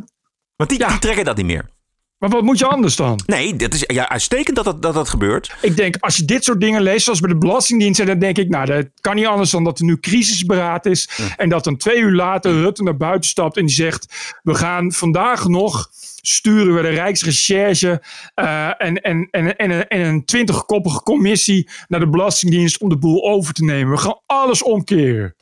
Want 0.57 0.70
die, 0.70 0.78
die 0.78 0.98
trekken 0.98 1.24
dat 1.24 1.37
niet 1.37 1.46
meer. 1.46 1.72
Maar 2.18 2.33
wat 2.33 2.42
moet 2.42 2.59
je 2.59 2.66
anders 2.66 2.96
dan? 2.96 3.20
Nee, 3.26 3.57
dat 3.57 3.74
is 3.74 3.85
ja, 3.87 4.09
uitstekend 4.09 4.57
dat 4.57 4.64
dat, 4.64 4.83
dat 4.83 4.94
dat 4.94 5.09
gebeurt. 5.09 5.54
Ik 5.61 5.76
denk, 5.76 5.96
als 6.00 6.16
je 6.16 6.24
dit 6.24 6.44
soort 6.44 6.61
dingen 6.61 6.83
leest, 6.83 7.04
zoals 7.04 7.20
bij 7.20 7.33
de 7.33 7.38
Belastingdienst, 7.38 8.07
dan 8.07 8.18
denk 8.18 8.38
ik, 8.38 8.48
nou, 8.48 8.66
dat 8.66 8.87
kan 9.00 9.14
niet 9.14 9.26
anders 9.26 9.50
dan 9.50 9.64
dat 9.64 9.78
er 9.78 9.85
nu 9.85 10.00
crisisberaad 10.00 10.87
is. 10.87 11.09
En 11.37 11.48
dat 11.48 11.64
dan 11.64 11.76
twee 11.76 11.98
uur 11.98 12.12
later 12.12 12.52
Rutte 12.52 12.83
naar 12.83 12.96
buiten 12.96 13.30
stapt 13.30 13.57
en 13.57 13.66
die 13.66 13.74
zegt: 13.74 14.35
We 14.42 14.54
gaan 14.54 14.92
vandaag 14.92 15.46
nog 15.46 15.90
sturen 16.26 16.74
we 16.74 16.83
de 16.83 16.88
Rijksrecherche 16.88 18.02
uh, 18.35 18.68
en, 18.78 19.00
en, 19.00 19.28
en, 19.30 19.57
en, 19.57 19.88
en 19.88 20.00
een 20.00 20.24
twintigkoppige 20.24 21.02
commissie 21.02 21.68
naar 21.88 22.00
de 22.00 22.09
Belastingdienst 22.09 22.78
om 22.78 22.88
de 22.88 22.98
boel 22.98 23.24
over 23.24 23.54
te 23.54 23.64
nemen. 23.64 23.92
We 23.92 23.98
gaan 23.98 24.20
alles 24.26 24.62
omkeren. 24.62 25.35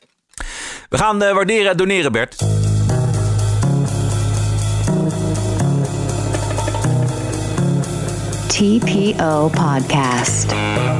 We 0.89 0.97
gaan 0.97 1.23
uh, 1.23 1.33
waarderen 1.33 1.71
en 1.71 1.77
doneren, 1.77 2.11
Bert. 2.11 2.62
TPO 8.47 9.47
Podcast. 9.47 10.51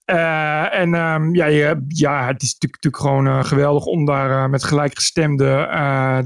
Uh, 0.05 0.73
en 0.73 0.93
um, 0.93 1.35
ja, 1.35 1.45
je, 1.45 1.85
ja, 1.87 2.25
het 2.25 2.41
is 2.41 2.53
natuurlijk, 2.53 2.83
natuurlijk 2.83 2.97
gewoon 2.97 3.27
uh, 3.27 3.43
geweldig 3.43 3.85
om 3.85 4.05
daar 4.05 4.29
uh, 4.29 4.45
met 4.45 4.63
gelijkgestemden 4.63 5.67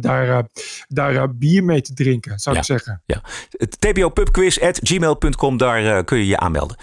daar, 0.01 0.43
daar 0.87 1.35
bier 1.35 1.63
mee 1.63 1.81
te 1.81 1.93
drinken, 1.93 2.39
zou 2.39 2.55
ja, 2.55 2.61
ik 2.61 2.67
zeggen. 2.67 3.03
Ja. 3.05 3.21
tbopubquiz.gmail.com, 3.79 5.57
daar 5.57 6.03
kun 6.03 6.17
je 6.17 6.27
je 6.27 6.37
aanmelden. 6.37 6.77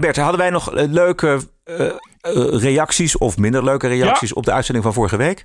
Bert, 0.00 0.16
hadden 0.16 0.40
wij 0.40 0.50
nog 0.50 0.72
leuke 0.72 1.40
reacties 2.50 3.18
of 3.18 3.38
minder 3.38 3.64
leuke 3.64 3.88
reacties 3.88 4.28
ja. 4.28 4.34
op 4.34 4.44
de 4.44 4.52
uitzending 4.52 4.84
van 4.84 4.94
vorige 4.94 5.16
week? 5.16 5.44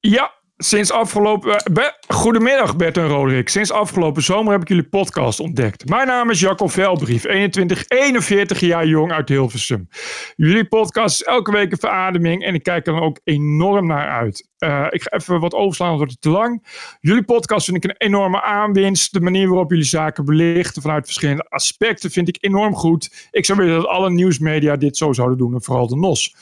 Ja, 0.00 0.39
Sinds 0.62 0.92
afgelopen. 0.92 1.62
Be, 1.72 1.94
goedemiddag, 2.08 2.76
Bert 2.76 2.96
en 2.96 3.06
Roderick. 3.06 3.48
Sinds 3.48 3.72
afgelopen 3.72 4.22
zomer 4.22 4.52
heb 4.52 4.60
ik 4.60 4.68
jullie 4.68 4.88
podcast 4.88 5.40
ontdekt. 5.40 5.88
Mijn 5.88 6.06
naam 6.06 6.30
is 6.30 6.40
Jacob 6.40 6.70
Velbrief, 6.70 7.24
21, 7.24 7.84
41 7.88 8.60
jaar 8.60 8.86
jong 8.86 9.12
uit 9.12 9.28
Hilversum. 9.28 9.88
Jullie 10.36 10.68
podcast 10.68 11.20
is 11.20 11.26
elke 11.26 11.52
week 11.52 11.72
een 11.72 11.78
verademing 11.78 12.44
en 12.44 12.54
ik 12.54 12.62
kijk 12.62 12.86
er 12.86 12.92
dan 12.92 13.02
ook 13.02 13.20
enorm 13.24 13.86
naar 13.86 14.08
uit. 14.08 14.48
Uh, 14.58 14.86
ik 14.90 15.02
ga 15.02 15.10
even 15.10 15.40
wat 15.40 15.54
overslaan, 15.54 15.88
want 15.88 15.98
wordt 15.98 16.12
het 16.12 16.22
te 16.22 16.30
lang. 16.30 16.66
Jullie 17.00 17.24
podcast 17.24 17.64
vind 17.64 17.84
ik 17.84 17.90
een 17.90 18.06
enorme 18.06 18.42
aanwinst. 18.42 19.12
De 19.12 19.20
manier 19.20 19.48
waarop 19.48 19.70
jullie 19.70 19.84
zaken 19.84 20.24
belichten 20.24 20.82
vanuit 20.82 21.04
verschillende 21.04 21.46
aspecten 21.48 22.10
vind 22.10 22.28
ik 22.28 22.36
enorm 22.40 22.74
goed. 22.74 23.28
Ik 23.30 23.44
zou 23.44 23.58
willen 23.58 23.74
dat 23.74 23.86
alle 23.86 24.10
nieuwsmedia 24.10 24.76
dit 24.76 24.96
zo 24.96 25.12
zouden 25.12 25.38
doen 25.38 25.54
en 25.54 25.62
vooral 25.62 25.88
de 25.88 25.96
NOS. 25.96 26.34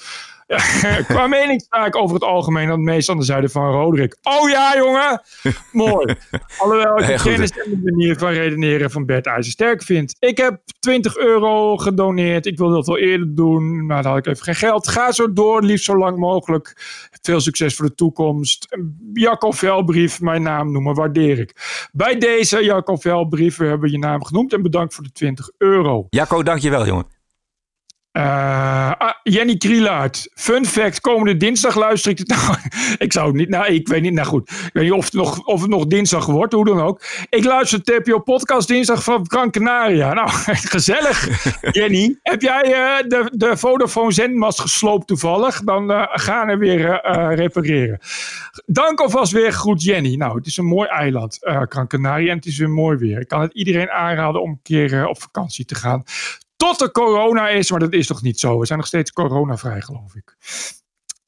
Qua 1.08 1.26
mening 1.26 1.60
sta 1.60 1.86
ik 1.86 1.96
over 1.96 2.14
het 2.14 2.24
algemeen 2.24 2.68
het 2.68 2.78
meest 2.78 3.08
aan 3.08 3.18
de 3.18 3.24
zijde 3.24 3.48
van 3.48 3.70
Roderick. 3.70 4.16
Oh 4.22 4.50
ja, 4.50 4.76
jongen! 4.76 5.22
Mooi. 5.72 6.14
Alhoewel 6.58 6.98
ik 6.98 7.06
de 7.06 7.22
kennis 7.22 7.50
en 7.50 7.70
de 7.70 7.80
manier 7.90 8.18
van 8.18 8.30
redeneren 8.30 8.90
van 8.90 9.06
Bert 9.06 9.26
IJzersterk 9.26 9.82
vind. 9.82 10.16
Ik 10.18 10.36
heb 10.36 10.60
20 10.80 11.16
euro 11.16 11.76
gedoneerd. 11.76 12.46
Ik 12.46 12.58
wilde 12.58 12.74
dat 12.74 12.86
wel 12.86 12.98
eerder 12.98 13.34
doen, 13.34 13.86
maar 13.86 14.02
dan 14.02 14.12
had 14.12 14.26
ik 14.26 14.32
even 14.32 14.44
geen 14.44 14.54
geld. 14.54 14.88
Ga 14.88 15.12
zo 15.12 15.32
door, 15.32 15.62
liefst 15.62 15.84
zo 15.84 15.98
lang 15.98 16.18
mogelijk. 16.18 16.72
Veel 17.22 17.40
succes 17.40 17.74
voor 17.76 17.86
de 17.86 17.94
toekomst. 17.94 18.76
Jacco 19.12 19.50
Velbrief, 19.50 20.20
mijn 20.20 20.42
naam 20.42 20.72
noemen, 20.72 20.94
waardeer 20.94 21.38
ik. 21.38 21.52
Bij 21.92 22.18
deze 22.18 22.64
Jacco 22.64 22.96
Velbrief, 22.96 23.56
we 23.56 23.66
hebben 23.66 23.90
je 23.90 23.98
naam 23.98 24.24
genoemd 24.24 24.52
en 24.52 24.62
bedankt 24.62 24.94
voor 24.94 25.04
de 25.04 25.12
20 25.12 25.50
euro. 25.58 26.06
Jacco, 26.10 26.42
dankjewel 26.42 26.86
jongen. 26.86 27.17
Eh, 28.18 28.92
ah, 28.98 29.12
Jenny 29.22 29.56
Krielaert. 29.56 30.30
Fun 30.34 30.66
fact, 30.66 31.00
komende 31.00 31.36
dinsdag 31.36 31.74
luister 31.74 32.10
ik 32.10 32.18
het. 32.18 32.28
Nou, 32.38 32.56
ik 32.98 33.12
zou 33.12 33.26
het 33.26 33.36
niet, 33.36 33.48
nou, 33.48 33.66
ik 33.66 33.88
weet 33.88 34.02
niet, 34.02 34.12
nou 34.12 34.26
goed. 34.26 34.50
Ik 34.50 34.70
weet 34.72 34.84
niet 34.84 34.92
of 34.92 35.04
het 35.04 35.12
nog, 35.12 35.38
of 35.44 35.60
het 35.60 35.70
nog 35.70 35.86
dinsdag 35.86 36.26
wordt, 36.26 36.52
hoe 36.52 36.64
dan 36.64 36.80
ook. 36.80 37.02
Ik 37.28 37.44
luister 37.44 37.84
de 37.84 38.00
TPO 38.00 38.18
podcast 38.18 38.68
dinsdag 38.68 39.04
van 39.04 39.24
Gran 39.28 39.50
Canaria. 39.50 40.12
Nou, 40.12 40.28
gezellig. 40.74 41.44
Jenny, 41.76 42.18
heb 42.22 42.42
jij 42.42 42.62
eh, 42.62 43.08
de, 43.08 43.32
de 43.32 43.56
Vodafone 43.56 44.12
zendmast 44.12 44.60
gesloopt 44.60 45.06
toevallig? 45.06 45.60
Dan 45.60 45.90
eh, 45.90 46.06
gaan 46.10 46.46
we 46.46 46.56
weer 46.56 47.00
repareren. 47.34 47.98
Dank 48.66 49.00
alvast 49.00 49.32
weer, 49.32 49.52
groet 49.52 49.82
Jenny. 49.82 50.14
Nou, 50.14 50.36
het 50.36 50.46
is 50.46 50.56
een 50.56 50.66
mooi 50.66 50.88
eiland, 50.88 51.38
Gran 51.68 51.86
Canaria, 51.86 52.30
en 52.30 52.36
het 52.36 52.46
is 52.46 52.58
weer 52.58 52.70
mooi 52.70 52.96
weer. 52.96 53.20
Ik 53.20 53.28
kan 53.28 53.40
het 53.40 53.54
iedereen 53.54 53.90
aanraden 53.90 54.42
om 54.42 54.50
een 54.50 54.60
keer 54.62 55.06
op 55.06 55.20
vakantie 55.20 55.64
te 55.64 55.74
gaan. 55.74 56.04
Tot 56.58 56.80
er 56.80 56.90
corona 56.90 57.48
is, 57.48 57.70
maar 57.70 57.80
dat 57.80 57.92
is 57.92 58.06
toch 58.06 58.22
niet 58.22 58.40
zo. 58.40 58.58
We 58.58 58.66
zijn 58.66 58.78
nog 58.78 58.88
steeds 58.88 59.12
coronavrij, 59.12 59.80
geloof 59.80 60.14
ik. 60.14 60.36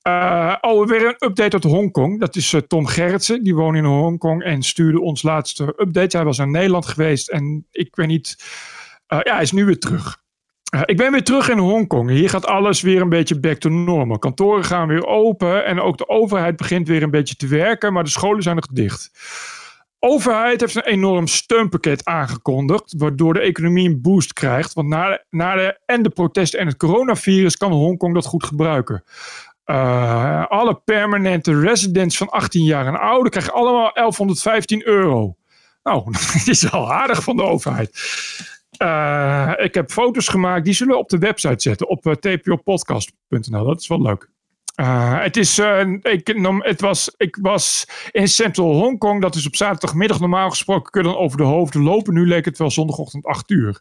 Eh, 0.02 0.54
oh, 0.60 0.88
weer 0.88 1.06
een 1.06 1.28
update 1.28 1.52
uit 1.52 1.64
Hongkong. 1.64 2.20
Dat 2.20 2.36
is 2.36 2.52
eh, 2.52 2.60
Tom 2.60 2.86
Gerritsen. 2.86 3.42
Die 3.42 3.54
woont 3.54 3.76
in 3.76 3.84
Hongkong 3.84 4.42
en 4.42 4.62
stuurde 4.62 5.00
ons 5.00 5.22
laatste 5.22 5.74
update. 5.76 6.16
Hij 6.16 6.26
was 6.26 6.38
naar 6.38 6.48
Nederland 6.48 6.86
geweest 6.86 7.28
en 7.28 7.66
ik 7.70 7.96
weet 7.96 8.06
niet. 8.06 8.36
eh, 9.06 9.18
ja, 9.22 9.32
hij 9.32 9.42
is 9.42 9.52
nu 9.52 9.64
weer 9.64 9.78
terug. 9.78 10.18
Ik 10.84 10.96
ben 10.96 11.12
weer 11.12 11.24
terug 11.24 11.48
in 11.48 11.58
Hongkong. 11.58 12.10
Hier 12.10 12.30
gaat 12.30 12.46
alles 12.46 12.80
weer 12.80 13.00
een 13.00 13.08
beetje 13.08 13.40
back 13.40 13.56
to 13.58 13.68
normal. 13.68 14.18
Kantoren 14.18 14.64
gaan 14.64 14.88
weer 14.88 15.06
open 15.06 15.64
en 15.64 15.80
ook 15.80 15.98
de 15.98 16.08
overheid 16.08 16.56
begint 16.56 16.88
weer 16.88 17.02
een 17.02 17.10
beetje 17.10 17.36
te 17.36 17.46
werken, 17.46 17.92
maar 17.92 18.04
de 18.04 18.10
scholen 18.10 18.42
zijn 18.42 18.56
nog 18.56 18.66
dicht. 18.66 19.10
Overheid 20.02 20.60
heeft 20.60 20.74
een 20.74 20.84
enorm 20.84 21.26
steunpakket 21.26 22.04
aangekondigd, 22.04 22.94
waardoor 22.96 23.34
de 23.34 23.40
economie 23.40 23.88
een 23.88 24.00
boost 24.00 24.32
krijgt. 24.32 24.72
Want 24.72 24.88
na 24.88 25.08
de, 25.08 25.24
na 25.30 25.54
de, 25.54 25.80
en 25.86 26.02
de 26.02 26.10
protesten 26.10 26.60
en 26.60 26.66
het 26.66 26.76
coronavirus 26.76 27.56
kan 27.56 27.72
Hongkong 27.72 28.14
dat 28.14 28.26
goed 28.26 28.44
gebruiken. 28.44 29.04
Eh, 29.64 30.46
alle 30.46 30.74
permanente 30.84 31.60
residents 31.60 32.16
van 32.16 32.28
18 32.28 32.64
jaar 32.64 32.86
en 32.86 33.00
ouder 33.00 33.30
krijgen 33.30 33.52
allemaal 33.52 33.90
1115 33.94 34.86
euro. 34.86 35.36
Nou, 35.82 36.04
dat 36.34 36.46
is 36.46 36.70
wel 36.70 36.92
aardig 36.92 37.22
van 37.22 37.36
de 37.36 37.42
overheid. 37.42 37.90
Eh, 38.70 39.52
ik 39.56 39.74
heb 39.74 39.90
foto's 39.90 40.28
gemaakt, 40.28 40.64
die 40.64 40.74
zullen 40.74 40.92
we 40.92 40.98
op 40.98 41.08
de 41.08 41.18
website 41.18 41.60
zetten, 41.60 41.88
op 41.88 42.06
uh, 42.06 42.12
tpopodcast.nl. 42.12 43.64
Dat 43.64 43.80
is 43.80 43.88
wel 43.88 44.02
leuk. 44.02 44.30
Uh, 44.80 45.22
het, 45.22 45.36
is, 45.36 45.58
uh, 45.58 45.80
ik, 46.02 46.34
het 46.58 46.80
was, 46.80 47.14
ik 47.16 47.38
was 47.42 47.86
in 48.10 48.28
Central 48.28 48.74
Hongkong. 48.74 49.20
Dat 49.20 49.34
is 49.34 49.46
op 49.46 49.56
zaterdagmiddag 49.56 50.20
normaal 50.20 50.50
gesproken. 50.50 50.90
Kun 50.90 51.02
je 51.02 51.08
dan 51.08 51.18
over 51.18 51.36
de 51.36 51.42
hoofden 51.42 51.82
lopen. 51.82 52.14
Nu 52.14 52.26
leek 52.26 52.44
het 52.44 52.58
wel 52.58 52.70
zondagochtend 52.70 53.24
8 53.24 53.50
uur. 53.50 53.80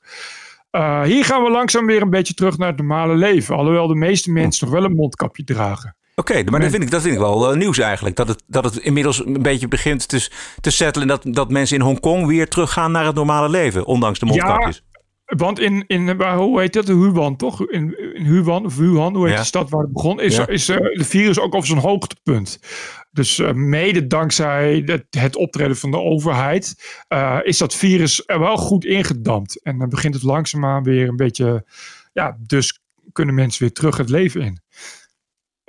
Uh, 0.71 1.01
hier 1.01 1.25
gaan 1.25 1.43
we 1.43 1.49
langzaam 1.49 1.85
weer 1.85 2.01
een 2.01 2.09
beetje 2.09 2.33
terug 2.33 2.57
naar 2.57 2.67
het 2.67 2.77
normale 2.77 3.15
leven. 3.15 3.55
Alhoewel 3.55 3.87
de 3.87 3.95
meeste 3.95 4.31
mensen 4.31 4.65
nog 4.65 4.75
wel 4.75 4.85
een 4.85 4.95
mondkapje 4.95 5.43
dragen. 5.43 5.95
Oké, 6.15 6.31
okay, 6.31 6.43
maar 6.43 6.59
dat 6.59 6.71
vind 6.71 6.83
ik, 6.83 6.91
dat 6.91 7.01
vind 7.01 7.13
ik 7.13 7.19
wel 7.19 7.51
uh, 7.51 7.57
nieuws 7.57 7.77
eigenlijk. 7.77 8.15
Dat 8.15 8.27
het, 8.27 8.43
dat 8.47 8.63
het 8.63 8.77
inmiddels 8.77 9.25
een 9.25 9.41
beetje 9.41 9.67
begint 9.67 10.07
te, 10.07 10.29
te 10.61 10.69
settelen. 10.69 11.07
Dat, 11.07 11.21
dat 11.23 11.49
mensen 11.49 11.77
in 11.77 11.83
Hongkong 11.83 12.25
weer 12.25 12.47
teruggaan 12.47 12.91
naar 12.91 13.05
het 13.05 13.15
normale 13.15 13.49
leven. 13.49 13.85
Ondanks 13.85 14.19
de 14.19 14.25
mondkapjes. 14.25 14.75
Ja. 14.75 14.88
Want 15.29 15.59
in, 15.59 15.83
in 15.87 16.21
hoe 16.21 16.59
heet 16.59 16.73
dat? 16.73 16.87
Huan, 16.87 17.35
toch? 17.35 17.69
In, 17.69 18.15
in 18.15 18.25
Huan, 18.25 18.65
of 18.65 18.75
Wuhan, 18.75 19.15
hoe 19.15 19.25
heet 19.25 19.33
ja. 19.33 19.39
de 19.39 19.47
stad 19.47 19.69
waar 19.69 19.81
het 19.81 19.93
begon, 19.93 20.21
is, 20.21 20.35
ja. 20.35 20.47
is 20.47 20.69
uh, 20.69 20.77
de 20.77 21.03
virus 21.03 21.39
ook 21.39 21.53
op 21.53 21.65
zijn 21.65 21.79
hoogtepunt. 21.79 22.59
Dus 23.11 23.39
uh, 23.39 23.51
mede 23.51 24.07
dankzij 24.07 24.83
het, 24.85 25.05
het, 25.09 25.35
optreden 25.35 25.77
van 25.77 25.91
de 25.91 25.97
overheid 25.97 26.75
uh, 27.09 27.39
is 27.43 27.57
dat 27.57 27.75
virus 27.75 28.23
er 28.25 28.39
wel 28.39 28.57
goed 28.57 28.85
ingedampt. 28.85 29.61
En 29.61 29.77
dan 29.77 29.89
begint 29.89 30.13
het 30.13 30.23
langzaamaan 30.23 30.83
weer 30.83 31.07
een 31.07 31.15
beetje, 31.15 31.65
ja, 32.13 32.37
dus 32.39 32.79
kunnen 33.11 33.35
mensen 33.35 33.61
weer 33.61 33.73
terug 33.73 33.97
het 33.97 34.09
leven 34.09 34.41
in. 34.41 34.61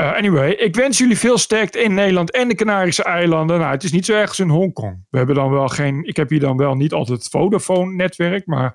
Uh, 0.00 0.12
anyway, 0.12 0.50
ik 0.50 0.74
wens 0.74 0.98
jullie 0.98 1.18
veel 1.18 1.38
sterkte 1.38 1.78
in 1.78 1.94
Nederland 1.94 2.30
en 2.30 2.48
de 2.48 2.54
Canarische 2.54 3.04
eilanden. 3.04 3.58
Nou, 3.58 3.70
het 3.70 3.82
is 3.82 3.92
niet 3.92 4.04
zo 4.04 4.12
erg 4.12 4.28
als 4.28 4.38
in 4.38 4.48
Hongkong. 4.48 5.06
We 5.10 5.16
hebben 5.16 5.34
dan 5.34 5.50
wel 5.50 5.68
geen. 5.68 6.04
Ik 6.04 6.16
heb 6.16 6.28
hier 6.30 6.40
dan 6.40 6.56
wel 6.56 6.74
niet 6.74 6.92
altijd 6.92 7.18
het 7.18 7.28
Vodafone-netwerk. 7.28 8.46
Maar 8.46 8.74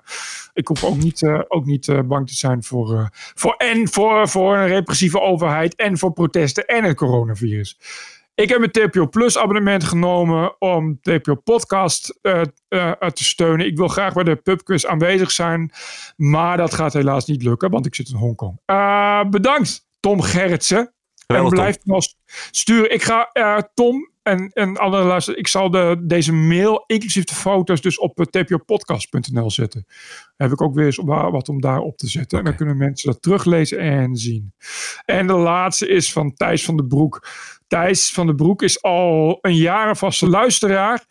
ik 0.52 0.68
hoef 0.68 0.84
ook 0.84 0.96
niet, 0.96 1.22
uh, 1.22 1.40
ook 1.48 1.64
niet 1.64 1.86
uh, 1.86 2.00
bang 2.00 2.28
te 2.28 2.34
zijn 2.34 2.62
voor. 2.62 3.08
voor 3.12 3.54
en 3.54 3.88
voor, 3.88 4.28
voor 4.28 4.56
een 4.56 4.66
repressieve 4.66 5.20
overheid. 5.20 5.74
En 5.74 5.98
voor 5.98 6.12
protesten 6.12 6.66
en 6.66 6.84
het 6.84 6.96
coronavirus. 6.96 7.78
Ik 8.34 8.48
heb 8.48 8.62
een 8.62 8.88
TPO 8.88 9.08
Plus 9.08 9.38
abonnement 9.38 9.84
genomen 9.84 10.60
om 10.60 11.00
TPO 11.00 11.34
Podcast 11.34 12.18
te 12.22 13.24
steunen. 13.24 13.66
Ik 13.66 13.76
wil 13.76 13.88
graag 13.88 14.14
bij 14.14 14.24
de 14.24 14.36
pubquiz 14.36 14.84
aanwezig 14.84 15.30
zijn. 15.30 15.72
Maar 16.16 16.56
dat 16.56 16.74
gaat 16.74 16.92
helaas 16.92 17.26
niet 17.26 17.42
lukken, 17.42 17.70
want 17.70 17.86
ik 17.86 17.94
zit 17.94 18.08
in 18.08 18.16
Hongkong. 18.16 18.60
Bedankt, 19.30 19.86
Tom 20.00 20.20
Gerritsen. 20.22 20.95
En 21.26 21.48
blijf 21.48 21.76
nog 21.84 22.04
sturen. 22.50 22.92
Ik 22.92 23.02
ga 23.02 23.30
uh, 23.32 23.58
Tom 23.74 24.10
en, 24.22 24.50
en 24.52 24.76
alle 24.76 25.02
luisteren. 25.02 25.40
Ik 25.40 25.48
zal 25.48 25.70
de, 25.70 26.02
deze 26.02 26.32
mail, 26.32 26.84
inclusief 26.86 27.24
de 27.24 27.34
foto's, 27.34 27.80
dus 27.80 27.98
op 27.98 28.26
tpopodcast.nl 28.30 29.50
zetten. 29.50 29.86
Heb 30.36 30.52
ik 30.52 30.62
ook 30.62 30.74
weer 30.74 30.84
eens 30.84 30.96
wat 31.04 31.48
om 31.48 31.60
daar 31.60 31.80
op 31.80 31.96
te 31.96 32.08
zetten. 32.08 32.38
Okay. 32.38 32.38
En 32.38 32.44
dan 32.44 32.56
kunnen 32.56 32.86
mensen 32.86 33.12
dat 33.12 33.22
teruglezen 33.22 33.78
en 33.78 34.16
zien. 34.16 34.54
En 35.04 35.26
de 35.26 35.36
laatste 35.36 35.88
is 35.88 36.12
van 36.12 36.34
Thijs 36.34 36.64
van 36.64 36.76
den 36.76 36.88
Broek. 36.88 37.28
Thijs 37.66 38.12
van 38.12 38.26
den 38.26 38.36
Broek 38.36 38.62
is 38.62 38.82
al 38.82 39.38
een 39.40 39.56
jaar 39.56 39.88
een 39.88 39.96
vaste 39.96 40.28
luisteraar. 40.28 41.04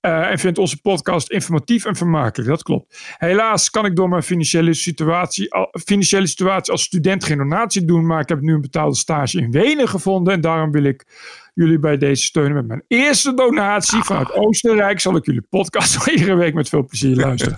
Uh, 0.00 0.30
en 0.30 0.38
vindt 0.38 0.58
onze 0.58 0.80
podcast 0.80 1.30
informatief 1.30 1.84
en 1.84 1.96
vermakelijk. 1.96 2.48
Dat 2.48 2.62
klopt. 2.62 3.14
Helaas 3.16 3.70
kan 3.70 3.84
ik 3.84 3.96
door 3.96 4.08
mijn 4.08 4.22
financiële 4.22 4.74
situatie, 4.74 5.52
al, 5.52 5.68
financiële 5.84 6.26
situatie 6.26 6.72
als 6.72 6.82
student 6.82 7.24
geen 7.24 7.38
donatie 7.38 7.84
doen. 7.84 8.06
Maar 8.06 8.20
ik 8.20 8.28
heb 8.28 8.40
nu 8.40 8.54
een 8.54 8.60
betaalde 8.60 8.96
stage 8.96 9.40
in 9.40 9.50
Wenen 9.50 9.88
gevonden. 9.88 10.32
En 10.32 10.40
daarom 10.40 10.70
wil 10.70 10.84
ik 10.84 11.06
jullie 11.54 11.78
bij 11.78 11.96
deze 11.96 12.22
steunen 12.22 12.54
met 12.54 12.66
mijn 12.66 12.84
eerste 12.88 13.34
donatie. 13.34 14.02
Vanuit 14.02 14.32
Oostenrijk 14.32 15.00
zal 15.00 15.16
ik 15.16 15.26
jullie 15.26 15.46
podcast 15.50 16.06
iedere 16.08 16.34
week 16.34 16.54
met 16.54 16.68
veel 16.68 16.84
plezier 16.84 17.16
luisteren. 17.16 17.56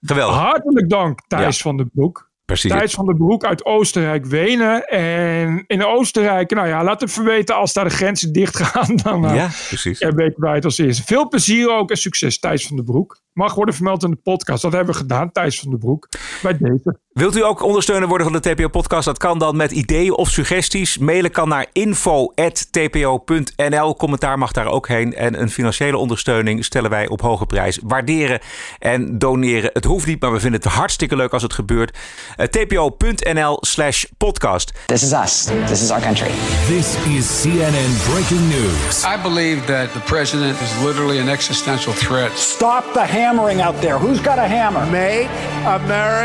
Geweldig. 0.00 0.36
Hartelijk 0.36 0.88
dank, 0.88 1.20
Thijs 1.26 1.56
ja. 1.56 1.62
van 1.62 1.76
den 1.76 1.90
Broek. 1.92 2.32
Precies. 2.44 2.70
Thijs 2.70 2.94
van 2.94 3.06
den 3.06 3.16
Broek 3.16 3.44
uit 3.44 3.64
Oostenrijk, 3.64 4.26
Wenen. 4.26 4.84
En 4.84 5.64
in 5.66 5.84
Oostenrijk, 5.84 6.54
nou 6.54 6.68
ja, 6.68 6.84
laat 6.84 7.02
even 7.02 7.24
weten 7.24 7.54
als 7.54 7.72
daar 7.72 7.84
de 7.84 7.90
grenzen 7.90 8.32
dicht 8.32 8.56
gaan. 8.56 8.96
Dan 9.04 9.24
uh, 9.24 9.34
ja, 9.34 9.50
precies. 9.68 9.98
weten 9.98 10.40
wij 10.40 10.54
het 10.54 10.64
als 10.64 10.78
eerste. 10.78 11.04
Veel 11.04 11.28
plezier 11.28 11.70
ook 11.70 11.90
en 11.90 11.96
succes, 11.96 12.38
Thijs 12.38 12.66
van 12.66 12.76
den 12.76 12.84
Broek. 12.84 13.22
Mag 13.32 13.54
worden 13.54 13.74
vermeld 13.74 14.02
in 14.02 14.10
de 14.10 14.16
podcast. 14.16 14.62
Dat 14.62 14.72
hebben 14.72 14.94
we 14.94 15.00
gedaan, 15.00 15.32
Thijs 15.32 15.60
van 15.60 15.70
den 15.70 15.78
Broek. 15.78 16.08
Bij 16.42 16.56
deze. 16.58 16.98
Wilt 17.14 17.36
u 17.36 17.44
ook 17.44 17.62
ondersteuner 17.62 18.08
worden 18.08 18.30
van 18.32 18.40
de 18.40 18.54
TPO-podcast? 18.54 19.04
Dat 19.04 19.18
kan 19.18 19.38
dan 19.38 19.56
met 19.56 19.70
ideeën 19.70 20.16
of 20.16 20.30
suggesties. 20.30 20.98
Mailen 20.98 21.30
kan 21.30 21.48
naar 21.48 21.66
info.tpo.nl. 21.72 22.76
Commentaar 23.96 24.38
mag 24.38 24.52
daar 24.52 24.66
ook 24.66 24.88
heen. 24.88 25.14
En 25.14 25.40
een 25.40 25.50
financiële 25.50 25.96
ondersteuning 25.96 26.64
stellen 26.64 26.90
wij 26.90 27.08
op 27.08 27.20
hoge 27.20 27.46
prijs. 27.46 27.78
Waarderen 27.82 28.40
en 28.78 29.18
doneren. 29.18 29.70
Het 29.72 29.84
hoeft 29.84 30.06
niet, 30.06 30.20
maar 30.20 30.32
we 30.32 30.40
vinden 30.40 30.60
het 30.60 30.72
hartstikke 30.72 31.16
leuk 31.16 31.32
als 31.32 31.42
het 31.42 31.52
gebeurt. 31.52 31.98
Uh, 32.36 32.46
tpo.nl 32.46 33.58
slash 33.60 34.04
podcast. 34.16 34.72
This 34.86 35.02
is 35.02 35.12
us. 35.12 35.48
This 35.66 35.82
is 35.82 35.90
our 35.90 36.02
country. 36.02 36.30
This 36.66 36.96
is 37.16 37.40
CNN 37.42 38.12
Breaking 38.12 38.48
News. 38.48 39.04
I 39.04 39.16
believe 39.22 39.64
that 39.64 39.92
the 39.92 40.00
president 40.00 40.60
is 40.60 40.84
literally 40.84 41.20
an 41.20 41.28
existential 41.28 41.92
threat. 41.92 42.38
Stop 42.38 42.92
the 42.92 43.04
hammering 43.04 43.62
out 43.62 43.80
there. 43.80 43.98
Who's 43.98 44.20
got 44.20 44.38
a 44.38 44.46
hammer? 44.46 44.86
Make 44.90 45.28
America 45.66 46.23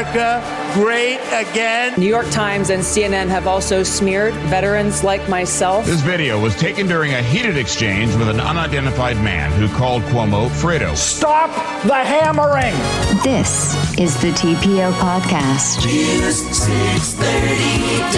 great 0.73 1.19
again. 1.31 1.93
New 1.97 2.07
York 2.07 2.29
Times 2.29 2.69
and 2.69 2.81
CNN 2.83 3.27
have 3.27 3.47
also 3.47 3.83
smeared 3.83 4.33
veterans 4.49 5.03
like 5.03 5.27
myself. 5.27 5.85
This 5.85 6.01
video 6.01 6.39
was 6.39 6.55
taken 6.55 6.87
during 6.87 7.13
a 7.13 7.21
heated 7.21 7.57
exchange 7.57 8.15
with 8.15 8.29
an 8.29 8.39
unidentified 8.39 9.17
man 9.17 9.51
who 9.51 9.67
called 9.75 10.01
Cuomo 10.03 10.49
Fredo. 10.49 10.95
Stop 10.95 11.49
the 11.83 11.95
hammering. 11.95 12.75
This 13.23 13.75
is 13.97 14.19
the 14.21 14.31
TPO 14.31 14.91
podcast. 14.93 15.85
News 15.85 16.37
630 16.37 18.09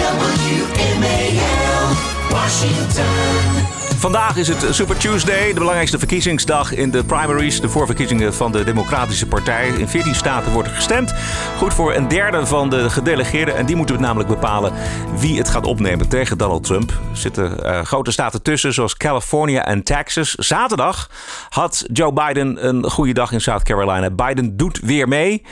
WMAL, 1.02 1.96
Washington. 2.32 3.71
Vandaag 4.02 4.36
is 4.36 4.48
het 4.48 4.74
Super 4.74 4.96
Tuesday, 4.96 5.48
de 5.48 5.54
belangrijkste 5.54 5.98
verkiezingsdag 5.98 6.74
in 6.74 6.90
de 6.90 7.04
primaries, 7.04 7.60
de 7.60 7.68
voorverkiezingen 7.68 8.34
van 8.34 8.52
de 8.52 8.64
Democratische 8.64 9.26
Partij. 9.26 9.68
In 9.68 9.88
14 9.88 10.14
staten 10.14 10.52
wordt 10.52 10.68
er 10.68 10.74
gestemd. 10.74 11.14
Goed 11.56 11.74
voor 11.74 11.94
een 11.94 12.08
derde 12.08 12.46
van 12.46 12.70
de 12.70 12.90
gedelegeerden. 12.90 13.56
En 13.56 13.66
die 13.66 13.76
moeten 13.76 14.00
namelijk 14.00 14.28
bepalen 14.28 14.72
wie 15.18 15.38
het 15.38 15.48
gaat 15.48 15.66
opnemen 15.66 16.08
tegen 16.08 16.38
Donald 16.38 16.64
Trump. 16.64 16.90
Er 16.90 17.16
zitten 17.16 17.66
uh, 17.66 17.82
grote 17.82 18.10
staten 18.10 18.42
tussen, 18.42 18.72
zoals 18.72 18.96
California 18.96 19.64
en 19.64 19.82
Texas. 19.82 20.34
Zaterdag 20.34 21.10
had 21.48 21.84
Joe 21.92 22.12
Biden 22.12 22.66
een 22.66 22.90
goede 22.90 23.12
dag 23.12 23.32
in 23.32 23.40
South 23.40 23.62
Carolina. 23.62 24.10
Biden 24.10 24.56
doet 24.56 24.80
weer 24.80 25.08
mee. 25.08 25.42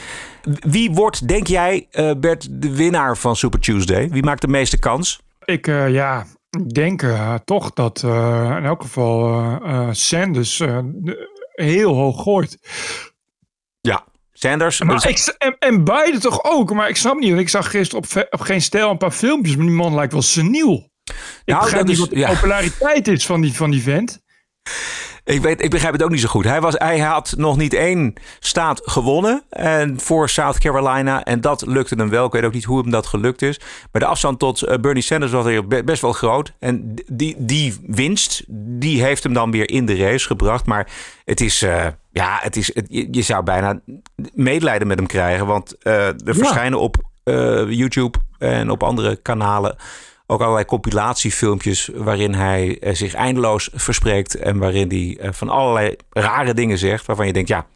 Wie 0.60 0.90
wordt, 0.90 1.28
denk 1.28 1.46
jij, 1.46 1.86
uh, 1.92 2.10
Bert, 2.16 2.48
de 2.50 2.74
winnaar 2.74 3.16
van 3.16 3.36
Super 3.36 3.60
Tuesday? 3.60 4.08
Wie 4.08 4.22
maakt 4.22 4.40
de 4.40 4.48
meeste 4.48 4.78
kans? 4.78 5.20
Ik, 5.44 5.66
uh, 5.66 5.90
ja, 5.90 6.26
ik 6.50 6.74
denk 6.74 7.02
uh, 7.02 7.34
toch 7.44 7.72
dat 7.72 8.02
uh, 8.02 8.54
in 8.56 8.64
elk 8.64 8.82
geval 8.82 9.42
uh, 9.62 9.88
Sanders 9.90 10.62
heel 11.52 11.94
hoog 11.94 12.22
gooit. 12.22 12.58
Ja, 13.80 14.04
Sanders. 14.32 14.80
Maar 14.80 15.08
ik, 15.08 15.34
en, 15.38 15.56
en 15.58 15.84
Biden 15.84 16.20
toch 16.20 16.44
ook. 16.44 16.72
Maar 16.72 16.88
ik 16.88 16.96
snap 16.96 17.18
niet. 17.18 17.38
Ik 17.38 17.48
zag 17.48 17.70
gisteren 17.70 18.04
op, 18.04 18.26
op 18.30 18.40
Geen 18.40 18.62
Stijl 18.62 18.90
een 18.90 18.96
paar 18.96 19.10
filmpjes. 19.10 19.56
Maar 19.56 19.66
die 19.66 19.74
man 19.74 19.94
lijkt 19.94 20.12
wel 20.12 20.22
seniel. 20.22 20.90
Ik 21.04 21.14
nou, 21.44 21.62
begrijp 21.62 21.84
niet 21.84 21.94
is, 21.94 22.00
wat 22.00 22.10
de 22.10 22.18
ja. 22.18 22.32
populariteit 22.32 23.08
is 23.08 23.26
van 23.26 23.40
die, 23.40 23.52
van 23.52 23.70
die 23.70 23.82
vent. 23.82 24.22
Ik, 25.30 25.42
weet, 25.42 25.62
ik 25.62 25.70
begrijp 25.70 25.92
het 25.92 26.02
ook 26.02 26.10
niet 26.10 26.20
zo 26.20 26.28
goed. 26.28 26.44
Hij, 26.44 26.60
was, 26.60 26.74
hij 26.78 26.98
had 26.98 27.34
nog 27.36 27.56
niet 27.56 27.74
één 27.74 28.12
staat 28.38 28.80
gewonnen 28.84 29.42
en 29.50 30.00
voor 30.00 30.28
South 30.28 30.58
Carolina. 30.58 31.24
En 31.24 31.40
dat 31.40 31.66
lukte 31.66 31.94
hem 31.94 32.08
wel. 32.08 32.26
Ik 32.26 32.32
weet 32.32 32.44
ook 32.44 32.52
niet 32.52 32.64
hoe 32.64 32.80
hem 32.80 32.90
dat 32.90 33.06
gelukt 33.06 33.42
is. 33.42 33.60
Maar 33.92 34.00
de 34.00 34.08
afstand 34.08 34.38
tot 34.38 34.62
uh, 34.62 34.74
Bernie 34.76 35.02
Sanders 35.02 35.32
was 35.32 35.46
best 35.84 36.02
wel 36.02 36.12
groot. 36.12 36.52
En 36.58 36.94
die, 37.12 37.34
die 37.38 37.76
winst, 37.86 38.44
die 38.48 39.02
heeft 39.02 39.22
hem 39.22 39.32
dan 39.32 39.50
weer 39.50 39.70
in 39.70 39.86
de 39.86 39.96
race 39.96 40.26
gebracht. 40.26 40.66
Maar 40.66 40.88
het 41.24 41.40
is... 41.40 41.62
Uh, 41.62 41.86
ja, 42.12 42.38
het 42.42 42.56
is, 42.56 42.74
het, 42.74 42.86
je, 42.88 43.22
zou 43.22 43.44
bijna 43.44 43.80
medelijden 44.34 44.88
met 44.88 44.98
hem 44.98 45.06
krijgen. 45.06 45.46
Want 45.46 45.76
uh, 45.82 46.06
er 46.06 46.14
ja. 46.24 46.34
verschijnen 46.34 46.80
op 46.80 46.96
YouTube 47.68 48.18
en 48.38 48.70
op 48.70 48.82
andere 48.82 49.16
kanalen 49.16 49.76
ook 50.30 50.40
allerlei 50.40 50.64
compilatiefilmpjes 50.64 51.90
waarin 51.94 52.34
hij 52.34 52.78
uh, 52.80 52.94
zich 52.94 53.14
eindeloos 53.14 53.70
verspreekt 53.72 54.34
en 54.34 54.58
waarin 54.58 54.88
hij 54.88 55.26
uh, 55.26 55.32
van 55.32 55.48
allerlei 55.48 55.96
rare 56.10 56.54
dingen 56.54 56.78
zegt 56.78 57.06
waarvan 57.06 57.26
je 57.26 57.32
denkt, 57.32 57.48
ja, 57.48 57.66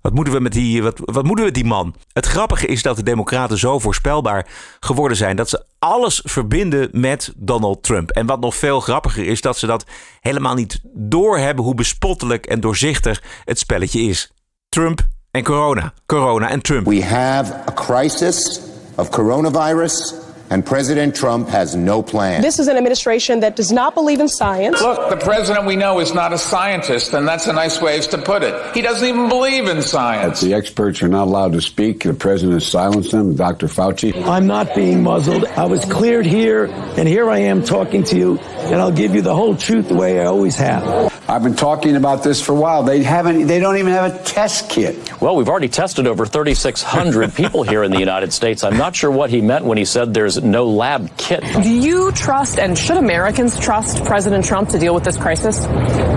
wat 0.00 0.12
moeten 0.12 0.32
we 0.32 0.40
met 0.40 0.52
die, 0.52 0.82
wat, 0.82 0.98
wat 1.04 1.24
moeten 1.24 1.44
we 1.44 1.50
met 1.50 1.54
die 1.54 1.64
man? 1.64 1.94
Het 2.12 2.26
grappige 2.26 2.66
is 2.66 2.82
dat 2.82 2.96
de 2.96 3.02
Democraten 3.02 3.58
zo 3.58 3.78
voorspelbaar 3.78 4.46
geworden 4.80 5.16
zijn 5.16 5.36
dat 5.36 5.48
ze 5.48 5.64
alles 5.78 6.22
verbinden 6.24 6.88
met 6.92 7.32
Donald 7.36 7.82
Trump. 7.82 8.10
En 8.10 8.26
wat 8.26 8.40
nog 8.40 8.54
veel 8.54 8.80
grappiger 8.80 9.26
is, 9.26 9.40
dat 9.40 9.58
ze 9.58 9.66
dat 9.66 9.84
helemaal 10.20 10.54
niet 10.54 10.80
doorhebben 10.92 11.64
hoe 11.64 11.74
bespottelijk 11.74 12.46
en 12.46 12.60
doorzichtig 12.60 13.22
het 13.44 13.58
spelletje 13.58 14.00
is. 14.00 14.32
Trump 14.68 15.00
en 15.30 15.44
corona, 15.44 15.92
corona 16.06 16.48
en 16.48 16.62
Trump. 16.62 16.86
We 16.86 17.04
have 17.04 17.54
a 17.54 17.72
crisis 17.72 18.60
of 18.94 19.08
coronavirus. 19.08 20.14
And 20.50 20.64
President 20.64 21.14
Trump 21.14 21.48
has 21.48 21.76
no 21.76 22.02
plan. 22.02 22.40
This 22.40 22.58
is 22.58 22.68
an 22.68 22.76
administration 22.76 23.40
that 23.40 23.54
does 23.54 23.70
not 23.70 23.94
believe 23.94 24.20
in 24.20 24.28
science. 24.28 24.80
Look, 24.80 25.10
the 25.10 25.16
president 25.16 25.66
we 25.66 25.76
know 25.76 26.00
is 26.00 26.14
not 26.14 26.32
a 26.32 26.38
scientist, 26.38 27.12
and 27.12 27.28
that's 27.28 27.46
a 27.46 27.52
nice 27.52 27.80
way 27.82 27.98
to 28.00 28.18
put 28.18 28.42
it. 28.42 28.74
He 28.74 28.80
doesn't 28.80 29.06
even 29.06 29.28
believe 29.28 29.66
in 29.66 29.82
science. 29.82 30.40
The 30.40 30.54
experts 30.54 31.02
are 31.02 31.08
not 31.08 31.24
allowed 31.24 31.52
to 31.52 31.60
speak. 31.60 32.04
The 32.04 32.14
president 32.14 32.54
has 32.54 32.66
silenced 32.66 33.10
them. 33.10 33.34
Dr. 33.34 33.66
Fauci. 33.66 34.24
I'm 34.26 34.46
not 34.46 34.74
being 34.74 35.02
muzzled. 35.02 35.44
I 35.44 35.66
was 35.66 35.84
cleared 35.84 36.26
here, 36.26 36.66
and 36.66 37.08
here 37.08 37.28
I 37.28 37.38
am 37.38 37.62
talking 37.62 38.04
to 38.04 38.16
you, 38.16 38.38
and 38.38 38.76
I'll 38.76 38.92
give 38.92 39.14
you 39.14 39.22
the 39.22 39.34
whole 39.34 39.56
truth 39.56 39.88
the 39.88 39.96
way 39.96 40.20
I 40.20 40.26
always 40.26 40.56
have. 40.56 41.12
I've 41.28 41.42
been 41.42 41.56
talking 41.56 41.96
about 41.96 42.22
this 42.22 42.40
for 42.40 42.52
a 42.52 42.54
while. 42.54 42.82
They 42.84 43.02
haven't. 43.02 43.46
They 43.46 43.60
don't 43.60 43.76
even 43.76 43.92
have 43.92 44.14
a 44.14 44.18
test 44.24 44.70
kit. 44.70 45.20
Well, 45.20 45.36
we've 45.36 45.48
already 45.48 45.68
tested 45.68 46.06
over 46.06 46.24
3,600 46.24 47.34
people 47.34 47.64
here 47.64 47.82
in 47.82 47.90
the 47.90 47.98
United 47.98 48.32
States. 48.32 48.64
I'm 48.64 48.78
not 48.78 48.96
sure 48.96 49.10
what 49.10 49.28
he 49.28 49.42
meant 49.42 49.66
when 49.66 49.76
he 49.76 49.84
said 49.84 50.14
there's 50.14 50.37
no 50.42 50.64
lab 50.64 51.08
kit. 51.16 51.52
Do 51.52 51.68
you 51.68 52.12
trust 52.12 52.58
and 52.58 52.78
should 52.78 53.02
Americans 53.02 53.58
trust 53.58 54.02
President 54.02 54.46
Trump 54.46 54.68
to 54.68 54.78
deal 54.78 54.94
with 54.94 55.04
this 55.04 55.18
crisis? 55.18 55.66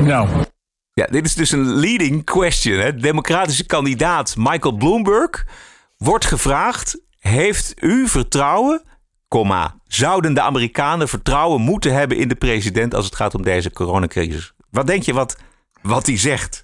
No. 0.03 0.27
Ja, 0.93 1.05
dit 1.05 1.25
is 1.25 1.33
dus 1.33 1.51
een 1.51 1.75
leading 1.75 2.25
question. 2.25 2.79
Hè? 2.79 2.95
Democratische 2.95 3.65
kandidaat 3.65 4.35
Michael 4.37 4.75
Bloomberg 4.75 5.45
wordt 5.97 6.25
gevraagd: 6.25 7.01
Heeft 7.19 7.73
u 7.83 8.07
vertrouwen? 8.07 8.83
Komma, 9.27 9.75
zouden 9.87 10.33
de 10.33 10.41
Amerikanen 10.41 11.07
vertrouwen 11.07 11.61
moeten 11.61 11.93
hebben 11.93 12.17
in 12.17 12.27
de 12.27 12.35
president 12.35 12.95
als 12.95 13.05
het 13.05 13.15
gaat 13.15 13.35
om 13.35 13.43
deze 13.43 13.71
coronacrisis? 13.71 14.53
Wat 14.69 14.87
denk 14.87 15.03
je 15.03 15.13
wat, 15.13 15.37
wat 15.81 16.05
hij 16.05 16.17
zegt? 16.17 16.63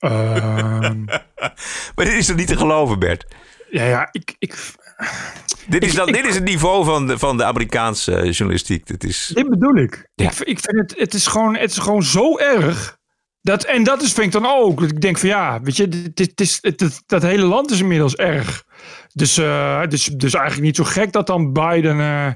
Um... 0.00 1.04
maar 1.94 2.04
dit 2.04 2.12
is 2.12 2.26
toch 2.26 2.36
niet 2.36 2.46
te 2.46 2.56
geloven, 2.56 2.98
Bert? 2.98 3.26
Ja, 3.70 3.84
ja, 3.84 4.08
ik. 4.10 4.36
ik... 4.38 4.74
Dit 5.68 5.84
is, 5.84 5.94
dan, 5.94 6.06
dit 6.06 6.26
is 6.26 6.34
het 6.34 6.44
niveau 6.44 6.84
van 6.84 7.06
de, 7.06 7.18
van 7.18 7.36
de 7.36 7.44
Amerikaanse 7.44 8.30
journalistiek. 8.30 8.86
Dit, 8.86 9.04
is... 9.04 9.30
dit 9.34 9.48
bedoel 9.48 9.76
ik. 9.76 10.08
Ja. 10.14 10.30
ik. 10.30 10.38
Ik 10.38 10.58
vind 10.60 10.76
het, 10.76 10.94
het 10.98 11.14
is 11.14 11.26
gewoon, 11.26 11.56
het 11.56 11.70
is 11.70 11.78
gewoon 11.78 12.02
zo 12.02 12.38
erg. 12.38 13.00
Dat, 13.42 13.64
en 13.64 13.84
dat 13.84 14.02
is, 14.02 14.12
vind 14.12 14.26
ik 14.26 14.42
dan 14.42 14.52
ook. 14.52 14.82
Ik 14.82 15.00
denk 15.00 15.18
van 15.18 15.28
ja, 15.28 15.60
weet 15.60 15.76
je, 15.76 15.82
het, 15.82 16.18
het 16.18 16.40
is, 16.40 16.58
het, 16.60 17.02
dat 17.06 17.22
hele 17.22 17.44
land 17.44 17.70
is 17.70 17.80
inmiddels 17.80 18.16
erg. 18.16 18.64
Dus, 19.12 19.38
uh, 19.38 19.86
dus, 19.88 20.04
dus 20.04 20.34
eigenlijk 20.34 20.66
niet 20.66 20.76
zo 20.76 20.84
gek 20.84 21.12
dat 21.12 21.26
dan 21.26 21.52
Biden 21.52 21.96
uh, 21.96 22.26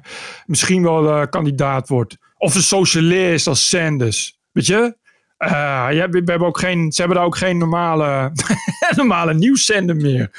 misschien 0.46 0.82
wel 0.82 1.04
uh, 1.04 1.26
kandidaat 1.30 1.88
wordt. 1.88 2.16
Of 2.38 2.54
een 2.54 2.62
socialist 2.62 3.46
als 3.46 3.68
Sanders. 3.68 4.38
Weet 4.52 4.66
je? 4.66 4.96
Ja, 5.38 6.08
we, 6.08 6.22
we, 6.24 6.30
hebben 6.30 6.48
ook 6.48 6.58
geen, 6.58 6.92
ze 6.92 7.00
hebben 7.00 7.18
daar 7.18 7.26
ook 7.26 7.36
geen 7.36 7.58
normale, 7.58 8.32
normale 8.96 9.34
nieuwszender 9.34 9.96
meer. 9.96 10.30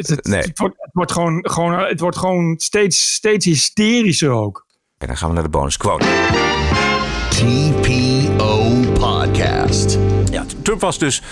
Het, 0.00 0.08
het, 0.08 0.26
nee. 0.26 0.40
het, 0.40 0.58
wordt, 0.58 0.74
het, 0.78 0.90
wordt, 0.92 1.12
gewoon, 1.12 1.50
gewoon, 1.50 1.78
het 1.78 2.00
wordt 2.00 2.16
gewoon 2.16 2.54
steeds, 2.58 3.14
steeds 3.14 3.44
hysterischer 3.44 4.30
ook. 4.30 4.66
En 4.98 5.06
dan 5.06 5.16
gaan 5.16 5.28
we 5.28 5.34
naar 5.34 5.42
de 5.42 5.50
bonus 5.50 5.76
quote. 5.76 6.04
TPO 7.28 8.74
Podcast. 8.92 9.98
Ja, 10.30 10.44
Trump 10.62 10.80
was 10.80 10.98
dus 10.98 11.22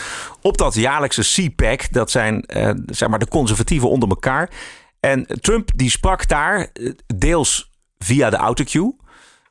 op 0.40 0.58
dat 0.58 0.74
jaarlijkse 0.74 1.22
CPAC. 1.22 1.92
Dat 1.92 2.10
zijn 2.10 2.44
uh, 2.46 2.70
zeg 2.86 3.08
maar 3.08 3.18
de 3.18 3.28
conservatieven 3.28 3.90
onder 3.90 4.08
elkaar. 4.08 4.50
En 5.00 5.26
Trump 5.40 5.70
die 5.74 5.90
sprak 5.90 6.28
daar 6.28 6.72
deels 7.16 7.70
via 7.98 8.30
de 8.30 8.36
autocue. 8.36 8.96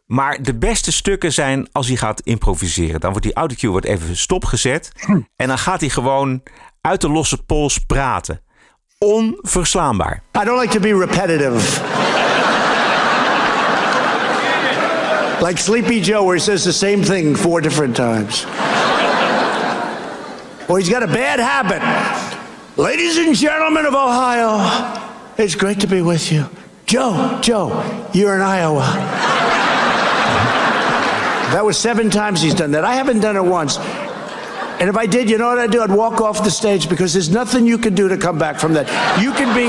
Maar 0.05 0.41
de 0.43 0.57
beste 0.57 0.91
stukken 0.91 1.33
zijn 1.33 1.67
als 1.71 1.87
hij 1.87 1.95
gaat 1.95 2.21
improviseren. 2.21 2.99
Dan 2.99 3.09
wordt 3.09 3.25
die 3.25 3.35
autocue 3.35 3.69
wordt 3.69 3.85
even 3.85 4.17
stopgezet. 4.17 4.91
En 5.35 5.47
dan 5.47 5.57
gaat 5.57 5.79
hij 5.79 5.89
gewoon 5.89 6.43
uit 6.81 7.01
de 7.01 7.09
losse 7.09 7.43
pols 7.43 7.77
praten. 7.77 8.41
Onverslaanbaar. 9.03 10.21
I 10.33 10.43
don't 10.43 10.57
like 10.57 10.71
to 10.71 10.79
be 10.79 10.91
repetitive. 10.91 11.53
like 15.39 15.59
Sleepy 15.59 16.01
Joe, 16.01 16.23
where 16.23 16.35
he 16.35 16.39
says 16.39 16.65
the 16.65 16.73
same 16.73 17.03
thing 17.03 17.35
four 17.35 17.61
different 17.61 17.95
times. 17.95 18.43
Well, 20.67 20.77
he's 20.77 20.89
got 20.89 21.03
a 21.03 21.07
bad 21.07 21.39
habit. 21.39 21.83
Ladies 22.75 23.17
and 23.17 23.35
gentlemen 23.35 23.85
of 23.85 23.93
Ohio, 23.93 25.13
it's 25.37 25.53
great 25.53 25.79
to 25.81 25.87
be 25.87 26.01
with 26.01 26.31
you. 26.31 26.49
Joe, 26.87 27.39
Joe, 27.43 28.09
you're 28.15 28.33
in 28.33 28.41
Iowa. 28.41 28.81
That 31.53 31.63
was 31.63 31.77
seven 31.77 32.09
times 32.09 32.41
he's 32.41 32.55
done 32.55 32.71
that. 32.71 32.83
I 32.83 32.95
haven't 32.95 33.19
done 33.19 33.37
it 33.37 33.43
once. 33.43 33.77
And 34.79 34.89
if 34.89 34.95
I 34.95 35.07
did, 35.07 35.27
you 35.27 35.39
know 35.39 35.47
what 35.47 35.57
I'd 35.57 35.71
do? 35.71 35.81
I'd 35.81 35.91
walk 35.91 36.21
off 36.21 36.43
the 36.43 36.51
stage 36.51 36.87
because 36.87 37.11
there's 37.11 37.31
nothing 37.31 37.65
you 37.65 37.79
can 37.79 37.95
do 37.95 38.07
to 38.09 38.17
come 38.17 38.37
back 38.37 38.59
from 38.59 38.73
that. 38.73 38.87
You 39.19 39.31
can 39.33 39.55
be, 39.55 39.65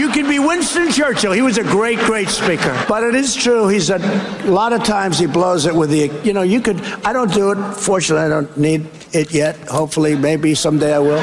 you 0.00 0.08
can 0.10 0.26
be 0.26 0.38
Winston 0.38 0.90
Churchill. 0.90 1.32
He 1.32 1.42
was 1.42 1.58
a 1.58 1.62
great, 1.62 1.98
great 1.98 2.30
speaker. 2.30 2.74
But 2.88 3.02
it 3.02 3.14
is 3.14 3.34
true. 3.34 3.68
He's 3.68 3.90
a, 3.90 3.98
a 3.98 4.50
lot 4.50 4.72
of 4.72 4.82
times 4.82 5.18
he 5.18 5.26
blows 5.26 5.66
it 5.66 5.74
with 5.74 5.90
the, 5.90 6.10
you 6.24 6.32
know, 6.32 6.40
you 6.40 6.62
could. 6.62 6.80
I 7.04 7.12
don't 7.12 7.32
do 7.34 7.50
it. 7.52 7.74
Fortunately, 7.74 8.24
I 8.24 8.28
don't 8.28 8.56
need 8.56 8.88
it 9.12 9.30
yet. 9.30 9.56
Hopefully, 9.68 10.16
maybe 10.16 10.54
someday 10.54 10.94
I 10.94 11.00
will. 11.00 11.20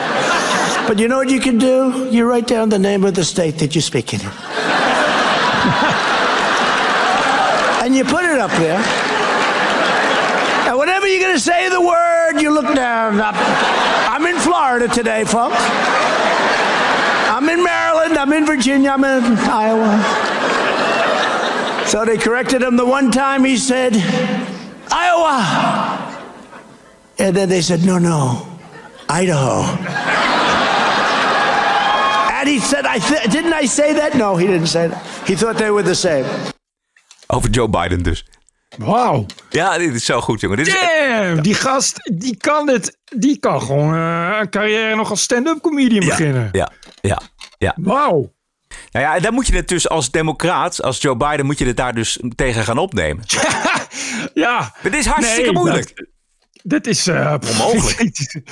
But 0.88 1.00
you 1.00 1.08
know 1.08 1.18
what 1.18 1.32
you 1.32 1.40
can 1.40 1.58
do? 1.58 2.08
You 2.12 2.30
write 2.30 2.46
down 2.46 2.70
the 2.70 2.78
name 2.78 3.04
of 3.04 3.16
the 3.16 3.26
state 3.26 3.58
that 3.60 3.74
you're 3.74 3.82
speaking 3.82 4.20
in, 4.20 4.28
and 7.84 7.96
you 7.96 8.04
put 8.04 8.24
it 8.24 8.40
up 8.40 8.52
there. 8.52 8.78
And 10.70 10.78
whenever 10.78 11.08
you're 11.08 11.22
going 11.22 11.36
to 11.36 11.42
say 11.42 11.68
the 11.70 11.82
word, 11.82 12.17
you 12.42 12.52
look 12.52 12.74
down. 12.76 13.20
I'm 13.22 14.26
in 14.26 14.38
Florida 14.40 14.88
today, 14.88 15.24
folks. 15.26 15.56
I'm 17.30 17.48
in 17.50 17.64
Maryland. 17.64 18.18
I'm 18.18 18.34
in 18.34 18.46
Virginia. 18.46 18.92
I'm 18.92 19.04
in 19.04 19.24
Iowa. 19.38 19.98
So 21.88 22.04
they 22.06 22.18
corrected 22.18 22.62
him 22.62 22.76
the 22.76 22.86
one 22.86 23.12
time 23.12 23.46
he 23.46 23.58
said, 23.58 23.94
Iowa. 24.92 25.40
And 27.20 27.36
then 27.36 27.50
they 27.50 27.62
said, 27.62 27.84
no, 27.86 27.98
no, 27.98 28.46
Idaho. 29.10 29.62
and 32.40 32.48
he 32.50 32.60
said, 32.60 32.86
I 32.86 33.00
th- 33.00 33.32
didn't 33.32 33.54
I 33.54 33.66
say 33.66 33.94
that? 33.94 34.16
No, 34.16 34.36
he 34.38 34.46
didn't 34.48 34.68
say 34.68 34.88
that. 34.88 35.02
He 35.28 35.36
thought 35.36 35.58
they 35.58 35.72
were 35.72 35.82
the 35.84 35.96
same. 35.96 36.26
Over 37.30 37.50
Joe 37.50 37.68
Biden 37.68 38.04
dus. 38.04 38.24
Wauw. 38.78 39.26
Ja, 39.50 39.78
dit 39.78 39.94
is 39.94 40.06
zo 40.06 40.22
goed, 40.22 40.40
jongen. 40.42 40.58
Dit 40.58 40.68
is, 40.68 40.74
Damn, 40.74 41.42
die 41.42 41.54
gast, 41.54 42.12
die 42.14 42.38
kan 42.38 42.70
het. 42.70 42.98
Die 43.04 43.40
kan 43.40 43.62
gewoon 43.62 43.94
eh, 43.96 44.38
een 44.40 44.50
carrière 44.50 44.96
nog 44.96 45.10
als 45.10 45.22
stand-up 45.22 45.62
comedian 45.62 46.06
beginnen. 46.06 46.50
ja, 46.52 46.72
ja, 47.02 47.22
ja. 47.58 47.74
Wauw. 47.76 48.34
Nou 48.92 49.06
ja, 49.06 49.16
en 49.16 49.22
dan 49.22 49.34
moet 49.34 49.48
je 49.48 49.56
het 49.56 49.68
dus 49.68 49.90
als 49.90 50.12
democraat, 50.12 50.82
als 50.82 51.02
Joe 51.02 51.18
Biden, 51.18 51.46
moet 51.46 51.58
je 51.60 51.66
het 51.66 51.78
daar 51.78 51.94
dus 51.94 52.20
tegen 52.36 52.64
gaan 52.64 52.78
opnemen. 52.78 53.24
Ja. 54.34 54.58
Maar 54.60 54.92
dit 54.92 54.96
is 54.96 55.06
hartstikke 55.06 55.42
Nee, 55.52 55.52
moeilijk. 55.52 55.96
Dat, 55.96 56.06
dat 56.64 56.88
is... 56.88 57.08
eh, 57.08 57.36
Onmogelijk. 57.50 57.98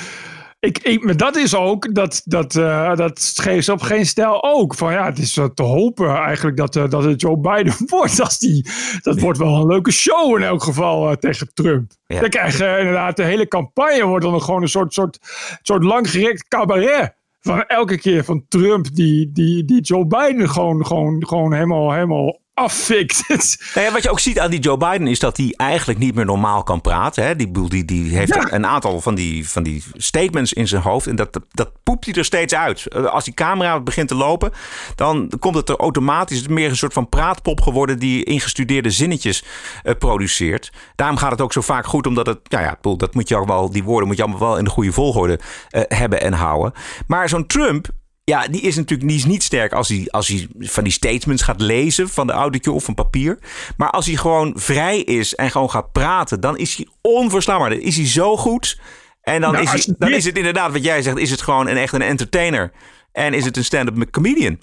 Ik, 0.65 0.77
ik, 0.77 1.03
maar 1.03 1.17
dat 1.17 1.35
is 1.35 1.55
ook, 1.55 1.95
dat, 1.95 2.21
dat, 2.25 2.55
eh, 2.55 2.95
dat 2.95 3.33
geeft 3.35 3.69
op 3.69 3.81
geen 3.81 4.05
stijl 4.05 4.43
ook. 4.43 4.75
Van 4.75 4.91
ja, 4.91 5.05
het 5.05 5.17
is 5.17 5.33
te 5.53 5.63
hopen 5.63 6.15
eigenlijk 6.15 6.57
dat, 6.57 6.75
eh, 6.75 6.89
dat 6.89 7.03
het 7.03 7.21
Joe 7.21 7.37
Biden 7.37 7.73
wordt. 7.85 8.21
Als 8.21 8.39
die, 8.39 8.67
dat 9.01 9.19
wordt 9.19 9.37
wel 9.37 9.55
een 9.55 9.67
leuke 9.67 9.91
show 9.91 10.37
in 10.37 10.43
elk 10.43 10.63
geval 10.63 11.09
eh, 11.09 11.15
tegen 11.15 11.53
Trump. 11.53 11.91
Ja. 12.07 12.19
Dan 12.19 12.29
krijg 12.29 12.57
je 12.57 12.77
inderdaad 12.79 13.17
de 13.17 13.23
hele 13.23 13.47
campagne 13.47 14.05
wordt 14.05 14.25
dan 14.25 14.41
gewoon 14.41 14.61
een 14.61 14.67
soort, 14.67 14.93
soort, 14.93 15.19
soort 15.61 15.83
langgerekt 15.83 16.47
cabaret. 16.47 17.13
Van 17.41 17.63
elke 17.63 17.97
keer 17.97 18.23
van 18.23 18.45
Trump 18.47 18.95
die, 18.95 19.31
die, 19.31 19.65
die 19.65 19.81
Joe 19.81 20.05
Biden 20.05 20.49
gewoon, 20.49 20.85
gewoon, 20.85 21.27
gewoon 21.27 21.53
helemaal, 21.53 21.91
helemaal 21.93 22.39
affikt. 22.55 23.23
Nou 23.73 23.87
ja, 23.87 23.93
wat 23.93 24.03
je 24.03 24.09
ook 24.09 24.19
ziet 24.19 24.39
aan 24.39 24.49
die 24.49 24.59
Joe 24.59 24.77
Biden 24.77 25.07
is 25.07 25.19
dat 25.19 25.37
hij 25.37 25.53
eigenlijk 25.57 25.99
niet 25.99 26.15
meer 26.15 26.25
normaal 26.25 26.63
kan 26.63 26.81
praten. 26.81 27.25
Hè? 27.25 27.35
Die, 27.35 27.69
die, 27.69 27.85
die 27.85 28.17
heeft 28.17 28.33
Ja. 28.35 28.51
een 28.53 28.65
aantal 28.65 29.01
van 29.01 29.15
die, 29.15 29.49
van 29.49 29.63
die 29.63 29.83
statements 29.93 30.53
in 30.53 30.67
zijn 30.67 30.81
hoofd. 30.81 31.07
En 31.07 31.15
dat, 31.15 31.39
dat, 31.49 31.71
poept 31.83 32.05
hij 32.05 32.13
er 32.13 32.25
steeds 32.25 32.53
uit. 32.53 32.93
Als 33.11 33.23
die 33.23 33.33
camera 33.33 33.79
begint 33.79 34.07
te 34.07 34.15
lopen, 34.15 34.51
dan 34.95 35.31
komt 35.39 35.55
het 35.55 35.69
er 35.69 35.75
automatisch. 35.77 36.37
Het 36.37 36.49
meer 36.49 36.69
een 36.69 36.75
soort 36.77 36.93
van 36.93 37.09
praatpop 37.09 37.61
geworden 37.61 37.99
die 37.99 38.23
ingestudeerde 38.23 38.89
zinnetjes 38.89 39.43
eh, 39.83 39.93
produceert. 39.99 40.71
Daarom 40.95 41.17
gaat 41.17 41.31
het 41.31 41.41
ook 41.41 41.53
zo 41.53 41.61
vaak 41.61 41.85
goed, 41.85 42.07
omdat 42.07 42.25
het, 42.27 42.39
nou 42.49 42.63
ja, 42.63 42.77
dat 42.97 43.13
moet 43.13 43.29
je 43.29 43.35
ook 43.35 43.47
wel, 43.47 43.71
die 43.71 43.83
woorden 43.83 44.07
moet 44.07 44.17
je 44.17 44.23
allemaal 44.23 44.47
wel 44.47 44.57
in 44.57 44.63
de 44.63 44.69
goede 44.69 44.91
volgorde 44.91 45.39
eh, 45.69 45.81
hebben 45.87 46.21
en 46.21 46.33
houden. 46.33 46.73
Maar 47.07 47.29
zo'n 47.29 47.45
Trump, 47.47 47.87
ja, 48.25 48.47
die 48.47 48.61
is 48.61 48.75
natuurlijk 48.75 49.09
die 49.09 49.17
is 49.17 49.25
niet 49.25 49.43
sterk 49.43 49.73
als 49.73 49.89
hij, 49.89 50.07
als 50.09 50.27
hij 50.27 50.47
van 50.59 50.83
die 50.83 50.93
statements 50.93 51.43
gaat 51.43 51.61
lezen 51.61 52.09
van 52.09 52.27
de 52.27 52.33
auditje 52.33 52.71
of 52.71 52.83
van 52.83 52.93
papier. 52.93 53.39
Maar 53.77 53.89
als 53.89 54.05
hij 54.05 54.15
gewoon 54.15 54.53
vrij 54.55 54.99
is 54.99 55.35
en 55.35 55.51
gewoon 55.51 55.69
gaat 55.69 55.91
praten, 55.91 56.39
dan 56.39 56.57
is 56.57 56.75
hij 56.75 56.87
onverslaanbaar. 57.01 57.69
Dan 57.69 57.79
is 57.79 57.95
hij 57.95 58.07
zo 58.07 58.37
goed. 58.37 58.79
En 59.21 59.41
dan, 59.41 59.51
Nou, 59.51 59.63
is, 59.63 59.85
hij, 59.85 59.95
dan 59.97 60.11
is 60.11 60.25
het 60.25 60.37
inderdaad 60.37 60.71
wat 60.71 60.83
jij 60.83 61.01
zegt, 61.01 61.17
is 61.17 61.31
het 61.31 61.41
gewoon 61.41 61.67
een, 61.67 61.77
echt 61.77 61.93
een 61.93 62.01
entertainer. 62.01 62.71
En 63.11 63.33
is 63.33 63.45
het 63.45 63.57
een 63.57 63.63
stand-up 63.63 64.11
comedian. 64.11 64.59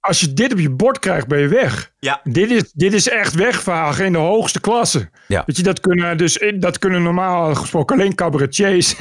Als 0.00 0.20
je 0.20 0.32
dit 0.32 0.52
op 0.52 0.58
je 0.58 0.70
bord 0.70 0.98
krijgt, 0.98 1.26
ben 1.26 1.40
je 1.40 1.48
weg. 1.48 1.92
Ja. 1.98 2.20
Dit 2.24 2.50
is, 2.50 2.72
dit 2.72 2.92
is 2.92 3.08
echt 3.08 3.34
wegvagen 3.34 4.04
in 4.04 4.12
de 4.12 4.18
hoogste 4.18 4.60
klasse. 4.60 5.10
Ja. 5.28 5.42
Weet 5.46 5.56
je, 5.56 5.62
dat 5.62 5.80
kunnen, 5.80 6.18
dus, 6.18 6.42
dat 6.54 6.78
kunnen 6.78 7.02
normaal 7.02 7.54
gesproken 7.54 7.96
alleen 7.96 8.14
cabaretiers 8.14 8.94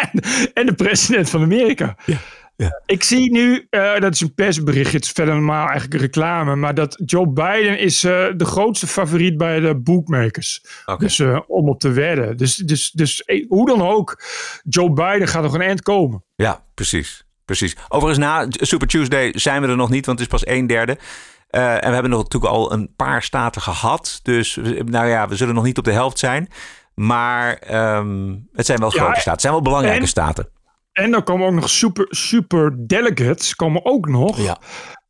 en 0.54 0.66
de 0.66 0.74
president 0.76 1.30
van 1.30 1.42
Amerika. 1.42 1.96
Ja. 2.04 2.16
Ik 2.86 3.02
zie 3.02 3.32
nu, 3.32 3.66
eh, 3.70 3.98
dat 4.00 4.14
is 4.14 4.20
een 4.20 4.34
persbericht, 4.34 4.92
het 4.92 5.04
is 5.04 5.10
verder 5.10 5.34
normaal 5.34 5.68
eigenlijk 5.68 6.00
reclame, 6.00 6.56
maar 6.56 6.74
dat 6.74 7.02
Joe 7.04 7.28
Biden 7.28 7.78
is 7.78 8.04
eh, 8.04 8.26
de 8.36 8.44
grootste 8.44 8.86
favoriet 8.86 9.36
bij 9.36 9.60
de 9.60 9.76
bookmakers. 9.76 10.64
Dus 10.98 11.18
eh, 11.18 11.38
om 11.46 11.68
op 11.68 11.80
te 11.80 11.90
wedden. 11.90 12.36
Dus, 12.36 12.56
dus, 12.56 12.90
dus 12.90 13.22
hoe 13.48 13.66
dan 13.66 13.82
ook, 13.82 14.22
Joe 14.62 14.92
Biden 14.92 15.28
gaat 15.28 15.42
nog 15.42 15.54
een 15.54 15.60
eind 15.60 15.82
komen. 15.82 16.24
Ja, 16.34 16.64
precies. 16.74 17.24
precies. 17.44 17.76
Overigens, 17.88 18.26
na 18.26 18.46
Super 18.50 18.86
Tuesday 18.88 19.32
zijn 19.36 19.62
we 19.62 19.68
er 19.68 19.76
nog 19.76 19.90
niet, 19.90 20.06
want 20.06 20.18
het 20.18 20.28
is 20.32 20.40
pas 20.40 20.54
een 20.54 20.66
derde. 20.66 20.98
En 21.50 21.88
we 21.88 21.92
hebben 21.94 22.10
nog 22.10 22.22
natuurlijk 22.22 22.52
al 22.52 22.72
een 22.72 22.92
paar 22.96 23.22
staten 23.22 23.62
gehad. 23.62 24.20
Dus 24.22 24.58
nou 24.84 25.06
ja, 25.06 25.28
we 25.28 25.36
zullen 25.36 25.54
nog 25.54 25.64
niet 25.64 25.78
op 25.78 25.84
de 25.84 25.92
helft 25.92 26.18
zijn. 26.18 26.48
Maar 26.94 27.54
ehm, 27.54 28.34
het 28.52 28.66
zijn 28.66 28.78
wel 28.78 28.92
Ja, 28.94 28.98
grote 28.98 29.12
staten. 29.14 29.32
Het 29.32 29.40
zijn 29.40 29.52
wel 29.52 29.62
belangrijke 29.62 30.00
en- 30.00 30.08
staten. 30.08 30.48
En 30.94 31.10
dan 31.10 31.22
komen 31.22 31.46
ook 31.46 31.52
nog 31.52 31.70
super, 31.70 32.06
super 32.10 32.86
delegates, 32.86 33.54
komen 33.54 33.84
ook 33.84 34.08
nog. 34.08 34.38
Ja. 34.38 34.58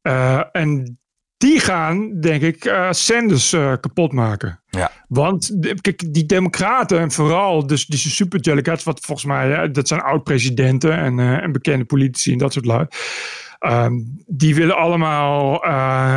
Eh, 0.02 0.42
en 0.52 0.98
die 1.36 1.60
gaan, 1.60 2.20
denk 2.20 2.42
ik, 2.42 2.64
eh 2.64 2.90
Sanders 2.90 3.52
eh, 3.52 3.72
kapot 3.80 4.12
maken. 4.12 4.62
Ja. 4.66 4.90
Want 5.08 5.56
kijk, 5.80 6.14
die 6.14 6.26
democraten 6.26 6.98
en 6.98 7.10
vooral 7.10 7.66
dus 7.66 7.86
die 7.86 7.98
superdelegates, 7.98 8.84
wat 8.84 9.00
volgens 9.00 9.26
mij, 9.26 9.70
dat 9.70 9.88
zijn 9.88 10.00
oud-presidenten 10.00 10.92
en, 10.92 11.18
en 11.18 11.52
bekende 11.52 11.84
politici 11.84 12.32
en 12.32 12.38
dat 12.38 12.52
soort 12.52 12.66
lui. 12.66 12.86
Ehm, 13.58 13.92
die 14.26 14.54
willen 14.54 14.76
allemaal, 14.76 15.52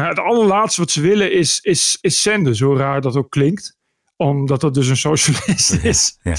het 0.07 0.19
allerlaatste 0.19 0.81
wat 0.81 0.91
ze 0.91 1.01
willen 1.01 1.31
is, 1.31 1.59
is, 1.59 1.97
is 2.01 2.21
Sanders, 2.21 2.59
hoe 2.59 2.77
raar 2.77 3.01
dat 3.01 3.15
ook 3.15 3.29
klinkt. 3.29 3.76
Omdat 4.17 4.61
dat 4.61 4.73
dus 4.73 4.87
een 4.87 4.97
socialist 4.97 5.71
is. 5.83 6.17
Ja. 6.21 6.35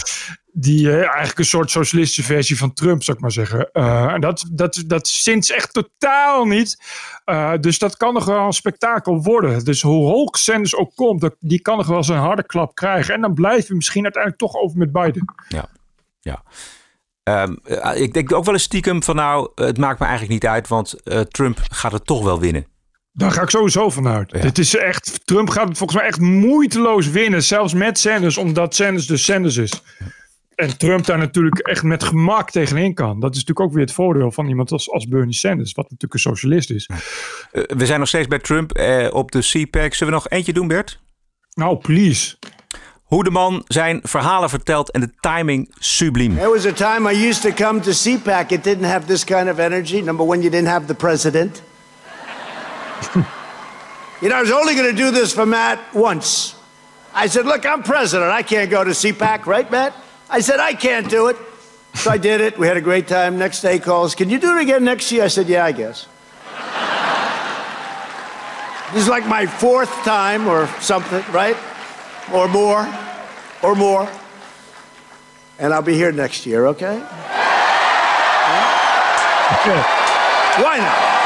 Die 0.53 0.91
eh, 0.91 0.97
eigenlijk 0.97 1.39
een 1.39 1.45
soort 1.45 1.71
socialistische 1.71 2.33
versie 2.33 2.59
van 2.59 2.73
Trump, 2.73 3.03
zou 3.03 3.17
ik 3.17 3.23
maar 3.23 3.33
zeggen. 3.33 3.71
Eh, 3.73 4.13
en 4.13 4.21
dat, 4.21 4.45
dat, 4.53 4.83
dat 4.87 5.09
sinds 5.09 5.51
echt 5.51 5.73
totaal 5.73 6.45
niet. 6.45 6.83
Eh, 7.25 7.53
dus 7.61 7.79
dat 7.79 7.97
kan 7.97 8.15
nog 8.15 8.25
wel 8.25 8.47
een 8.47 8.53
spektakel 8.53 9.23
worden. 9.23 9.65
Dus 9.65 9.83
hoe 9.83 10.07
hoog 10.07 10.39
Sanders 10.39 10.77
ook 10.77 10.95
komt, 10.95 11.21
dat, 11.21 11.37
die 11.41 11.61
kan 11.61 11.77
nog 11.77 11.87
wel 11.87 11.97
eens 11.97 12.09
een 12.09 12.17
harde 12.17 12.47
klap 12.47 12.75
krijgen. 12.75 13.15
En 13.15 13.21
dan 13.21 13.35
blijven 13.35 13.69
we 13.69 13.75
misschien 13.75 14.03
uiteindelijk 14.03 14.43
toch 14.43 14.55
over 14.55 14.79
met 14.79 14.93
Biden. 14.93 15.35
Ja. 15.49 15.69
ja. 16.21 16.43
Ehm, 17.23 17.55
eh, 17.65 18.01
ik 18.01 18.13
denk 18.13 18.33
ook 18.33 18.45
wel 18.45 18.55
eens 18.55 18.63
stiekem 18.63 19.03
van 19.03 19.17
nou, 19.17 19.51
het 19.55 19.79
maakt 19.79 19.99
me 19.99 20.07
eigenlijk 20.07 20.35
niet 20.43 20.51
uit, 20.51 20.69
want 20.69 20.95
Trump 21.29 21.59
gaat 21.63 21.93
het 21.93 22.07
toch 22.07 22.25
wel 22.25 22.41
winnen. 22.41 22.67
Daar 23.19 23.31
ga 23.31 23.43
ik 23.43 23.51
sowieso 23.51 23.91
vanuit. 23.91 24.43
Dit 24.43 24.59
is 24.59 24.77
echt, 24.77 25.21
Trump 25.25 25.51
gaat 25.51 25.69
het 25.69 25.79
volgens 25.79 25.99
mij 25.99 26.09
echt 26.09 26.21
moeiteloos 26.21 27.11
winnen. 27.11 27.43
Zelfs 27.43 27.75
met 27.75 27.99
Sanders, 27.99 28.37
omdat 28.37 28.75
Sanders 28.75 29.07
dus 29.07 29.25
Sanders 29.25 29.57
is. 29.57 29.83
En 30.55 30.79
Trump 30.79 31.07
daar 31.07 31.19
natuurlijk 31.19 31.59
echt 31.59 31.83
met 31.83 32.05
gemak 32.05 32.51
tegenin 32.51 32.95
kan. 32.95 33.21
Dat 33.21 33.31
is 33.31 33.37
natuurlijk 33.37 33.67
ook 33.67 33.73
weer 33.73 33.85
het 33.85 33.93
voordeel 33.93 34.33
van 34.33 34.49
iemand 34.49 34.73
als, 34.73 34.91
als 34.91 35.09
Bernie 35.09 35.35
Sanders. 35.35 35.73
Wat 35.73 35.85
natuurlijk 35.85 36.15
een 36.15 36.21
socialist 36.21 36.71
is. 36.71 36.91
Eh, 37.53 37.63
we 37.77 37.87
zijn 37.87 37.99
nog 37.99 38.09
steeds 38.09 38.27
bij 38.27 38.39
Trump 38.39 38.73
eh, 38.73 39.15
op 39.15 39.31
de 39.33 39.41
CPAC. 39.41 39.95
Zullen 39.95 40.15
we 40.15 40.21
nog 40.21 40.29
eentje 40.29 40.53
doen, 40.53 40.69
Bert? 40.69 41.01
Nou, 41.55 41.77
please. 41.77 42.37
Hoe 43.03 43.25
de 43.25 43.31
man 43.31 43.65
zijn 43.67 44.01
verhalen 44.03 44.49
vertelt 44.49 44.91
en 44.91 45.01
de 45.01 45.11
timing 45.21 45.75
subliem. 45.79 46.35
There 46.35 46.49
was 46.49 46.67
a 46.67 46.73
time 46.73 47.13
I 47.13 47.29
used 47.29 47.43
to 47.43 47.65
come 47.65 47.81
to 47.81 47.91
CPAC. 47.91 48.51
It 48.51 48.65
didn't 48.65 48.87
have 48.87 49.07
this 49.07 49.25
kind 49.25 49.49
of 49.49 49.59
energy. 49.59 50.01
Number 50.01 50.27
one, 50.27 50.39
you 50.39 50.51
didn't 50.51 50.69
have 50.69 50.87
the 50.87 50.95
president. 50.95 51.63
you 54.23 54.29
know, 54.29 54.37
I 54.37 54.41
was 54.41 54.51
only 54.51 54.75
going 54.75 54.91
to 54.91 54.97
do 54.97 55.11
this 55.11 55.33
for 55.33 55.47
Matt 55.47 55.95
once. 55.95 56.55
I 57.15 57.27
said, 57.27 57.47
Look, 57.47 57.67
I'm 57.67 57.83
president. 57.83 58.31
I 58.31 58.43
can't 58.43 58.71
go 58.71 58.85
to 58.85 58.91
CPAC, 58.91 59.47
right, 59.47 59.71
Matt? 59.71 59.95
I 60.31 60.41
said, 60.41 60.61
I 60.61 60.75
can't 60.75 61.09
do 61.09 61.29
it. 61.29 61.37
So 61.95 62.11
I 62.11 62.19
did 62.19 62.41
it. 62.41 62.59
We 62.59 62.67
had 62.67 62.77
a 62.77 62.81
great 62.81 63.09
time. 63.09 63.39
Next 63.39 63.61
day 63.61 63.79
calls, 63.79 64.15
Can 64.15 64.31
you 64.31 64.39
do 64.39 64.57
it 64.57 64.63
again 64.63 64.85
next 64.85 65.11
year? 65.11 65.25
I 65.25 65.29
said, 65.29 65.49
Yeah, 65.49 65.65
I 65.65 65.73
guess. 65.73 66.07
this 68.93 69.03
is 69.03 69.09
like 69.09 69.27
my 69.27 69.47
fourth 69.47 69.93
time 70.05 70.47
or 70.47 70.67
something, 70.81 71.25
right? 71.33 71.57
Or 72.33 72.47
more. 72.47 72.87
Or 73.63 73.75
more. 73.75 74.09
And 75.59 75.75
I'll 75.75 75.83
be 75.83 75.95
here 75.95 76.13
next 76.13 76.47
year, 76.47 76.67
okay? 76.69 76.99
Why 80.59 80.79
not? 80.79 81.18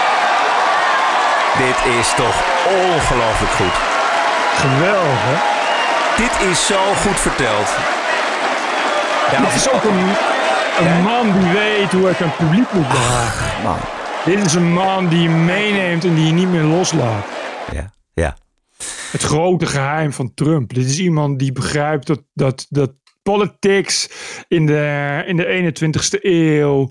Dit 1.59 1.95
is 1.99 2.15
toch 2.15 2.37
ongelooflijk 2.67 3.53
goed. 3.53 3.77
Geweldig, 4.55 5.21
hè? 5.23 5.37
Dit 6.23 6.51
is 6.51 6.67
zo 6.67 6.95
goed 6.95 7.21
verteld. 7.21 7.69
Ja, 9.33 9.41
Dit 9.41 9.55
is 9.55 9.71
ook 9.71 9.85
een, 9.85 10.05
een 10.87 11.03
man 11.03 11.41
die 11.41 11.51
weet 11.53 11.93
hoe 11.93 12.07
het 12.07 12.21
een 12.21 12.37
publiek 12.37 12.73
moet 12.73 12.89
behagen. 12.89 13.63
man. 13.63 13.79
Dit 14.25 14.47
is 14.47 14.55
een 14.55 14.73
man 14.73 15.09
die 15.09 15.23
je 15.23 15.29
meeneemt 15.29 16.05
en 16.05 16.15
die 16.15 16.27
je 16.27 16.33
niet 16.33 16.49
meer 16.49 16.63
loslaat. 16.63 17.25
Ja, 17.73 17.91
ja. 18.15 18.37
Het 19.11 19.23
grote 19.23 19.67
geheim 19.67 20.13
van 20.13 20.35
Trump. 20.35 20.75
Dit 20.75 20.85
is 20.85 20.99
iemand 20.99 21.39
die 21.39 21.53
begrijpt 21.53 22.07
dat, 22.07 22.23
dat, 22.33 22.67
dat 22.69 22.91
politics 23.23 24.09
in 24.49 24.67
de, 24.67 25.23
in 25.27 25.37
de 25.37 25.73
21ste 25.75 26.19
eeuw 26.21 26.89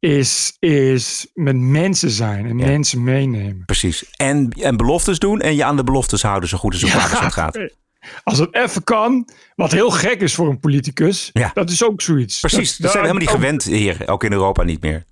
is, 0.00 0.56
is 0.58 1.26
met 1.34 1.56
mensen 1.56 2.10
zijn 2.10 2.46
en 2.46 2.56
mensen 2.56 3.04
meenemen. 3.04 3.62
Precies. 3.66 4.10
En, 4.16 4.48
en 4.50 4.76
beloftes 4.76 5.18
doen 5.18 5.40
en 5.40 5.54
je 5.54 5.64
aan 5.64 5.76
de 5.76 5.84
beloftes 5.84 6.22
houden 6.22 6.48
zo 6.48 6.58
goed 6.58 6.72
als 6.72 6.82
het 6.82 6.92
ja. 6.92 7.28
gaat. 7.28 7.58
Als 8.24 8.38
het 8.38 8.54
even 8.54 8.84
kan, 8.84 9.28
wat 9.56 9.72
heel 9.72 9.90
gek 9.90 10.20
is 10.20 10.34
voor 10.34 10.48
een 10.48 10.60
politicus, 10.60 11.30
Ja. 11.32 11.50
dat 11.54 11.70
is 11.70 11.84
ook 11.84 12.02
zoiets. 12.02 12.40
Precies, 12.40 12.76
dat, 12.76 12.90
zijn 12.90 13.02
we 13.02 13.08
helemaal 13.08 13.34
niet 13.34 13.40
gewend 13.40 13.64
hier, 13.64 14.02
ook 14.06 14.24
in 14.24 14.32
Europa 14.32 14.62
niet 14.62 14.82
meer. 14.82 15.04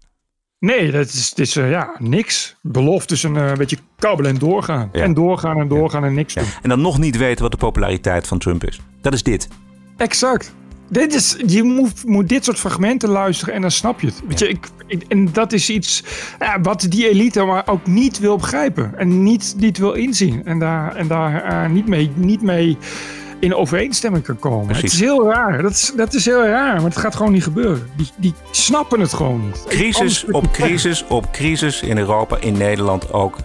Nee, 0.58 0.90
dat 0.90 1.06
is, 1.06 1.28
het 1.28 1.38
is 1.38 1.56
eh, 1.56 1.70
ja, 1.70 1.94
niks. 1.98 2.56
Beloftes 2.62 3.22
een 3.22 3.36
eh, 3.36 3.52
beetje 3.52 3.78
kabbelen 3.98 4.30
en 4.30 4.38
doorgaan. 4.38 4.88
Ja. 4.92 5.02
En 5.02 5.14
doorgaan 5.14 5.60
en 5.60 5.68
doorgaan 5.68 6.04
en 6.04 6.14
niks 6.14 6.34
doen. 6.34 6.44
En 6.62 6.68
dan 6.68 6.80
nog 6.80 6.98
niet 6.98 7.16
weten 7.16 7.42
wat 7.42 7.50
de 7.50 7.58
populariteit 7.58 8.26
van 8.26 8.38
Trump 8.38 8.64
is. 8.64 8.80
Dat 9.00 9.12
is 9.12 9.22
dit. 9.22 9.48
Exact. 9.96 10.54
Dit 10.88 11.14
is, 11.14 11.36
je 11.46 11.62
moet, 11.62 12.04
moet 12.04 12.28
dit 12.28 12.44
soort 12.44 12.58
fragmenten 12.58 13.08
luisteren 13.08 13.54
en 13.54 13.60
dan 13.60 13.70
snap 13.70 14.00
je 14.00 14.06
het. 14.06 14.22
Weet 14.28 14.38
je, 14.38 14.48
ik, 14.48 14.66
ik- 14.86 15.04
en 15.08 15.28
dat 15.32 15.52
is 15.52 15.70
iets 15.70 16.02
ja, 16.38 16.60
wat 16.60 16.86
die 16.88 17.08
elite 17.08 17.44
maar 17.44 17.62
ook 17.66 17.86
niet 17.86 18.18
wil 18.18 18.36
begrijpen. 18.36 18.92
En 18.98 19.22
niet, 19.22 19.54
niet 19.58 19.78
wil 19.78 19.92
inzien. 19.92 20.44
En 20.44 20.58
daar, 20.58 20.94
en 20.96 21.06
daar 21.08 21.42
eh, 21.44 21.70
niet, 21.70 21.86
mee, 21.88 22.10
niet 22.14 22.42
mee 22.42 22.76
in 23.40 23.54
overeenstemming 23.54 24.24
kan 24.24 24.38
komen. 24.38 24.66
Precies. 24.66 24.82
Het 24.82 24.92
is 24.92 25.00
heel 25.00 25.26
raar. 25.30 25.62
Dat 25.62 25.70
is, 25.70 25.92
dat 25.96 26.14
is 26.14 26.24
heel 26.24 26.44
raar, 26.46 26.74
maar 26.74 26.84
het 26.84 26.96
gaat 26.96 27.16
gewoon 27.16 27.32
niet 27.32 27.42
gebeuren. 27.42 27.86
Die, 27.96 28.08
die 28.16 28.34
snappen 28.50 29.00
het 29.00 29.12
gewoon 29.14 29.42
niet. 29.46 29.64
Crisis 29.68 30.24
op 30.30 30.52
crisis 30.52 31.04
op 31.08 31.30
crisis 31.32 31.82
in 31.82 31.98
Europa, 31.98 32.36
in 32.40 32.56
Nederland 32.56 33.12
ook. 33.12 33.36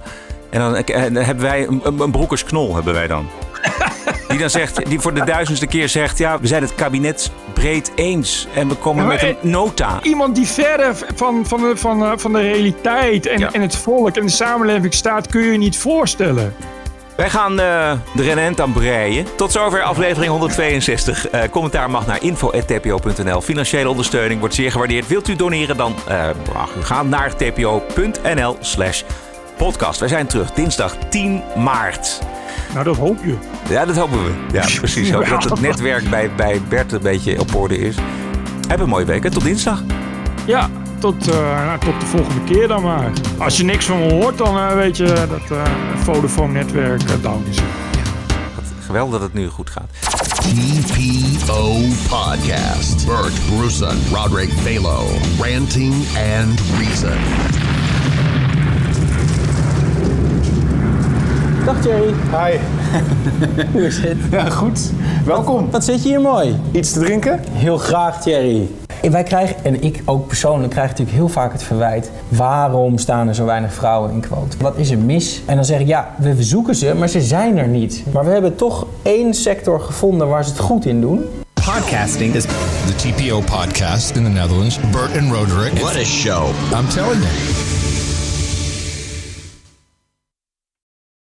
En 0.49 0.59
dan, 0.59 0.75
en 0.75 1.13
dan 1.13 1.23
hebben 1.23 1.43
wij 1.43 1.67
een, 1.67 1.79
een, 1.83 1.99
een 1.99 2.11
broekersknol 2.11 2.75
hebben 2.75 2.93
wij 2.93 3.07
dan. 3.07 3.25
Die 4.33 4.41
dan 4.41 4.51
zegt, 4.51 4.89
die 4.89 4.99
voor 4.99 5.13
de 5.13 5.25
duizendste 5.25 5.67
keer 5.67 5.89
zegt, 5.89 6.17
ja, 6.17 6.39
we 6.39 6.47
zijn 6.47 6.61
het 6.61 6.75
kabinet 6.75 7.31
breed 7.53 7.91
eens 7.95 8.47
en 8.55 8.67
we 8.67 8.75
komen 8.75 9.03
Ja, 9.03 9.09
met 9.09 9.21
een 9.23 9.37
nota. 9.41 9.99
Iemand 10.01 10.35
die 10.35 10.47
verder 10.47 10.95
van, 11.15 11.45
van, 11.45 11.61
de, 11.61 11.77
van, 11.77 12.03
eh, 12.05 12.11
van 12.15 12.33
de 12.33 12.39
realiteit 12.39 13.25
en, 13.25 13.53
en 13.53 13.61
het 13.61 13.75
volk 13.75 14.15
en 14.17 14.25
de 14.25 14.31
samenleving 14.31 14.93
staat, 14.93 15.27
kun 15.27 15.41
je 15.41 15.51
je 15.51 15.57
niet 15.57 15.77
voorstellen. 15.77 16.53
Wij 17.15 17.29
gaan 17.29 17.59
eh, 17.59 17.91
de 18.13 18.23
renent 18.23 18.61
aan 18.61 18.73
breien. 18.73 19.25
Tot 19.35 19.51
zover 19.51 19.81
aflevering 19.81 20.31
162. 20.31 21.29
Eh, 21.29 21.41
commentaar 21.49 21.89
mag 21.89 22.07
naar 22.07 22.23
info.tpo.nl. 22.23 23.41
Financiële 23.41 23.89
ondersteuning 23.89 24.39
wordt 24.39 24.55
zeer 24.55 24.71
gewaardeerd. 24.71 25.07
Wilt 25.07 25.27
u 25.27 25.35
doneren, 25.35 25.77
dan 25.77 25.95
eh, 26.07 26.29
mag 26.53 26.75
u 26.75 26.83
gaan 26.83 27.09
naar 27.09 27.35
tpo.nl 27.35 28.57
slash 28.59 29.03
podcast. 29.57 29.99
Wij 29.99 30.09
zijn 30.09 30.27
terug 30.27 30.51
dinsdag 30.51 30.95
10 31.09 31.43
maart. 31.55 32.19
Nou, 32.73 32.85
dat 32.85 32.97
hoop 32.97 33.17
je. 33.25 33.35
Ja, 33.69 33.85
dat 33.85 33.95
hopen 33.97 34.23
we. 34.23 34.31
Ja, 34.51 34.65
precies. 34.77 35.11
Hoop 35.11 35.27
dat 35.27 35.43
het 35.43 35.61
netwerk 35.61 36.09
bij, 36.09 36.31
bij 36.35 36.61
Bert 36.69 36.91
een 36.91 37.01
beetje 37.01 37.39
op 37.39 37.55
orde 37.55 37.77
is. 37.77 37.95
Heb 38.67 38.79
een 38.79 38.89
mooie 38.89 39.05
week. 39.05 39.23
hè. 39.23 39.31
Tot 39.31 39.43
dinsdag. 39.43 39.83
Ja, 40.45 40.69
tot, 40.99 41.27
eh, 41.27 41.65
nou, 41.65 41.79
tot 41.79 41.99
de 41.99 42.05
volgende 42.05 42.43
keer 42.43 42.67
dan 42.67 42.81
maar. 42.83 43.11
Als 43.37 43.57
je 43.57 43.63
niks 43.63 43.85
van 43.85 43.99
me 43.99 44.11
hoort, 44.11 44.37
dan 44.37 44.57
eh, 44.57 44.73
weet 44.75 44.97
je 44.97 45.05
dat 45.05 45.51
eh 45.57 45.63
Vodafone-netwerk 46.03 47.01
down 47.21 47.45
is. 47.49 47.57
Geweldig 48.85 49.11
dat 49.13 49.21
het 49.21 49.33
nu 49.33 49.47
goed 49.47 49.69
gaat. 49.69 49.89
TPO 50.41 51.73
Podcast. 52.09 53.05
Bert 53.05 53.33
Bruson, 53.57 53.97
Roderick 54.11 54.49
Balo. 54.63 55.03
Ranting 55.39 55.93
and 56.39 56.61
Reason. 56.79 57.17
Dag 61.65 61.81
Thierry. 61.81 62.13
Hi. 62.31 62.57
Hoe 63.73 63.85
is 63.85 63.97
het? 63.97 64.17
Ja, 64.31 64.49
goed. 64.49 64.91
Welkom. 65.25 65.71
Wat 65.71 65.83
zit 65.83 66.03
je 66.03 66.09
hier 66.09 66.21
mooi? 66.21 66.59
Iets 66.71 66.91
te 66.91 66.99
drinken? 66.99 67.39
Heel 67.51 67.77
graag 67.77 68.21
Thierry. 68.21 68.69
En 69.01 69.11
wij 69.11 69.23
krijgen, 69.23 69.55
en 69.63 69.83
ik 69.83 70.01
ook 70.05 70.27
persoonlijk, 70.27 70.71
krijg 70.71 70.89
natuurlijk 70.89 71.17
heel 71.17 71.29
vaak 71.29 71.51
het 71.51 71.63
verwijt... 71.63 72.11
waarom 72.27 72.97
staan 72.97 73.27
er 73.27 73.35
zo 73.35 73.45
weinig 73.45 73.73
vrouwen 73.73 74.11
in 74.11 74.19
quote? 74.19 74.57
Wat 74.59 74.77
is 74.77 74.91
er 74.91 74.97
mis? 74.97 75.41
En 75.45 75.55
dan 75.55 75.65
zeg 75.65 75.79
ik, 75.79 75.87
ja, 75.87 76.15
we 76.17 76.43
zoeken 76.43 76.75
ze, 76.75 76.93
maar 76.93 77.07
ze 77.07 77.21
zijn 77.21 77.57
er 77.57 77.67
niet. 77.67 78.03
Maar 78.13 78.25
we 78.25 78.31
hebben 78.31 78.55
toch 78.55 78.87
één 79.01 79.33
sector 79.33 79.79
gevonden 79.79 80.27
waar 80.27 80.43
ze 80.43 80.49
het 80.49 80.59
goed 80.59 80.85
in 80.85 81.01
doen. 81.01 81.25
Podcasting 81.53 82.33
is 82.33 82.43
the 82.43 82.95
TPO 82.95 83.41
podcast 83.41 84.15
in 84.15 84.23
the 84.23 84.29
Netherlands. 84.29 84.79
Bert 84.91 85.17
and 85.17 85.31
Roderick. 85.31 85.73
What 85.73 85.95
a 85.95 86.03
show. 86.03 86.47
I'm 86.73 86.87
telling 86.87 87.21
you. 87.21 87.62